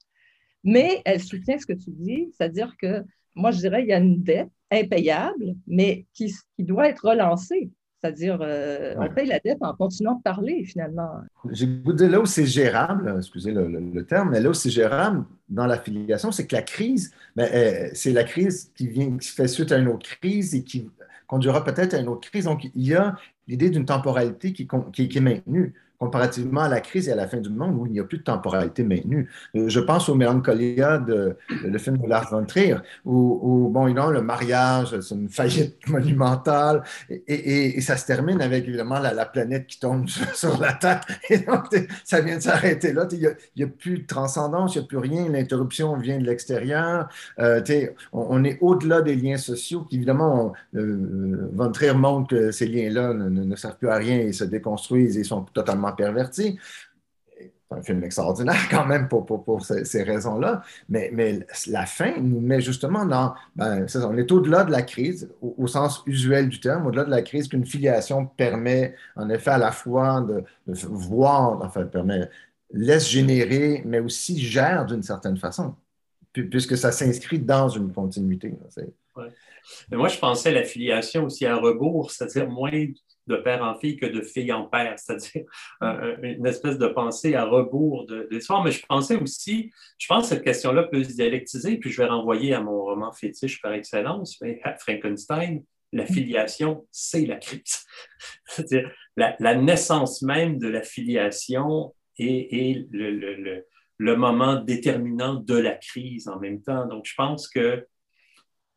Mais 0.64 1.02
elle 1.06 1.22
soutient 1.22 1.58
ce 1.58 1.66
que 1.66 1.74
tu 1.74 1.92
dis, 1.92 2.30
c'est-à-dire 2.34 2.76
que 2.78 3.04
moi, 3.36 3.52
je 3.52 3.60
dirais, 3.60 3.84
il 3.84 3.88
y 3.88 3.94
a 3.94 4.00
une 4.00 4.22
dette 4.22 4.52
impayable, 4.70 5.56
mais 5.66 6.06
qui, 6.14 6.34
qui 6.56 6.64
doit 6.64 6.90
être 6.90 7.08
relancée. 7.08 7.72
C'est-à-dire, 8.02 8.40
euh, 8.42 8.96
on 8.98 9.10
paye 9.10 9.28
la 9.28 9.40
dette 9.40 9.60
en 9.62 9.74
continuant 9.76 10.16
de 10.16 10.24
parler, 10.24 10.64
finalement. 10.64 11.22
J'ai 11.52 11.68
goûté 11.68 12.08
là 12.08 12.20
où 12.20 12.26
c'est 12.26 12.48
gérable, 12.48 13.14
excusez 13.18 13.52
le, 13.52 13.68
le, 13.68 13.80
le, 13.80 14.06
terme, 14.06 14.32
mais 14.32 14.40
là 14.40 14.50
où 14.50 14.54
c'est 14.54 14.72
gérable 14.72 15.24
dans 15.50 15.68
l'affiliation, 15.68 16.32
c'est 16.32 16.48
que 16.48 16.56
la 16.56 16.64
crise, 16.64 17.14
ben, 17.36 17.48
euh, 17.54 17.90
c'est 17.94 18.12
la 18.12 18.24
crise 18.24 18.72
qui, 18.76 18.88
vient, 18.88 19.18
qui 19.18 19.30
fait 19.30 19.48
suite 19.48 19.72
à 19.72 19.78
une 19.78 19.88
autre 19.88 20.10
crise 20.18 20.56
et 20.56 20.64
qui 20.64 20.90
conduira 21.28 21.64
peut-être 21.64 21.94
à 21.94 22.00
une 22.00 22.08
autre 22.08 22.28
crise. 22.28 22.46
Donc, 22.46 22.64
il 22.74 22.88
y 22.88 22.96
a 22.96 23.16
l'idée 23.48 23.70
d'une 23.70 23.86
temporalité 23.86 24.52
qui, 24.52 24.68
qui, 24.94 25.08
qui 25.08 25.18
est 25.18 25.22
maintenue 25.22 25.74
comparativement 26.02 26.62
à 26.62 26.68
la 26.68 26.82
crise 26.82 27.08
et 27.10 27.12
à 27.12 27.16
la 27.16 27.28
fin 27.28 27.38
du 27.38 27.52
monde 27.52 27.76
où 27.78 27.86
il 27.86 27.92
n'y 27.92 28.00
a 28.00 28.04
plus 28.04 28.18
de 28.18 28.24
temporalité 28.24 28.84
maintenue. 28.84 29.30
Je 29.54 29.80
pense 29.80 30.10
au 30.10 30.16
Mélancolia 30.16 30.98
de, 30.98 31.36
le 31.64 31.78
film 31.78 32.00
de 32.00 32.08
Lars 32.08 32.32
von 32.32 32.44
Trier, 32.44 32.78
où, 33.06 33.40
où 33.44 33.70
bon, 33.70 33.88
you 33.88 33.94
know, 33.94 34.10
le 34.10 34.24
mariage, 34.24 35.00
c'est 35.00 35.14
une 35.14 35.30
faillite 35.30 35.78
monumentale, 35.88 36.82
et, 37.28 37.80
ça 37.82 37.98
se 37.98 38.08
termine 38.08 38.42
avec 38.42 38.68
évidemment 38.68 38.98
la, 38.98 39.14
la 39.14 39.28
planète 39.28 39.68
qui 39.68 39.80
tombe 39.80 40.08
sur, 40.34 40.60
la 40.60 40.74
Terre, 40.74 41.02
et 41.30 41.38
donc 41.38 41.66
ça 42.04 42.20
vient 42.22 42.38
de 42.38 42.42
s'arrêter 42.42 42.94
là. 42.94 43.08
Il 43.12 43.36
n'y 43.58 43.64
a, 43.64 43.68
plus 43.68 44.00
de 44.00 44.08
transcendance, 44.08 44.74
il 44.74 44.80
n'y 44.80 44.86
a 44.86 44.88
plus 44.88 44.98
rien, 44.98 45.30
l'interruption 45.30 45.96
vient 45.98 46.18
de 46.18 46.26
l'extérieur. 46.26 47.10
Euh, 47.38 47.62
on, 48.12 48.44
est 48.44 48.58
au-delà 48.62 49.04
des 49.04 49.16
liens 49.16 49.38
sociaux, 49.38 49.82
qui 49.82 49.98
évidemment, 49.98 50.56
on, 50.74 50.80
euh, 50.80 51.48
von 51.54 51.72
Trier 51.72 51.94
montre 51.94 52.30
que 52.30 52.50
ces 52.50 52.66
liens-là 52.66 53.14
ne, 53.14 53.56
servent 53.56 53.78
plus 53.78 53.90
à 53.90 53.98
rien 53.98 54.18
et 54.18 54.34
se 54.34 54.46
déconstruisent 54.46 55.20
et 55.20 55.24
sont 55.24 55.46
totalement 55.54 55.91
perverti. 55.92 56.60
C'est 57.38 57.78
un 57.78 57.82
film 57.82 58.04
extraordinaire 58.04 58.68
quand 58.70 58.86
même 58.86 59.08
pour, 59.08 59.26
pour, 59.26 59.44
pour 59.44 59.64
ces, 59.64 60.04
raisons-là, 60.04 60.62
mais, 60.90 61.10
mais, 61.14 61.40
la 61.68 61.86
fin 61.86 62.20
nous 62.20 62.42
met 62.42 62.62
justement 62.62 63.06
dans, 63.06 63.34
ben, 63.56 63.88
ça, 63.88 64.08
on 64.08 64.18
est 64.18 64.32
au-delà 64.32 64.64
de 64.64 64.72
la 64.72 64.82
crise, 64.82 65.32
au, 65.42 65.68
sens 65.68 66.04
usuel 66.06 66.50
du 66.50 66.60
terme, 66.60 66.86
au-delà 66.86 67.06
de 67.06 67.10
la 67.10 67.22
crise 67.22 67.48
qu'une 67.48 67.66
filiation 67.66 68.26
permet 68.26 68.96
en 69.16 69.30
effet 69.30 69.52
à 69.52 69.58
la 69.58 69.72
fois 69.72 70.22
de, 70.22 70.44
voir, 70.68 71.62
enfin 71.62 71.86
permet, 71.86 72.30
laisse 72.72 73.08
générer, 73.08 73.84
mais 73.86 74.00
aussi 74.00 74.40
gère 74.40 74.86
d'une 74.86 75.04
certaine 75.04 75.38
façon, 75.38 75.76
puisque 76.34 76.78
ça 76.78 76.92
s'inscrit 76.92 77.40
dans 77.40 77.70
une 77.70 77.92
continuité. 77.94 78.54
Mais 79.90 79.98
moi, 79.98 80.08
je 80.08 80.18
pensais 80.18 80.52
la 80.52 80.64
filiation 80.64 81.26
aussi 81.26 81.46
à 81.46 81.56
rebours, 81.56 82.12
c'est-à-dire 82.12 82.50
moins 82.50 82.72
de 83.32 83.38
père 83.38 83.64
en 83.64 83.78
fille 83.80 83.98
que 83.98 84.06
de 84.06 84.22
fille 84.22 84.52
en 84.52 84.66
père, 84.66 84.98
c'est-à-dire 84.98 85.44
euh, 85.84 86.16
une 86.22 86.46
espèce 86.46 86.78
de 86.78 86.88
pensée 86.88 87.36
à 87.36 87.46
rebours 87.46 88.06
de, 88.06 88.28
de 88.30 88.36
l'histoire. 88.36 88.64
Mais 88.64 88.72
je 88.72 88.86
pensais 88.86 89.16
aussi, 89.16 89.72
je 89.98 90.08
pense 90.08 90.30
que 90.30 90.36
cette 90.36 90.44
question-là 90.44 90.84
peut 90.84 91.04
se 91.04 91.14
dialectiser, 91.14 91.78
puis 91.78 91.90
je 91.90 92.02
vais 92.02 92.08
renvoyer 92.08 92.54
à 92.54 92.62
mon 92.62 92.84
roman 92.84 93.12
fétiche 93.12 93.62
par 93.62 93.74
excellence, 93.74 94.40
mais 94.42 94.60
à 94.64 94.76
Frankenstein, 94.76 95.64
la 95.94 96.06
filiation, 96.06 96.88
c'est 96.92 97.26
la 97.26 97.38
crise. 97.38 97.86
c'est-à-dire 98.46 98.92
la, 99.18 99.36
la, 99.40 99.56
naissance 99.56 100.22
même 100.22 100.58
de 100.58 100.68
la 100.68 100.84
filiation 100.84 101.94
et, 102.18 102.70
et 102.70 102.88
le, 102.92 103.12
le, 103.12 103.36
le, 103.36 103.66
le 103.98 104.16
moment 104.16 104.56
déterminant 104.56 105.36
de 105.36 105.56
la 105.56 105.74
crise 105.76 106.28
en 106.28 106.40
même 106.40 106.62
temps. 106.62 106.88
Donc, 106.88 107.06
je 107.06 107.14
pense 107.16 107.48
que 107.48 107.86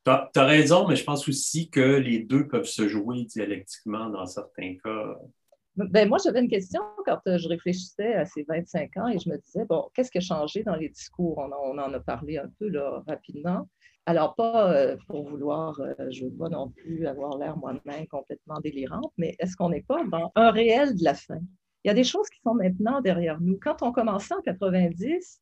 tu 0.04 0.10
as, 0.10 0.44
raison, 0.44 0.86
mais 0.86 0.96
je 0.96 1.04
pense 1.04 1.28
aussi 1.28 1.70
que 1.70 1.80
les 1.80 2.20
deux 2.20 2.46
peuvent 2.46 2.66
se 2.66 2.88
jouer 2.88 3.24
dialectiquement 3.24 4.10
dans 4.10 4.26
certains 4.26 4.76
cas. 4.82 5.18
Ben, 5.76 6.08
moi, 6.08 6.18
j'avais 6.22 6.40
une 6.40 6.48
question 6.48 6.82
quand 7.04 7.18
je 7.26 7.48
réfléchissais 7.48 8.14
à 8.14 8.24
ces 8.24 8.44
25 8.44 8.96
ans 8.98 9.08
et 9.08 9.18
je 9.18 9.28
me 9.28 9.36
disais, 9.38 9.64
bon, 9.64 9.88
qu'est-ce 9.94 10.10
qui 10.10 10.18
a 10.18 10.20
changé 10.20 10.62
dans 10.62 10.76
les 10.76 10.88
discours? 10.88 11.38
On, 11.38 11.50
on, 11.50 11.78
en 11.78 11.92
a 11.92 12.00
parlé 12.00 12.38
un 12.38 12.48
peu 12.60 12.68
là, 12.68 13.02
rapidement. 13.08 13.68
Alors, 14.06 14.34
pas 14.34 14.70
euh, 14.72 14.96
pour 15.08 15.28
vouloir, 15.28 15.80
euh, 15.80 15.94
je 16.10 16.24
ne 16.24 16.30
veux 16.30 16.36
pas 16.36 16.48
non 16.50 16.68
plus 16.68 17.06
avoir 17.06 17.38
l'air 17.38 17.56
moi-même 17.56 18.06
complètement 18.06 18.60
délirante, 18.60 19.12
mais 19.16 19.34
est-ce 19.38 19.56
qu'on 19.56 19.70
n'est 19.70 19.82
pas 19.82 20.04
dans 20.04 20.30
un 20.36 20.50
réel 20.50 20.94
de 20.96 21.02
la 21.02 21.14
fin? 21.14 21.38
Il 21.84 21.88
y 21.88 21.90
a 21.90 21.94
des 21.94 22.04
choses 22.04 22.28
qui 22.28 22.40
sont 22.42 22.54
maintenant 22.54 23.00
derrière 23.00 23.40
nous. 23.40 23.58
Quand 23.60 23.82
on 23.82 23.92
commençait 23.92 24.34
en 24.34 24.42
90, 24.42 25.40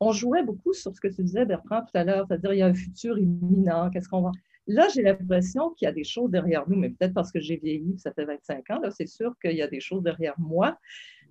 on 0.00 0.12
jouait 0.12 0.42
beaucoup 0.42 0.72
sur 0.72 0.94
ce 0.94 1.00
que 1.00 1.08
tu 1.08 1.22
disais, 1.22 1.44
Bertrand, 1.44 1.82
tout 1.82 1.96
à 1.96 2.04
l'heure, 2.04 2.26
c'est-à-dire 2.28 2.52
il 2.52 2.58
y 2.58 2.62
a 2.62 2.66
un 2.66 2.74
futur 2.74 3.18
imminent, 3.18 3.90
qu'est-ce 3.90 4.08
qu'on 4.08 4.22
va? 4.22 4.32
Là, 4.66 4.88
j'ai 4.94 5.02
l'impression 5.02 5.70
qu'il 5.70 5.86
y 5.86 5.88
a 5.88 5.92
des 5.92 6.04
choses 6.04 6.30
derrière 6.30 6.68
nous, 6.68 6.76
mais 6.76 6.88
peut-être 6.90 7.12
parce 7.12 7.30
que 7.30 7.40
j'ai 7.40 7.56
vieilli, 7.56 7.98
ça 7.98 8.12
fait 8.12 8.24
25 8.24 8.70
ans, 8.70 8.80
là, 8.80 8.90
c'est 8.90 9.06
sûr 9.06 9.34
qu'il 9.42 9.56
y 9.56 9.62
a 9.62 9.68
des 9.68 9.80
choses 9.80 10.02
derrière 10.02 10.34
moi. 10.38 10.78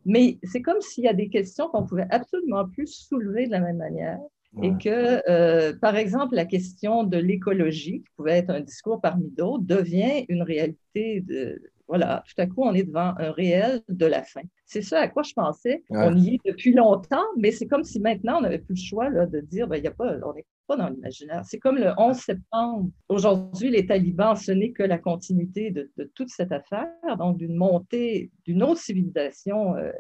Mais 0.06 0.38
c'est 0.44 0.62
comme 0.62 0.82
s'il 0.82 1.06
y 1.06 1.08
a 1.08 1.14
des 1.14 1.30
questions 1.30 1.68
qu'on 1.70 1.86
pouvait 1.86 2.08
absolument 2.10 2.68
plus 2.68 2.88
soulever 2.88 3.48
de 3.48 3.52
la 3.52 3.60
même 3.60 3.78
manière. 3.78 4.20
Ouais. 4.54 4.68
Et 4.68 4.78
que, 4.78 5.30
euh, 5.30 5.74
par 5.80 5.96
exemple, 5.96 6.36
la 6.36 6.46
question 6.46 7.04
de 7.04 7.18
l'écologie, 7.18 8.02
qui 8.02 8.10
pouvait 8.16 8.38
être 8.38 8.52
un 8.52 8.60
discours 8.60 9.02
parmi 9.02 9.30
d'autres, 9.32 9.64
devient 9.64 10.26
une 10.30 10.44
réalité 10.44 11.22
de, 11.22 11.60
voilà, 11.88 12.24
tout 12.28 12.40
à 12.40 12.46
coup, 12.46 12.64
on 12.64 12.74
est 12.74 12.84
devant 12.84 13.14
un 13.18 13.32
réel 13.32 13.82
de 13.90 14.06
la 14.06 14.24
fin. 14.24 14.42
C'est 14.74 14.82
ça 14.82 15.02
à 15.02 15.08
quoi 15.08 15.22
je 15.22 15.34
pensais. 15.34 15.84
Ouais. 15.92 16.08
On 16.08 16.18
y 16.18 16.34
est 16.34 16.40
depuis 16.44 16.74
longtemps, 16.74 17.28
mais 17.38 17.52
c'est 17.52 17.68
comme 17.68 17.84
si 17.84 18.00
maintenant, 18.00 18.40
on 18.40 18.42
n'avait 18.42 18.58
plus 18.58 18.74
le 18.74 18.82
choix 18.82 19.08
là, 19.08 19.28
de 19.28 19.40
dire, 19.40 19.68
ben, 19.68 19.78
y 19.78 19.86
a 19.86 19.92
pas, 19.92 20.16
on 20.26 20.34
n'est 20.34 20.48
pas 20.66 20.76
dans 20.78 20.90
l'imaginaire. 20.90 21.44
C'est 21.46 21.60
comme 21.60 21.78
le 21.78 21.92
11 21.96 22.18
septembre. 22.18 22.90
Aujourd'hui, 23.08 23.70
les 23.70 23.86
talibans, 23.86 24.36
ce 24.36 24.52
n'est 24.52 24.72
que 24.72 24.82
la 24.82 24.98
continuité 24.98 25.70
de, 25.70 25.92
de, 25.96 26.10
toute 26.16 26.30
cette 26.30 26.52
affaire, 26.52 26.88
donc 27.20 27.38
d'une 27.38 27.56
montée 27.56 28.32
d'une 28.46 28.64
autre 28.64 28.80
civilisation 28.80 29.76
euh, 29.76 29.92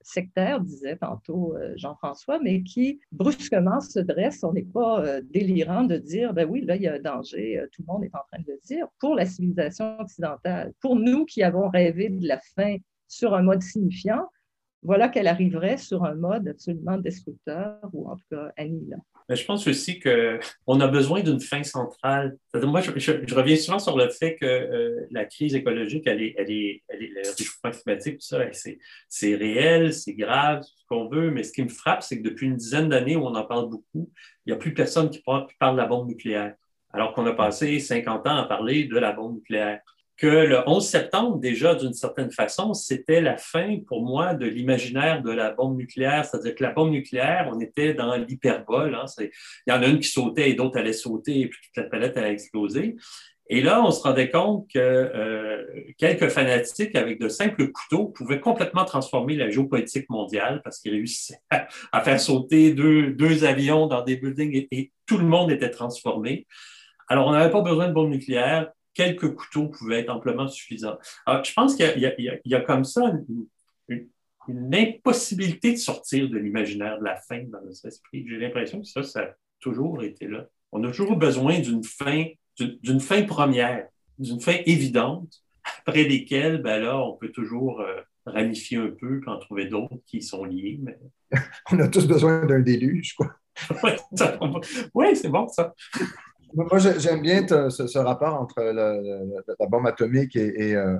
sectaire, 0.00 0.60
disait 0.60 0.96
tantôt 0.96 1.56
euh, 1.56 1.72
Jean-François, 1.76 2.38
mais 2.40 2.62
qui 2.62 3.00
brusquement 3.10 3.80
se 3.80 3.98
dresse. 3.98 4.44
On 4.44 4.52
n'est 4.52 4.62
pas 4.62 5.04
euh, 5.04 5.22
délirant 5.24 5.82
de 5.82 5.96
dire, 5.96 6.34
ben 6.34 6.48
oui, 6.48 6.60
là, 6.64 6.76
il 6.76 6.82
y 6.82 6.86
a 6.86 6.94
un 6.94 7.00
danger, 7.00 7.64
tout 7.72 7.82
le 7.82 7.92
monde 7.92 8.04
est 8.04 8.14
en 8.14 8.22
train 8.30 8.40
de 8.40 8.52
le 8.52 8.60
dire, 8.64 8.86
pour 9.00 9.16
la 9.16 9.26
civilisation 9.26 9.98
occidentale. 9.98 10.72
Pour 10.80 10.94
nous 10.94 11.24
qui 11.24 11.42
avons 11.42 11.68
rêvé 11.68 12.10
de 12.10 12.28
la 12.28 12.38
fin 12.54 12.76
sur 13.10 13.34
un 13.34 13.42
mode 13.42 13.60
signifiant, 13.60 14.28
voilà 14.82 15.08
qu'elle 15.08 15.26
arriverait 15.26 15.76
sur 15.76 16.04
un 16.04 16.14
mode 16.14 16.48
absolument 16.48 16.96
destructeur 16.96 17.78
ou 17.92 18.08
en 18.08 18.16
tout 18.16 18.24
cas 18.30 18.50
annihilant. 18.56 19.04
Mais 19.28 19.36
je 19.36 19.44
pense 19.44 19.66
aussi 19.68 20.00
qu'on 20.00 20.80
a 20.80 20.88
besoin 20.88 21.20
d'une 21.20 21.40
fin 21.40 21.62
centrale. 21.62 22.36
Moi, 22.54 22.80
je, 22.80 23.34
reviens 23.34 23.56
souvent 23.56 23.78
sur 23.78 23.96
le 23.96 24.08
fait 24.08 24.36
que 24.36 24.46
euh, 24.46 25.06
la 25.10 25.24
crise 25.24 25.54
écologique, 25.54 26.04
elle 26.06 26.22
est, 26.22 26.34
elle 26.36 26.50
est, 26.50 26.82
elle 26.88 27.02
est 27.02 27.08
le 27.08 27.20
réchauffement 27.20 27.70
climatique, 27.70 28.18
tout 28.18 28.26
ça, 28.26 28.40
c'est 29.08 29.34
réel, 29.36 29.92
c'est 29.92 30.14
grave, 30.14 30.62
ce 30.62 30.84
qu'on 30.88 31.08
veut, 31.08 31.30
mais 31.30 31.44
ce 31.44 31.52
qui 31.52 31.62
me 31.62 31.68
frappe, 31.68 32.02
c'est 32.02 32.20
que 32.20 32.28
depuis 32.28 32.46
une 32.46 32.56
dizaine 32.56 32.88
d'années 32.88 33.14
où 33.14 33.24
on 33.24 33.34
en 33.34 33.44
parle 33.44 33.68
beaucoup, 33.68 34.10
il 34.46 34.50
n'y 34.50 34.52
a 34.52 34.56
plus 34.56 34.74
personne 34.74 35.10
qui 35.10 35.20
parle, 35.20 35.46
qui 35.46 35.54
parle 35.58 35.76
de 35.76 35.80
la 35.82 35.86
bombe 35.86 36.08
nucléaire, 36.08 36.54
alors 36.92 37.12
qu'on 37.12 37.26
a 37.26 37.32
passé 37.32 37.78
50 37.78 38.26
ans 38.26 38.36
à 38.36 38.46
parler 38.46 38.84
de 38.84 38.98
la 38.98 39.12
bombe 39.12 39.34
nucléaire 39.34 39.80
que 40.20 40.26
le 40.26 40.62
11 40.66 40.86
septembre, 40.86 41.38
déjà, 41.38 41.74
d'une 41.74 41.94
certaine 41.94 42.30
façon, 42.30 42.74
c'était 42.74 43.22
la 43.22 43.38
fin 43.38 43.78
pour 43.86 44.02
moi 44.02 44.34
de 44.34 44.44
l'imaginaire 44.44 45.22
de 45.22 45.30
la 45.30 45.50
bombe 45.50 45.78
nucléaire. 45.78 46.26
C'est-à-dire 46.26 46.54
que 46.54 46.62
la 46.62 46.72
bombe 46.72 46.90
nucléaire, 46.90 47.48
on 47.50 47.58
était 47.58 47.94
dans 47.94 48.14
l'hyperbole. 48.16 48.94
Hein, 48.94 49.06
il 49.18 49.30
y 49.68 49.72
en 49.72 49.82
a 49.82 49.86
une 49.86 49.98
qui 49.98 50.10
sautait 50.10 50.50
et 50.50 50.54
d'autres 50.54 50.78
allaient 50.78 50.92
sauter 50.92 51.40
et 51.40 51.46
puis 51.48 51.58
toute 51.64 51.82
la 51.82 51.88
planète 51.88 52.18
allait 52.18 52.34
exploser. 52.34 52.96
Et 53.48 53.62
là, 53.62 53.82
on 53.82 53.90
se 53.90 54.02
rendait 54.02 54.28
compte 54.28 54.70
que 54.70 54.78
euh, 54.78 55.64
quelques 55.96 56.28
fanatiques 56.28 56.94
avec 56.96 57.18
de 57.18 57.30
simples 57.30 57.68
couteaux 57.68 58.08
pouvaient 58.08 58.40
complètement 58.40 58.84
transformer 58.84 59.36
la 59.36 59.48
géopolitique 59.48 60.08
mondiale 60.10 60.60
parce 60.62 60.80
qu'ils 60.80 60.92
réussissaient 60.92 61.40
à, 61.50 62.00
faire 62.02 62.20
sauter 62.20 62.74
deux, 62.74 63.10
deux, 63.10 63.44
avions 63.44 63.86
dans 63.86 64.02
des 64.02 64.16
buildings 64.16 64.66
et 64.70 64.92
tout 65.06 65.16
le 65.16 65.24
monde 65.24 65.50
était 65.50 65.70
transformé. 65.70 66.46
Alors, 67.08 67.26
on 67.26 67.32
n'avait 67.32 67.50
pas 67.50 67.62
besoin 67.62 67.88
de 67.88 67.94
bombes 67.94 68.10
nucléaires 68.10 68.70
quelques 69.00 69.34
couteaux 69.34 69.68
pouvaient 69.68 70.00
être 70.00 70.10
amplement 70.10 70.46
suffisants. 70.46 70.98
Alors, 71.24 71.42
je 71.42 71.54
pense 71.54 71.74
qu'il 71.74 71.86
y, 72.44 72.54
a 72.54 72.60
comme 72.60 72.84
ça 72.84 73.12
une, 73.88 74.74
impossibilité 74.74 75.72
de 75.72 75.78
sortir 75.78 76.28
de 76.28 76.36
l'imaginaire 76.36 76.98
de 76.98 77.04
la 77.04 77.16
fin 77.16 77.44
dans 77.44 77.62
notre 77.62 77.86
esprit. 77.86 78.26
J'ai 78.28 78.36
l'impression 78.36 78.80
que 78.80 78.86
ça, 78.86 79.02
ça 79.02 79.20
a 79.20 79.34
toujours 79.60 80.02
été 80.02 80.26
là. 80.26 80.46
On 80.72 80.82
a 80.84 80.90
toujours 80.90 81.16
besoin 81.16 81.60
d'une 81.60 81.84
fin, 81.84 82.26
d'une 82.58 83.00
fin 83.00 83.22
première, 83.22 83.86
d'une 84.18 84.40
fin 84.40 84.56
évidente, 84.66 85.32
après 85.86 86.04
lesquelles, 86.04 86.60
ben 86.60 86.80
là, 86.80 86.98
on 86.98 87.16
peut 87.16 87.30
toujours 87.30 87.80
euh, 87.80 88.00
ramifier 88.26 88.78
un 88.78 88.90
peu, 88.90 89.20
puis 89.20 89.30
en 89.30 89.38
trouver 89.38 89.66
d'autres 89.66 89.96
qui 90.06 90.20
sont 90.20 90.44
liés. 90.44 90.80
on 91.72 91.78
a 91.78 91.88
tous 91.88 92.06
besoin 92.06 92.44
d'un 92.44 92.60
déluge, 92.60 93.14
quoi. 93.14 93.34
oui, 94.94 95.06
c'est 95.14 95.28
bon, 95.28 95.48
ça. 95.48 95.74
Moi, 96.54 96.78
j'aime 96.78 97.22
bien 97.22 97.46
ce, 97.46 97.98
rapport 97.98 98.40
entre 98.40 98.60
la 98.62 99.66
bombe 99.66 99.86
atomique 99.86 100.36
et, 100.36 100.74
euh, 100.74 100.96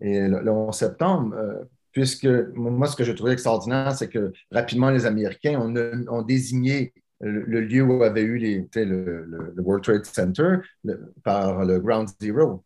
le, 0.00 0.50
11 0.50 0.74
septembre, 0.74 1.34
euh, 1.36 1.64
puisque 1.92 2.26
moi, 2.54 2.86
ce 2.86 2.96
que 2.96 3.04
je 3.04 3.12
trouvais 3.12 3.32
extraordinaire, 3.32 3.92
c'est 3.92 4.08
que 4.08 4.32
rapidement, 4.50 4.90
les 4.90 5.06
Américains 5.06 5.58
ont, 5.60 6.22
désigné 6.22 6.92
le, 7.20 7.60
lieu 7.60 7.82
où 7.82 8.02
avait 8.02 8.22
eu 8.22 8.36
les, 8.36 8.68
le, 8.74 9.54
World 9.58 9.84
Trade 9.84 10.04
Center 10.04 10.56
par 11.22 11.64
le 11.64 11.80
Ground 11.80 12.08
Zero. 12.20 12.64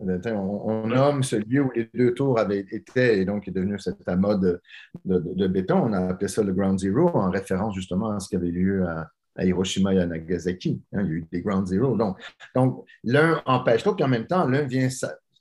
On, 0.00 0.86
nomme 0.86 1.24
ce 1.24 1.36
lieu 1.36 1.62
où 1.62 1.72
les 1.74 1.90
deux 1.92 2.14
tours 2.14 2.38
avaient 2.38 2.64
été 2.70 3.18
et 3.18 3.24
donc 3.24 3.48
est 3.48 3.50
devenu 3.50 3.80
cet 3.80 4.08
amas 4.08 4.36
de, 4.36 4.60
de, 5.04 5.46
béton. 5.48 5.76
On 5.76 5.92
a 5.92 6.10
appelé 6.10 6.28
ça 6.28 6.44
le 6.44 6.52
Ground 6.52 6.78
Zero 6.78 7.08
en 7.08 7.30
référence 7.30 7.74
justement 7.74 8.10
à 8.10 8.20
ce 8.20 8.28
qui 8.28 8.36
avait 8.36 8.50
lieu 8.50 8.86
à, 8.86 9.10
à 9.38 9.44
Hiroshima 9.44 9.94
et 9.94 10.00
à 10.00 10.06
Nagasaki. 10.06 10.82
Hein, 10.92 11.02
il 11.04 11.06
y 11.06 11.10
a 11.10 11.12
eu 11.14 11.26
des 11.32 11.40
Ground 11.40 11.66
Zero. 11.66 11.96
Donc, 11.96 12.18
donc 12.54 12.84
l'un 13.04 13.40
empêche 13.46 13.84
l'autre, 13.84 13.96
puis 13.96 14.04
en 14.04 14.08
même 14.08 14.26
temps, 14.26 14.46
l'un 14.46 14.62
vient 14.62 14.88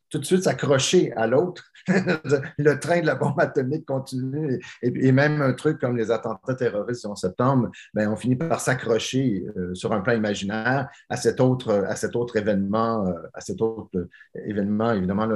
tout 0.10 0.20
de 0.20 0.26
suite 0.26 0.44
s'accrocher 0.44 1.12
à 1.14 1.28
l'autre. 1.28 1.66
le 1.88 2.80
train 2.80 3.02
de 3.02 3.06
la 3.06 3.16
bombe 3.16 3.40
atomique 3.40 3.86
continue. 3.86 4.62
Et, 4.82 5.12
même 5.12 5.42
un 5.42 5.54
truc 5.54 5.80
comme 5.80 5.98
les 5.98 6.12
attentats 6.12 6.54
terroristes 6.54 7.06
en 7.06 7.16
septembre, 7.16 7.70
ben, 7.94 8.10
on 8.10 8.16
finit 8.16 8.36
par 8.36 8.60
s'accrocher 8.60 9.46
euh, 9.58 9.74
sur 9.74 9.94
un 9.94 10.02
plan 10.02 10.14
imaginaire 10.14 10.90
à 11.10 11.18
cet 11.18 11.40
autre, 11.40 11.86
à 11.88 11.96
cet 11.96 12.16
autre 12.16 12.36
événement, 12.38 13.08
euh, 13.08 13.14
à 13.34 13.42
cet 13.42 13.62
autre 13.62 14.08
événement, 14.46 14.92
évidemment, 14.92 15.28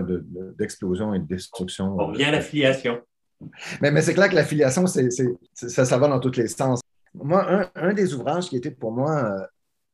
d'explosion 0.58 1.13
et 1.13 1.19
de 1.19 1.26
destruction. 1.26 1.95
On 1.97 2.08
revient 2.08 2.26
à 2.26 2.32
l'affiliation. 2.32 3.02
Mais, 3.82 3.91
mais 3.91 4.02
c'est 4.02 4.13
clair 4.13 4.30
que 4.30 4.36
l'affiliation, 4.36 4.86
ça, 4.86 5.86
ça 5.86 5.97
va 5.97 6.08
dans 6.08 6.19
tous 6.19 6.38
les 6.38 6.47
sens. 6.47 6.81
Moi, 7.13 7.69
un, 7.76 7.93
des 7.93 8.13
ouvrages 8.13 8.50
qui 8.50 8.58
était 8.58 8.71
pour 8.71 8.91
moi 8.91 9.24
euh, 9.24 9.45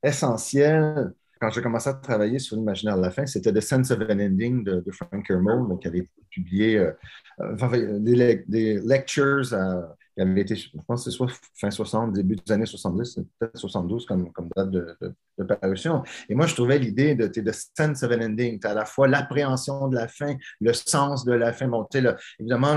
essentiel 0.04 1.14
quand 1.40 1.50
j'ai 1.52 1.62
commencé 1.62 1.90
à 1.90 1.94
travailler 1.94 2.40
sur 2.40 2.56
l'imaginaire 2.56 2.98
de 2.98 3.02
la 3.02 3.12
fin, 3.12 3.26
c'était 3.26 3.54
The 3.54 3.62
Sense 3.62 3.92
of 3.92 4.00
an 4.02 4.20
Ending 4.20 4.64
de, 4.64 4.84
Frank 4.92 5.26
Kermode, 5.26 5.80
qui 5.80 5.88
avait 5.88 6.08
publié, 6.30 6.78
euh, 6.78 6.92
euh, 7.42 8.00
des, 8.00 8.80
lectures 8.84 9.54
à 9.54 9.96
il 10.18 10.24
avait 10.24 10.42
été, 10.42 10.56
je 10.56 10.70
pense 10.88 11.04
c'est 11.04 11.12
soit 11.12 11.28
fin 11.54 11.70
60, 11.70 12.14
début 12.14 12.36
des 12.36 12.52
années 12.52 12.66
70, 12.66 13.20
peut-être 13.40 13.58
72 13.58 14.06
comme, 14.06 14.32
comme 14.32 14.50
date 14.56 14.72
de, 14.72 14.98
de, 15.38 15.44
parution. 15.44 16.02
Et 16.28 16.34
moi, 16.34 16.48
je 16.48 16.56
trouvais 16.56 16.80
l'idée 16.80 17.14
de, 17.14 17.28
de 17.28 17.52
sense 17.52 18.02
of 18.02 18.12
an 18.12 18.22
ending, 18.22 18.60
à 18.66 18.74
la 18.74 18.86
fois 18.86 19.08
l'appréhension 19.08 19.88
de 19.88 19.96
la 19.96 20.08
fin, 20.08 20.36
le 20.60 20.74
sens 20.74 21.24
de 21.24 21.34
la 21.34 21.54
fin. 21.54 21.68
Bon, 21.68 21.88
évidemment, 22.40 22.74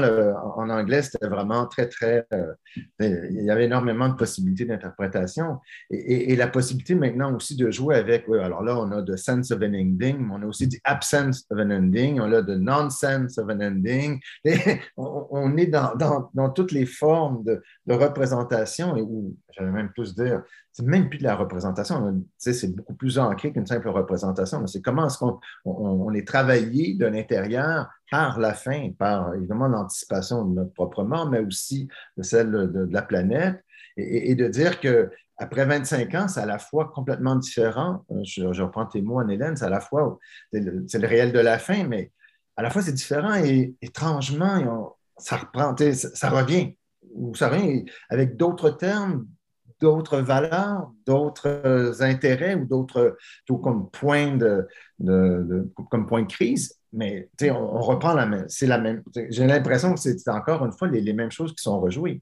en 0.56 0.68
anglais, 0.68 1.00
c'était 1.02 1.28
vraiment 1.28 1.66
très, 1.66 1.88
très. 1.88 2.26
Euh, 2.34 2.52
il 3.00 3.44
y 3.44 3.50
avait 3.50 3.64
énormément 3.64 4.08
de 4.08 4.14
possibilités 4.14 4.66
d'interprétation. 4.66 5.58
Et, 5.90 6.32
et, 6.32 6.36
la 6.36 6.48
possibilité 6.48 6.94
maintenant 6.94 7.34
aussi 7.34 7.56
de 7.56 7.70
jouer 7.70 7.96
avec. 7.96 8.26
alors 8.28 8.62
là, 8.62 8.76
on 8.76 8.90
a 8.92 9.02
the 9.02 9.16
sense 9.16 9.50
of 9.50 9.62
an 9.62 9.72
ending, 9.74 10.18
mais 10.18 10.34
on 10.34 10.42
a 10.42 10.46
aussi 10.46 10.68
the 10.68 10.80
absence 10.84 11.46
of 11.50 11.58
an 11.58 11.70
ending, 11.70 12.20
on 12.20 12.30
a 12.32 12.42
the 12.42 12.58
nonsense 12.58 13.38
of 13.38 13.48
an 13.48 13.60
ending. 13.60 14.20
On, 14.96 15.26
on, 15.30 15.56
est 15.56 15.66
dans, 15.66 15.94
dans, 15.96 16.30
dans 16.34 16.50
toutes 16.50 16.72
les 16.72 16.86
formes 16.86 17.29
de, 17.30 17.62
représentation, 17.88 18.96
et 18.96 19.02
où, 19.02 19.36
j'allais 19.50 19.70
même 19.70 19.90
plus 19.90 20.14
dire, 20.14 20.42
c'est 20.72 20.84
même 20.84 21.08
plus 21.08 21.18
de 21.18 21.24
la 21.24 21.34
représentation, 21.34 22.22
c'est 22.38 22.74
beaucoup 22.74 22.94
plus 22.94 23.18
ancré 23.18 23.52
qu'une 23.52 23.66
simple 23.66 23.88
représentation. 23.88 24.66
C'est 24.66 24.80
comment 24.80 25.06
est-ce 25.06 25.18
qu'on 25.18 25.40
on, 25.64 26.12
est 26.12 26.26
travaillé 26.26 26.94
de 26.94 27.06
l'intérieur 27.06 27.88
par 28.10 28.38
la 28.38 28.54
fin, 28.54 28.90
par 28.98 29.34
évidemment 29.34 29.68
l'anticipation 29.68 30.44
de 30.44 30.54
notre 30.54 30.72
propre 30.72 31.02
mort, 31.04 31.28
mais 31.28 31.40
aussi 31.40 31.88
de 32.16 32.22
celle 32.22 32.50
de, 32.50 32.88
la 32.90 33.02
planète, 33.02 33.64
et, 33.96 34.34
de 34.34 34.48
dire 34.48 34.80
que 34.80 35.10
après 35.36 35.64
25 35.64 36.14
ans, 36.14 36.28
c'est 36.28 36.40
à 36.40 36.46
la 36.46 36.58
fois 36.58 36.92
complètement 36.94 37.34
différent. 37.34 38.04
Euh, 38.10 38.20
je, 38.24 38.62
reprends 38.62 38.86
tes 38.86 39.00
mots, 39.00 39.20
Anne-Hélène, 39.20 39.56
c'est 39.56 39.64
à 39.64 39.70
la 39.70 39.80
fois, 39.80 40.18
c'est 40.52 40.60
le, 40.60 41.06
réel 41.06 41.32
de 41.32 41.38
la 41.40 41.58
fin, 41.58 41.84
mais 41.84 42.12
à 42.56 42.62
la 42.62 42.70
fois 42.70 42.82
c'est 42.82 42.92
différent 42.92 43.34
et 43.34 43.74
étrangement, 43.80 44.96
ça 45.16 45.36
reprend, 45.36 45.74
ça 45.94 46.30
revient 46.30 46.76
ou 47.12 47.34
ça 47.34 47.48
vient 47.50 47.82
avec 48.08 48.36
d'autres 48.36 48.70
termes, 48.70 49.26
d'autres 49.80 50.18
valeurs, 50.18 50.92
d'autres 51.06 52.02
intérêts 52.02 52.54
ou 52.54 52.66
d'autres 52.66 53.16
comme 53.62 53.90
point 53.90 54.36
de, 54.36 54.68
comme 55.90 56.06
point 56.06 56.22
de 56.22 56.32
crise. 56.32 56.76
Mais 56.92 57.30
on, 57.42 57.54
on, 57.54 57.80
reprend 57.80 58.14
la 58.14 58.26
même. 58.26 58.46
C'est 58.48 58.66
la 58.66 58.78
même. 58.78 59.02
J'ai 59.28 59.46
l'impression 59.46 59.94
que 59.94 60.00
c'est 60.00 60.28
encore 60.28 60.64
une 60.64 60.72
fois 60.72 60.88
les, 60.88 61.12
mêmes 61.12 61.30
choses 61.30 61.54
qui 61.54 61.62
sont 61.62 61.80
rejouées. 61.80 62.20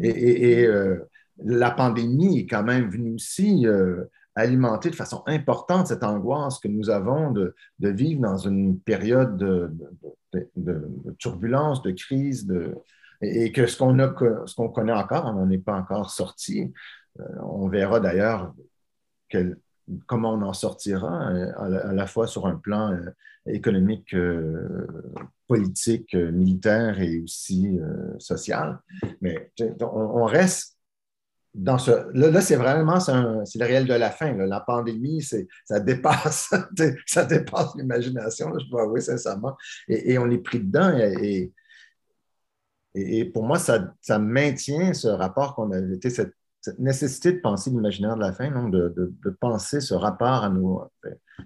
Et, 0.00 0.64
euh, 0.66 1.08
la 1.44 1.70
pandémie 1.70 2.38
est 2.38 2.46
quand 2.46 2.62
même 2.62 2.88
venue 2.88 3.14
aussi 3.14 3.66
euh, 3.66 4.04
alimenter 4.34 4.88
de 4.88 4.94
façon 4.94 5.22
importante 5.26 5.88
cette 5.88 6.04
angoisse 6.04 6.58
que 6.60 6.68
nous 6.68 6.90
avons 6.90 7.32
de, 7.32 7.54
vivre 7.80 8.22
dans 8.22 8.38
une 8.38 8.78
période 8.78 9.36
de, 9.36 9.70
de 10.56 11.14
turbulence, 11.18 11.82
de 11.82 11.90
crise, 11.90 12.46
de, 12.46 12.74
et, 13.24 13.52
que 13.52 13.66
ce 13.66 13.76
qu'on 13.76 13.96
qu'on 14.56 14.68
connaît 14.68 14.92
encore, 14.92 15.26
on 15.26 15.32
n'en 15.32 15.50
est 15.50 15.58
pas 15.58 15.74
encore 15.74 16.10
sorti. 16.10 16.72
Euh, 17.20 17.24
on 17.42 17.68
verra 17.68 18.00
d'ailleurs 18.00 18.54
comment 20.06 20.34
on 20.34 20.42
en 20.42 20.52
sortira, 20.52 21.30
euh, 21.32 21.52
à 21.58 21.92
la, 21.92 22.06
fois 22.06 22.26
sur 22.26 22.46
un 22.46 22.56
plan 22.56 22.92
euh, 22.92 23.10
économique, 23.46 24.14
politique, 25.46 26.14
militaire 26.14 27.00
et 27.00 27.20
aussi 27.20 27.78
social. 28.18 28.78
Mais 29.20 29.50
on, 29.80 30.24
reste 30.24 30.78
dans 31.52 31.76
ce. 31.76 31.90
Là, 32.14 32.40
c'est 32.40 32.56
vraiment 32.56 33.00
c'est 33.00 33.12
le 33.12 33.64
réel 33.66 33.86
de 33.86 33.92
la 33.92 34.10
fin. 34.10 34.32
La 34.32 34.60
pandémie, 34.60 35.22
ça 35.66 35.80
dépasse, 35.80 36.54
ça 37.06 37.24
dépasse 37.26 37.74
l'imagination, 37.76 38.50
je 38.58 38.66
dois 38.70 38.84
avouer 38.84 39.02
sincèrement. 39.02 39.58
Et, 39.88 40.16
on 40.16 40.30
est 40.30 40.38
pris 40.38 40.60
dedans. 40.60 40.96
et, 40.96 41.52
pour 43.32 43.44
moi, 43.44 43.58
ça, 43.58 44.18
maintient 44.18 44.94
ce 44.94 45.08
rapport 45.08 45.54
qu'on 45.54 45.72
avait 45.72 45.94
été, 45.94 46.10
cette, 46.10 46.34
nécessité 46.78 47.32
de 47.32 47.40
penser 47.40 47.70
l'imaginaire 47.70 48.16
de 48.16 48.20
la 48.20 48.32
fin, 48.32 48.48
non? 48.50 48.68
De, 48.68 49.12
penser 49.40 49.80
ce 49.80 49.94
rapport 49.94 50.44
à 50.44 50.48
nous, 50.48 50.80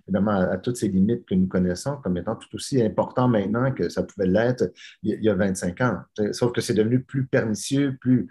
évidemment, 0.06 0.32
à, 0.32 0.58
toutes 0.58 0.76
ces 0.76 0.88
limites 0.88 1.26
que 1.26 1.34
nous 1.34 1.48
connaissons 1.48 1.96
comme 1.96 2.16
étant 2.16 2.36
tout 2.36 2.54
aussi 2.54 2.80
important 2.82 3.26
maintenant 3.26 3.72
que 3.72 3.88
ça 3.88 4.02
pouvait 4.02 4.26
l'être 4.28 4.70
il, 5.02 5.20
y 5.22 5.28
a 5.28 5.34
25 5.34 5.80
ans. 5.80 5.98
Sauf 6.32 6.52
que 6.52 6.60
c'est 6.60 6.74
devenu 6.74 7.02
plus 7.02 7.26
pernicieux, 7.26 7.96
plus, 8.00 8.28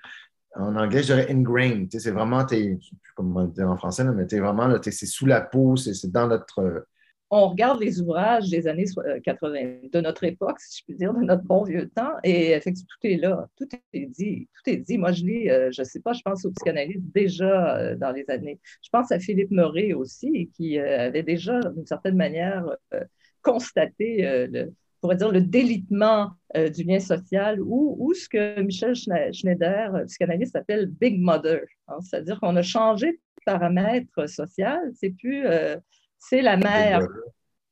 en 0.56 0.76
anglais, 0.76 1.02
je 1.02 1.08
dirais 1.14 1.28
ingrained. 1.30 1.90
C'est 1.92 2.12
vraiment, 2.12 2.46
plus 2.46 2.80
comment 3.16 3.44
dire 3.46 3.70
en 3.70 3.78
français, 3.78 4.04
mais 4.06 4.26
es 4.30 4.40
vraiment, 4.40 4.74
c'est 4.82 5.06
sous 5.06 5.26
la 5.26 5.42
peau, 5.42 5.76
c'est 5.76 6.12
dans 6.12 6.28
notre 6.28 6.88
on 7.30 7.50
regarde 7.50 7.82
les 7.82 8.02
ouvrages 8.02 8.50
des 8.50 8.68
années 8.68 8.86
80, 9.24 9.56
euh, 9.56 9.80
de 9.92 10.02
notre 10.02 10.24
époque, 10.24 10.60
si 10.60 10.80
je 10.80 10.84
puis 10.86 10.96
dire, 10.96 11.14
de 11.14 11.20
notre 11.20 11.44
bon 11.44 11.64
vieux 11.64 11.90
temps, 11.90 12.14
et 12.24 12.52
effectivement, 12.52 12.88
tout 13.02 13.08
est 13.08 13.18
là, 13.18 13.50
tout 13.58 13.68
est 13.94 14.06
dit, 14.06 14.48
tout 14.54 14.70
est 14.70 14.78
dit. 14.78 14.98
Moi, 14.98 15.12
je 15.12 15.26
lis, 15.26 15.50
euh, 15.50 15.70
je 15.72 15.82
ne 15.82 15.86
sais 15.86 16.00
pas, 16.00 16.14
je 16.14 16.22
pense 16.22 16.46
aux 16.46 16.52
psychanalystes 16.52 17.02
déjà 17.14 17.78
euh, 17.78 17.96
dans 17.96 18.12
les 18.12 18.30
années. 18.30 18.60
Je 18.82 18.90
pense 18.90 19.12
à 19.12 19.20
Philippe 19.20 19.52
Murray 19.52 19.94
aussi, 19.94 20.50
qui 20.56 20.80
avait 20.80 21.24
déjà, 21.24 21.60
d'une 21.60 21.86
certaine 21.86 22.16
manière, 22.16 22.66
constaté 23.42 24.48
le, 24.48 24.74
pourrait 25.02 25.16
dire, 25.16 25.32
le 25.32 25.42
délitement 25.42 26.32
du 26.56 26.84
lien 26.84 27.00
social 27.00 27.62
ou, 27.62 27.96
ou, 28.00 28.14
ce 28.14 28.28
que 28.30 28.62
Michel 28.62 28.96
Schneider, 28.96 30.04
psychanalyste, 30.08 30.56
appelle 30.56 30.88
Big 30.88 31.20
Mother. 31.20 31.62
Hein. 31.88 31.98
C'est-à-dire 32.02 32.40
qu'on 32.40 32.56
a 32.56 32.62
changé 32.62 33.12
de 33.12 33.20
paramètre 33.46 34.30
social. 34.30 34.92
C'est 34.96 35.12
plus 35.12 35.46
c'est 36.20 36.42
la 36.42 36.58
mère. 36.58 37.08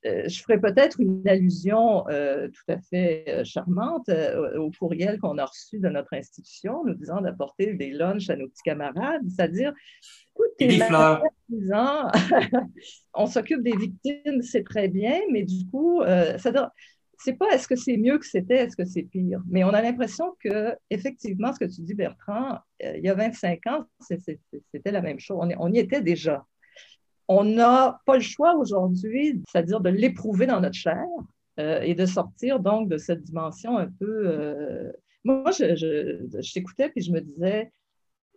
Euh, 0.05 0.23
je 0.27 0.41
ferai 0.41 0.59
peut-être 0.59 0.99
une 0.99 1.27
allusion 1.27 2.07
euh, 2.09 2.47
tout 2.47 2.71
à 2.71 2.79
fait 2.79 3.25
euh, 3.27 3.43
charmante 3.43 4.09
au 4.55 4.69
courriel 4.77 5.19
qu'on 5.19 5.37
a 5.37 5.45
reçu 5.45 5.79
de 5.79 5.89
notre 5.89 6.13
institution, 6.13 6.83
nous 6.85 6.93
disant 6.93 7.21
d'apporter 7.21 7.73
des 7.73 7.91
lunchs 7.91 8.29
à 8.29 8.35
nos 8.35 8.47
petits 8.47 8.61
camarades, 8.63 9.21
c'est-à-dire, 9.27 9.73
écoutez, 10.35 10.79
on 13.13 13.25
s'occupe 13.25 13.63
des 13.63 13.75
victimes, 13.75 14.41
c'est 14.41 14.63
très 14.63 14.89
bien, 14.89 15.19
mais 15.31 15.43
du 15.43 15.67
coup, 15.71 16.01
ça 16.37 16.71
c'est 17.17 17.33
pas 17.33 17.47
est-ce 17.53 17.67
que 17.67 17.77
c'est 17.77 17.97
mieux 17.97 18.19
que 18.19 18.25
c'était, 18.25 18.57
est-ce 18.57 18.75
que 18.75 18.83
c'est 18.83 19.03
pire. 19.03 19.41
Mais 19.47 19.63
on 19.63 19.69
a 19.69 19.81
l'impression 19.81 20.35
que, 20.43 20.75
effectivement, 20.89 21.53
ce 21.53 21.59
que 21.59 21.65
tu 21.65 21.81
dis, 21.81 21.93
Bertrand, 21.93 22.59
il 22.81 23.01
y 23.01 23.09
a 23.09 23.13
25 23.15 23.65
ans, 23.67 23.85
c'était 24.01 24.91
la 24.91 25.01
même 25.01 25.19
chose. 25.19 25.37
on 25.57 25.71
y 25.71 25.79
était 25.79 26.01
déjà 26.01 26.45
on 27.27 27.43
n'a 27.43 28.01
pas 28.05 28.15
le 28.15 28.21
choix 28.21 28.55
aujourd'hui, 28.55 29.41
c'est-à-dire 29.49 29.79
de 29.79 29.89
l'éprouver 29.89 30.45
dans 30.45 30.61
notre 30.61 30.75
chair 30.75 31.05
euh, 31.59 31.81
et 31.81 31.95
de 31.95 32.05
sortir 32.05 32.59
donc 32.59 32.89
de 32.89 32.97
cette 32.97 33.23
dimension 33.23 33.77
un 33.77 33.87
peu. 33.87 34.27
Euh, 34.27 34.91
moi, 35.23 35.49
je, 35.51 36.53
t'écoutais 36.53 36.89
puis 36.89 37.01
je 37.01 37.11
me 37.11 37.19
disais, 37.19 37.71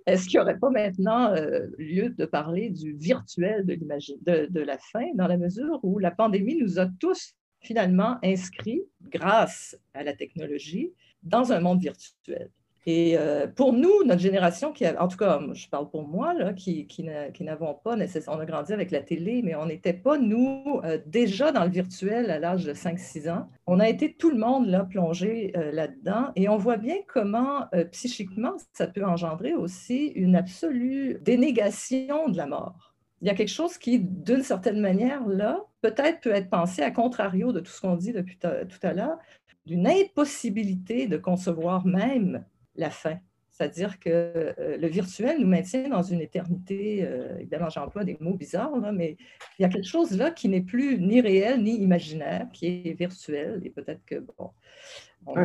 est-ce 0.07 0.27
qu'il 0.27 0.39
n'y 0.39 0.43
aurait 0.43 0.59
pas 0.59 0.71
maintenant 0.71 1.35
euh, 1.35 1.67
lieu 1.77 2.11
de 2.11 2.25
parler 2.25 2.71
du 2.71 2.95
virtuel 2.95 3.67
de, 3.67 3.75
de, 3.75 4.47
de 4.47 4.61
la 4.61 4.79
fin, 4.79 5.07
dans 5.15 5.27
la 5.27 5.37
mesure 5.37 5.81
où 5.83 5.99
la 5.99 6.11
pandémie 6.11 6.57
nous 6.57 6.79
a 6.79 6.87
tous 6.99 7.35
finalement 7.61 8.17
inscrits, 8.23 8.83
grâce 9.03 9.77
à 9.93 10.03
la 10.03 10.15
technologie, 10.15 10.93
dans 11.23 11.53
un 11.53 11.61
monde 11.61 11.81
virtuel? 11.81 12.51
Et 12.87 13.19
euh, 13.19 13.47
pour 13.47 13.73
nous, 13.73 14.05
notre 14.05 14.21
génération, 14.21 14.73
qui 14.73 14.87
en 14.87 15.09
tout 15.09 15.19
cas, 15.19 15.41
je 15.53 15.69
parle 15.69 15.91
pour 15.91 16.07
moi, 16.07 16.35
qui, 16.55 16.87
qui 16.87 17.05
n'avons 17.45 17.75
pas 17.75 17.97
nécessairement, 17.97 18.41
on 18.41 18.43
a 18.43 18.47
grandi 18.47 18.73
avec 18.73 18.91
la 18.91 19.01
télé, 19.01 19.43
mais 19.43 19.55
on 19.55 19.67
n'était 19.67 19.93
pas, 19.93 20.17
nous, 20.17 20.81
euh, 20.85 20.99
déjà 21.07 21.53
dans 21.53 21.65
le 21.65 21.71
virtuel 21.71 22.31
à 22.31 22.39
l'âge 22.39 22.65
de 22.65 22.73
5-6 22.73 23.31
ans. 23.31 23.49
On 23.67 23.81
a 23.81 23.89
été 23.89 24.15
tout 24.15 24.31
le 24.31 24.39
monde 24.39 24.69
là, 24.69 24.85
plongé 24.85 25.53
euh, 25.57 25.71
là-dedans 25.73 26.29
et 26.37 26.49
on 26.49 26.57
voit 26.57 26.77
bien 26.79 26.97
comment, 27.07 27.67
psychiquement, 27.93 28.55
ça 28.73 28.87
peut 28.87 29.05
engendrer 29.05 29.55
aussi 29.55 30.07
une 30.15 30.37
absolue 30.37 31.19
dénégation 31.23 32.29
de 32.29 32.37
la 32.37 32.47
mort. 32.47 32.95
Il 33.21 33.27
y 33.27 33.31
a 33.31 33.35
quelque 33.35 33.49
chose 33.49 33.79
qui, 33.79 33.99
d'une 33.99 34.43
certaine 34.43 34.81
manière, 34.81 35.27
là, 35.27 35.61
peut-être 35.83 36.21
peut 36.21 36.31
être 36.31 36.49
pensé 36.49 36.83
à 36.83 36.91
contrario 36.91 37.53
de 37.53 37.61
tout 37.61 37.71
ce 37.71 37.81
qu'on 37.81 37.97
dit 37.97 38.13
depuis 38.13 38.39
tout 38.39 38.87
à 38.87 38.93
l'heure, 38.93 39.19
d'une 39.67 39.87
impossibilité 39.87 41.07
de 41.09 41.19
concevoir 41.19 41.85
même 41.85 42.45
la 42.79 42.91
fin. 42.91 43.19
C'est-à-dire 43.59 43.99
que 43.99 44.09
euh, 44.09 44.77
le 44.77 44.87
virtuel 44.87 45.41
nous 45.41 45.47
maintient 45.49 45.89
dans 45.89 46.03
une 46.03 46.21
éternité, 46.21 47.01
euh, 47.03 47.39
évidemment 47.41 47.69
j'emploie 47.69 48.05
des 48.05 48.17
mots 48.21 48.35
bizarres, 48.35 48.71
mais 48.93 49.17
il 49.59 49.63
y 49.63 49.65
a 49.65 49.69
quelque 49.69 49.89
chose 49.89 50.17
là 50.17 50.31
qui 50.31 50.49
n'est 50.49 50.61
plus 50.61 51.01
ni 51.01 51.21
réel 51.21 51.63
ni 51.63 51.75
imaginaire, 51.77 52.47
qui 52.53 52.67
est 52.67 52.93
virtuel, 52.97 53.61
et 53.65 53.71
peut-être 53.71 54.05
que, 54.07 54.25
bon... 54.39 54.51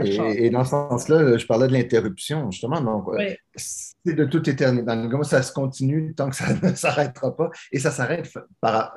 et, 0.06 0.52
dans 0.52 0.64
ce 0.64 0.70
sens-là, 0.70 1.38
je 1.40 1.46
parlais 1.48 1.68
de 1.68 1.74
l'interruption, 1.74 2.52
justement. 2.52 2.82
Donc, 2.82 3.06
c'est 3.56 4.16
de 4.16 4.26
toute 4.26 4.48
éternité. 4.48 4.86
Dans 4.86 5.10
le 5.10 5.24
ça 5.24 5.42
se 5.42 5.52
continue 5.52 6.14
tant 6.14 6.30
que 6.30 6.36
ça 6.36 6.54
ne 6.62 6.76
s'arrêtera 6.76 7.36
pas, 7.36 7.50
et 7.72 7.80
ça 7.80 7.90
s'arrête 7.90 8.32
par, 8.62 8.94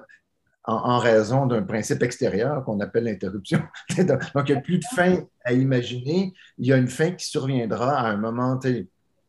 en, 0.66 0.98
raison 0.98 1.46
d'un 1.46 1.62
principe 1.62 2.02
extérieur 2.02 2.64
qu'on 2.64 2.80
appelle 2.80 3.04
l'interruption. 3.04 3.60
Donc, 3.98 4.48
il 4.48 4.52
n'y 4.52 4.58
a 4.58 4.60
plus 4.60 4.78
de 4.78 4.84
fin 4.94 5.24
à 5.44 5.52
imaginer. 5.52 6.34
Il 6.58 6.66
y 6.66 6.72
a 6.72 6.76
une 6.76 6.88
fin 6.88 7.12
qui 7.12 7.26
surviendra 7.26 7.98
à 7.98 8.08
un 8.08 8.16
moment. 8.16 8.58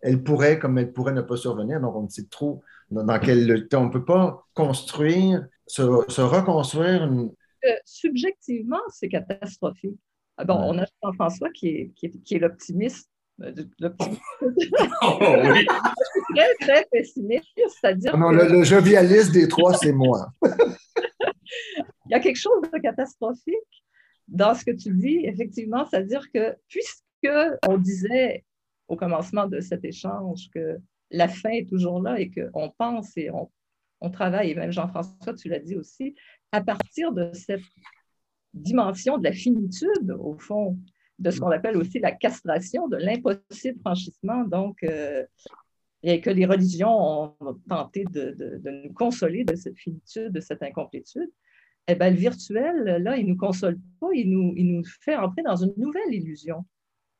Elle 0.01 0.23
pourrait, 0.23 0.59
comme 0.59 0.77
elle 0.77 0.91
pourrait 0.91 1.13
ne 1.13 1.21
pas 1.21 1.37
survenir. 1.37 1.79
Donc, 1.79 1.95
on 1.95 2.03
ne 2.03 2.09
sait 2.09 2.27
trop 2.29 2.63
dans 2.89 3.19
quel 3.19 3.67
temps. 3.67 3.83
On 3.83 3.85
ne 3.87 3.91
peut 3.91 4.05
pas 4.05 4.45
construire, 4.53 5.45
se, 5.67 5.81
reconstruire. 5.81 7.03
Une... 7.03 7.31
Euh, 7.65 7.69
subjectivement, 7.85 8.81
c'est 8.89 9.09
catastrophique. 9.09 9.99
Ah 10.37 10.45
bon, 10.45 10.55
on 10.55 10.77
a 10.77 10.85
Jean-François 11.03 11.49
qui 11.51 11.67
est, 11.67 11.91
qui 11.95 12.07
est, 12.07 12.23
qui 12.23 12.35
est 12.35 12.39
l'optimiste 12.39 13.09
euh, 13.41 13.53
oh, 15.01 15.17
oui. 15.19 15.65
très, 16.35 16.53
très 16.59 16.87
pessimiste, 16.91 17.45
c'est-à-dire. 17.55 18.11
Ah 18.13 18.17
non, 18.17 18.31
le, 18.31 18.47
le, 18.47 18.63
jovialiste 18.63 19.31
des 19.31 19.47
trois, 19.47 19.73
c'est 19.75 19.93
moi. 19.93 20.31
Il 22.09 22.11
y 22.11 22.15
a 22.15 22.19
quelque 22.19 22.37
chose 22.37 22.61
de 22.61 22.79
catastrophique 22.79 23.83
dans 24.27 24.53
ce 24.53 24.65
que 24.65 24.71
tu 24.71 24.93
dis, 24.93 25.21
effectivement, 25.23 25.85
c'est-à-dire 25.85 26.29
que 26.33 26.55
puisque 26.67 27.03
on 27.67 27.77
disait 27.77 28.45
au 28.87 28.95
commencement 28.95 29.47
de 29.47 29.59
cet 29.59 29.83
échange 29.85 30.49
que 30.53 30.77
la 31.11 31.27
fin 31.27 31.49
est 31.49 31.67
toujours 31.67 32.01
là 32.01 32.19
et 32.19 32.31
qu'on 32.31 32.69
pense 32.77 33.15
et 33.17 33.29
on, 33.31 34.09
travaille, 34.11 34.51
et 34.51 34.55
même 34.55 34.71
Jean-François, 34.71 35.33
tu 35.33 35.49
l'as 35.49 35.59
dit 35.59 35.75
aussi, 35.75 36.15
à 36.51 36.61
partir 36.61 37.11
de 37.11 37.31
cette 37.33 37.61
dimension 38.53 39.17
de 39.17 39.23
la 39.23 39.31
finitude, 39.31 40.11
au 40.19 40.37
fond, 40.37 40.77
de 41.19 41.31
ce 41.31 41.39
qu'on 41.39 41.49
appelle 41.49 41.77
aussi 41.77 41.99
la 41.99 42.11
castration, 42.11 42.87
de 42.87 42.97
l'impossible 42.97 43.79
franchissement, 43.79 44.43
donc, 44.45 44.83
euh, 44.83 45.25
et 46.03 46.21
que 46.21 46.29
les 46.29 46.45
religions 46.45 47.33
ont 47.39 47.59
tenté 47.67 48.05
de, 48.05 48.61
nous 48.85 48.93
consoler 48.93 49.43
de 49.43 49.55
cette 49.55 49.77
finitude, 49.77 50.31
de 50.31 50.39
cette 50.39 50.61
incomplétude, 50.61 51.29
eh 51.87 51.95
bien, 51.95 52.09
le 52.09 52.17
virtuel, 52.17 52.83
là, 53.03 53.17
il 53.17 53.25
ne 53.25 53.31
nous 53.31 53.37
console 53.37 53.79
pas, 53.99 54.07
il 54.13 54.29
nous, 54.29 54.53
il 54.55 54.67
nous 54.67 54.83
fait 55.01 55.15
entrer 55.15 55.41
dans 55.43 55.55
une 55.55 55.73
nouvelle 55.77 56.13
illusion. 56.13 56.65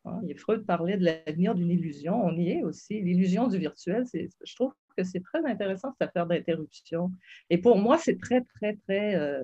Hein, 0.06 0.22
Freud 0.38 0.66
parlait 0.66 0.98
de 0.98 1.06
l'avenir 1.06 1.56
d'une 1.56 1.72
illusion, 1.72 2.26
on 2.26 2.36
y 2.38 2.52
est 2.52 2.64
aussi. 2.64 3.02
L'illusion 3.02 3.48
du 3.48 3.58
virtuel, 3.58 4.04
je 4.14 4.56
trouve 4.56 4.74
que 4.96 5.04
c'est 5.04 5.22
très 5.22 5.46
intéressant 5.46 5.92
cette 5.92 6.10
affaire 6.10 6.28
d'interruption. 6.28 7.12
Et 7.50 7.58
pour 7.58 7.78
moi, 7.78 7.98
c'est 7.98 8.20
très, 8.20 8.42
très, 8.42 8.76
très 8.88 9.16
euh, 9.16 9.44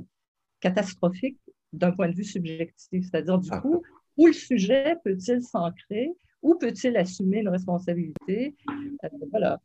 catastrophique 0.60 1.40
d'un 1.72 1.92
point 1.92 2.10
de 2.10 2.16
vue 2.16 2.24
subjectif. 2.24 3.06
C'est-à-dire, 3.10 3.40
du 3.40 3.50
ah. 3.52 3.60
coup, 3.62 3.82
où 4.18 4.28
le 4.28 4.34
sujet 4.34 4.96
peut-il 5.04 5.42
s'ancrer? 5.42 6.12
Où 6.42 6.56
peut-il 6.56 6.98
assumer 6.98 7.40
une 7.40 7.50
responsabilité? 7.50 8.56
Euh, 8.70 9.10
voilà. 9.32 9.62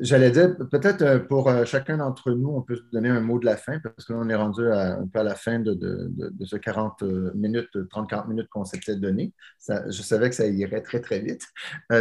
J'allais 0.00 0.30
dire, 0.30 0.56
peut-être 0.70 1.02
euh, 1.02 1.18
pour 1.18 1.48
euh, 1.48 1.64
chacun 1.64 1.98
d'entre 1.98 2.30
nous, 2.32 2.48
on 2.48 2.62
peut 2.62 2.76
se 2.76 2.82
donner 2.92 3.08
un 3.08 3.20
mot 3.20 3.38
de 3.38 3.44
la 3.44 3.56
fin, 3.56 3.78
parce 3.78 4.04
que 4.04 4.12
là, 4.12 4.20
on 4.22 4.28
est 4.28 4.34
rendu 4.34 4.66
un 4.66 5.06
peu 5.06 5.20
à 5.20 5.22
la 5.22 5.34
fin 5.34 5.58
de, 5.58 5.74
de, 5.74 6.44
ce 6.44 6.56
40 6.56 7.02
minutes, 7.34 7.74
30-40 7.74 8.28
minutes 8.28 8.48
qu'on 8.48 8.64
s'était 8.64 8.96
donné. 8.96 9.32
je 9.68 10.02
savais 10.02 10.30
que 10.30 10.34
ça 10.34 10.46
irait 10.46 10.82
très, 10.82 11.00
très 11.00 11.20
vite. 11.20 11.42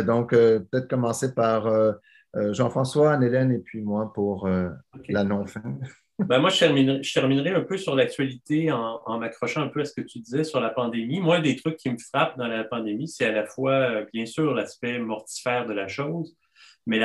donc, 0.05 0.31
peut-être 0.31 0.87
commencer 0.87 1.33
par 1.33 1.69
Jean-François, 2.35 3.13
Anne-Hélène 3.13 3.51
et 3.51 3.59
puis 3.59 3.81
moi 3.81 4.13
pour 4.13 4.49
la 5.09 5.23
non-fin. 5.23 5.61
Ben 6.19 6.39
moi, 6.39 6.49
je 6.49 7.13
terminerai, 7.13 7.51
un 7.51 7.61
peu 7.61 7.77
sur 7.77 7.95
l'actualité 7.95 8.71
en, 8.73 9.19
m'accrochant 9.19 9.61
un 9.61 9.69
peu 9.69 9.81
à 9.81 9.85
ce 9.85 9.93
que 9.93 10.01
tu 10.01 10.19
disais 10.19 10.43
sur 10.43 10.59
la 10.59 10.69
pandémie. 10.69 11.21
Moi, 11.21 11.37
un 11.37 11.41
des 11.41 11.55
trucs 11.55 11.77
qui 11.77 11.89
me 11.89 11.97
frappent 11.97 12.37
dans 12.37 12.47
la 12.47 12.65
pandémie, 12.65 13.07
c'est 13.07 13.25
à 13.25 13.31
la 13.31 13.45
fois, 13.45 13.71
euh, 13.71 14.05
bien 14.11 14.25
sûr, 14.25 14.53
l'aspect 14.53 14.99
mortifère 14.99 15.65
de 15.65 15.71
la 15.71 15.87
chose, 15.87 16.35
mais 16.89 16.99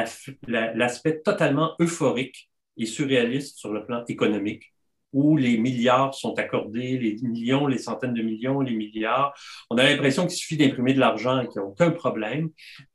l'aspect 0.47 1.21
totalement 1.21 1.75
euphorique 1.79 2.51
et 2.79 2.87
surréaliste 2.87 3.59
sur 3.59 3.73
le 3.73 3.85
plan 3.85 4.03
économique, 4.09 4.73
où 5.13 5.37
les 5.37 5.59
milliards 5.59 6.15
sont 6.15 6.35
accordés, 6.39 6.99
les 6.99 7.17
millions, 7.23 7.67
les 7.67 7.79
centaines 7.79 8.15
de 8.15 8.23
millions, 8.23 8.61
les 8.61 8.75
milliards. 8.75 9.35
On 9.71 9.77
a 9.77 9.85
l'impression 9.85 10.27
qu'il 10.27 10.37
suffit 10.37 10.57
d'imprimer 10.57 10.95
de 10.95 11.01
l'argent 11.01 11.39
et 11.41 11.47
qu'il 11.49 11.61
n'y 11.61 11.67
a 11.67 11.71
aucun 11.71 11.91
problème. 11.91 12.49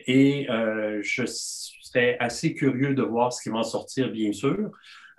Et 0.07 0.49
euh, 0.49 0.99
je 1.03 1.23
serais 1.25 2.17
assez 2.19 2.55
curieux 2.55 2.95
de 2.95 3.03
voir 3.03 3.31
ce 3.31 3.41
qui 3.43 3.49
va 3.49 3.59
en 3.59 3.63
sortir, 3.63 4.11
bien 4.11 4.33
sûr. 4.33 4.71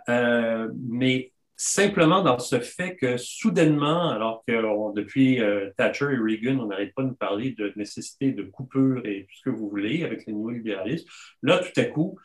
Euh, 0.08 0.68
mais 0.88 1.32
simplement 1.60 2.22
dans 2.22 2.38
ce 2.38 2.58
fait 2.58 2.96
que 2.96 3.18
soudainement, 3.18 4.08
alors 4.08 4.42
que 4.48 4.94
depuis 4.94 5.42
euh, 5.42 5.70
Thatcher 5.76 6.06
et 6.06 6.16
Reagan, 6.16 6.58
on 6.58 6.66
n'arrête 6.66 6.94
pas 6.94 7.02
de 7.02 7.08
nous 7.08 7.14
parler 7.14 7.50
de 7.50 7.70
nécessité 7.76 8.32
de 8.32 8.44
coupure 8.44 9.04
et 9.04 9.26
tout 9.28 9.36
ce 9.36 9.42
que 9.42 9.50
vous 9.50 9.68
voulez 9.68 10.02
avec 10.02 10.24
les 10.24 10.32
nouveaux 10.32 10.52
libéralistes, 10.52 11.06
là, 11.42 11.58
tout 11.58 11.78
à 11.78 11.84
coup, 11.84 12.18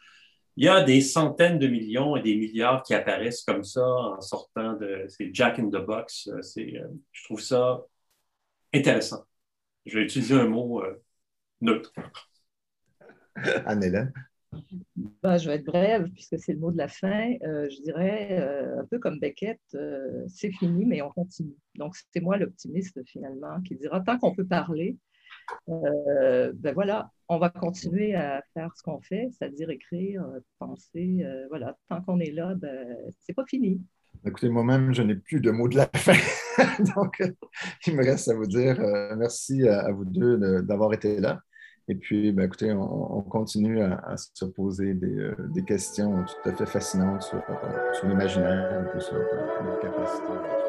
il 0.55 0.63
y 0.63 0.69
a 0.69 0.83
des 0.83 1.01
centaines 1.01 1.59
de 1.59 1.67
millions 1.67 2.15
et 2.15 2.21
des 2.21 2.37
milliards 2.37 2.81
qui 2.83 2.93
apparaissent 2.93 3.43
comme 3.43 3.65
ça 3.65 3.85
en 3.85 4.21
sortant 4.21 4.71
de. 4.77 5.03
C'est 5.09 5.31
Jack 5.33 5.59
in 5.59 5.67
the 5.67 5.85
Box. 5.85 6.29
Euh, 6.29 6.41
c'est, 6.41 6.81
je 7.11 7.23
trouve 7.25 7.41
ça 7.41 7.83
intéressant. 8.73 9.25
Je 9.85 9.97
vais 9.97 10.05
utiliser 10.05 10.35
un 10.35 10.47
mot 10.47 10.81
neutre. 11.59 11.91
Anne-Hélène. 13.35 14.13
Ben, 15.23 15.37
je 15.37 15.49
vais 15.49 15.55
être 15.55 15.65
brève 15.65 16.09
puisque 16.11 16.39
c'est 16.39 16.53
le 16.53 16.59
mot 16.59 16.71
de 16.71 16.77
la 16.77 16.87
fin. 16.87 17.33
Euh, 17.43 17.67
je 17.69 17.81
dirais, 17.81 18.39
euh, 18.39 18.81
un 18.81 18.85
peu 18.85 18.99
comme 18.99 19.19
Beckett, 19.19 19.59
c'est 20.27 20.51
fini, 20.51 20.85
mais 20.85 21.01
on 21.01 21.09
continue. 21.09 21.55
Donc, 21.75 21.95
c'est 22.13 22.21
moi 22.21 22.37
l'optimiste 22.37 22.99
finalement 23.05 23.61
qui 23.61 23.75
dira 23.75 24.01
tant 24.01 24.17
qu'on 24.17 24.33
peut 24.33 24.45
parler, 24.45 24.97
ben 25.67 26.73
voilà, 26.73 27.11
on 27.29 27.37
va 27.37 27.49
continuer 27.49 28.15
à 28.15 28.41
faire 28.53 28.71
ce 28.75 28.81
qu'on 28.81 28.99
fait, 29.01 29.29
c'est-à-dire 29.31 29.69
écrire, 29.69 30.25
penser. 30.59 31.25
voilà, 31.49 31.77
tant 31.89 32.01
qu'on 32.01 32.19
est 32.19 32.31
là, 32.31 32.55
ben, 32.55 32.97
c'est 33.19 33.33
pas 33.33 33.45
fini. 33.45 33.81
Écoutez, 34.25 34.49
moi-même, 34.49 34.93
je 34.93 35.03
n'ai 35.03 35.15
plus 35.15 35.39
de 35.39 35.51
mots 35.51 35.67
de 35.67 35.75
la 35.75 35.87
fin. 35.95 36.13
Donc, 36.95 37.21
il 37.85 37.95
me 37.95 38.03
reste 38.03 38.27
à 38.29 38.33
vous 38.33 38.47
dire 38.47 38.79
merci 39.17 39.67
à, 39.67 39.91
vous 39.91 40.05
deux 40.05 40.61
d'avoir 40.63 40.93
été 40.93 41.19
là. 41.19 41.41
Et 41.87 41.95
puis, 41.95 42.31
ben, 42.31 42.45
écoutez, 42.45 42.71
on, 42.73 43.21
continue 43.21 43.81
à, 43.81 44.15
se 44.17 44.45
poser 44.45 44.95
des, 44.95 45.31
des, 45.53 45.63
questions 45.63 46.23
tout 46.23 46.49
à 46.49 46.53
fait 46.53 46.65
fascinantes 46.65 47.21
sur, 47.21 47.43
sur 47.93 48.07
l'imaginaire 48.07 48.91
et 48.95 48.99
sur 48.99 49.13
nos 49.13 49.77
capacités. 49.79 50.64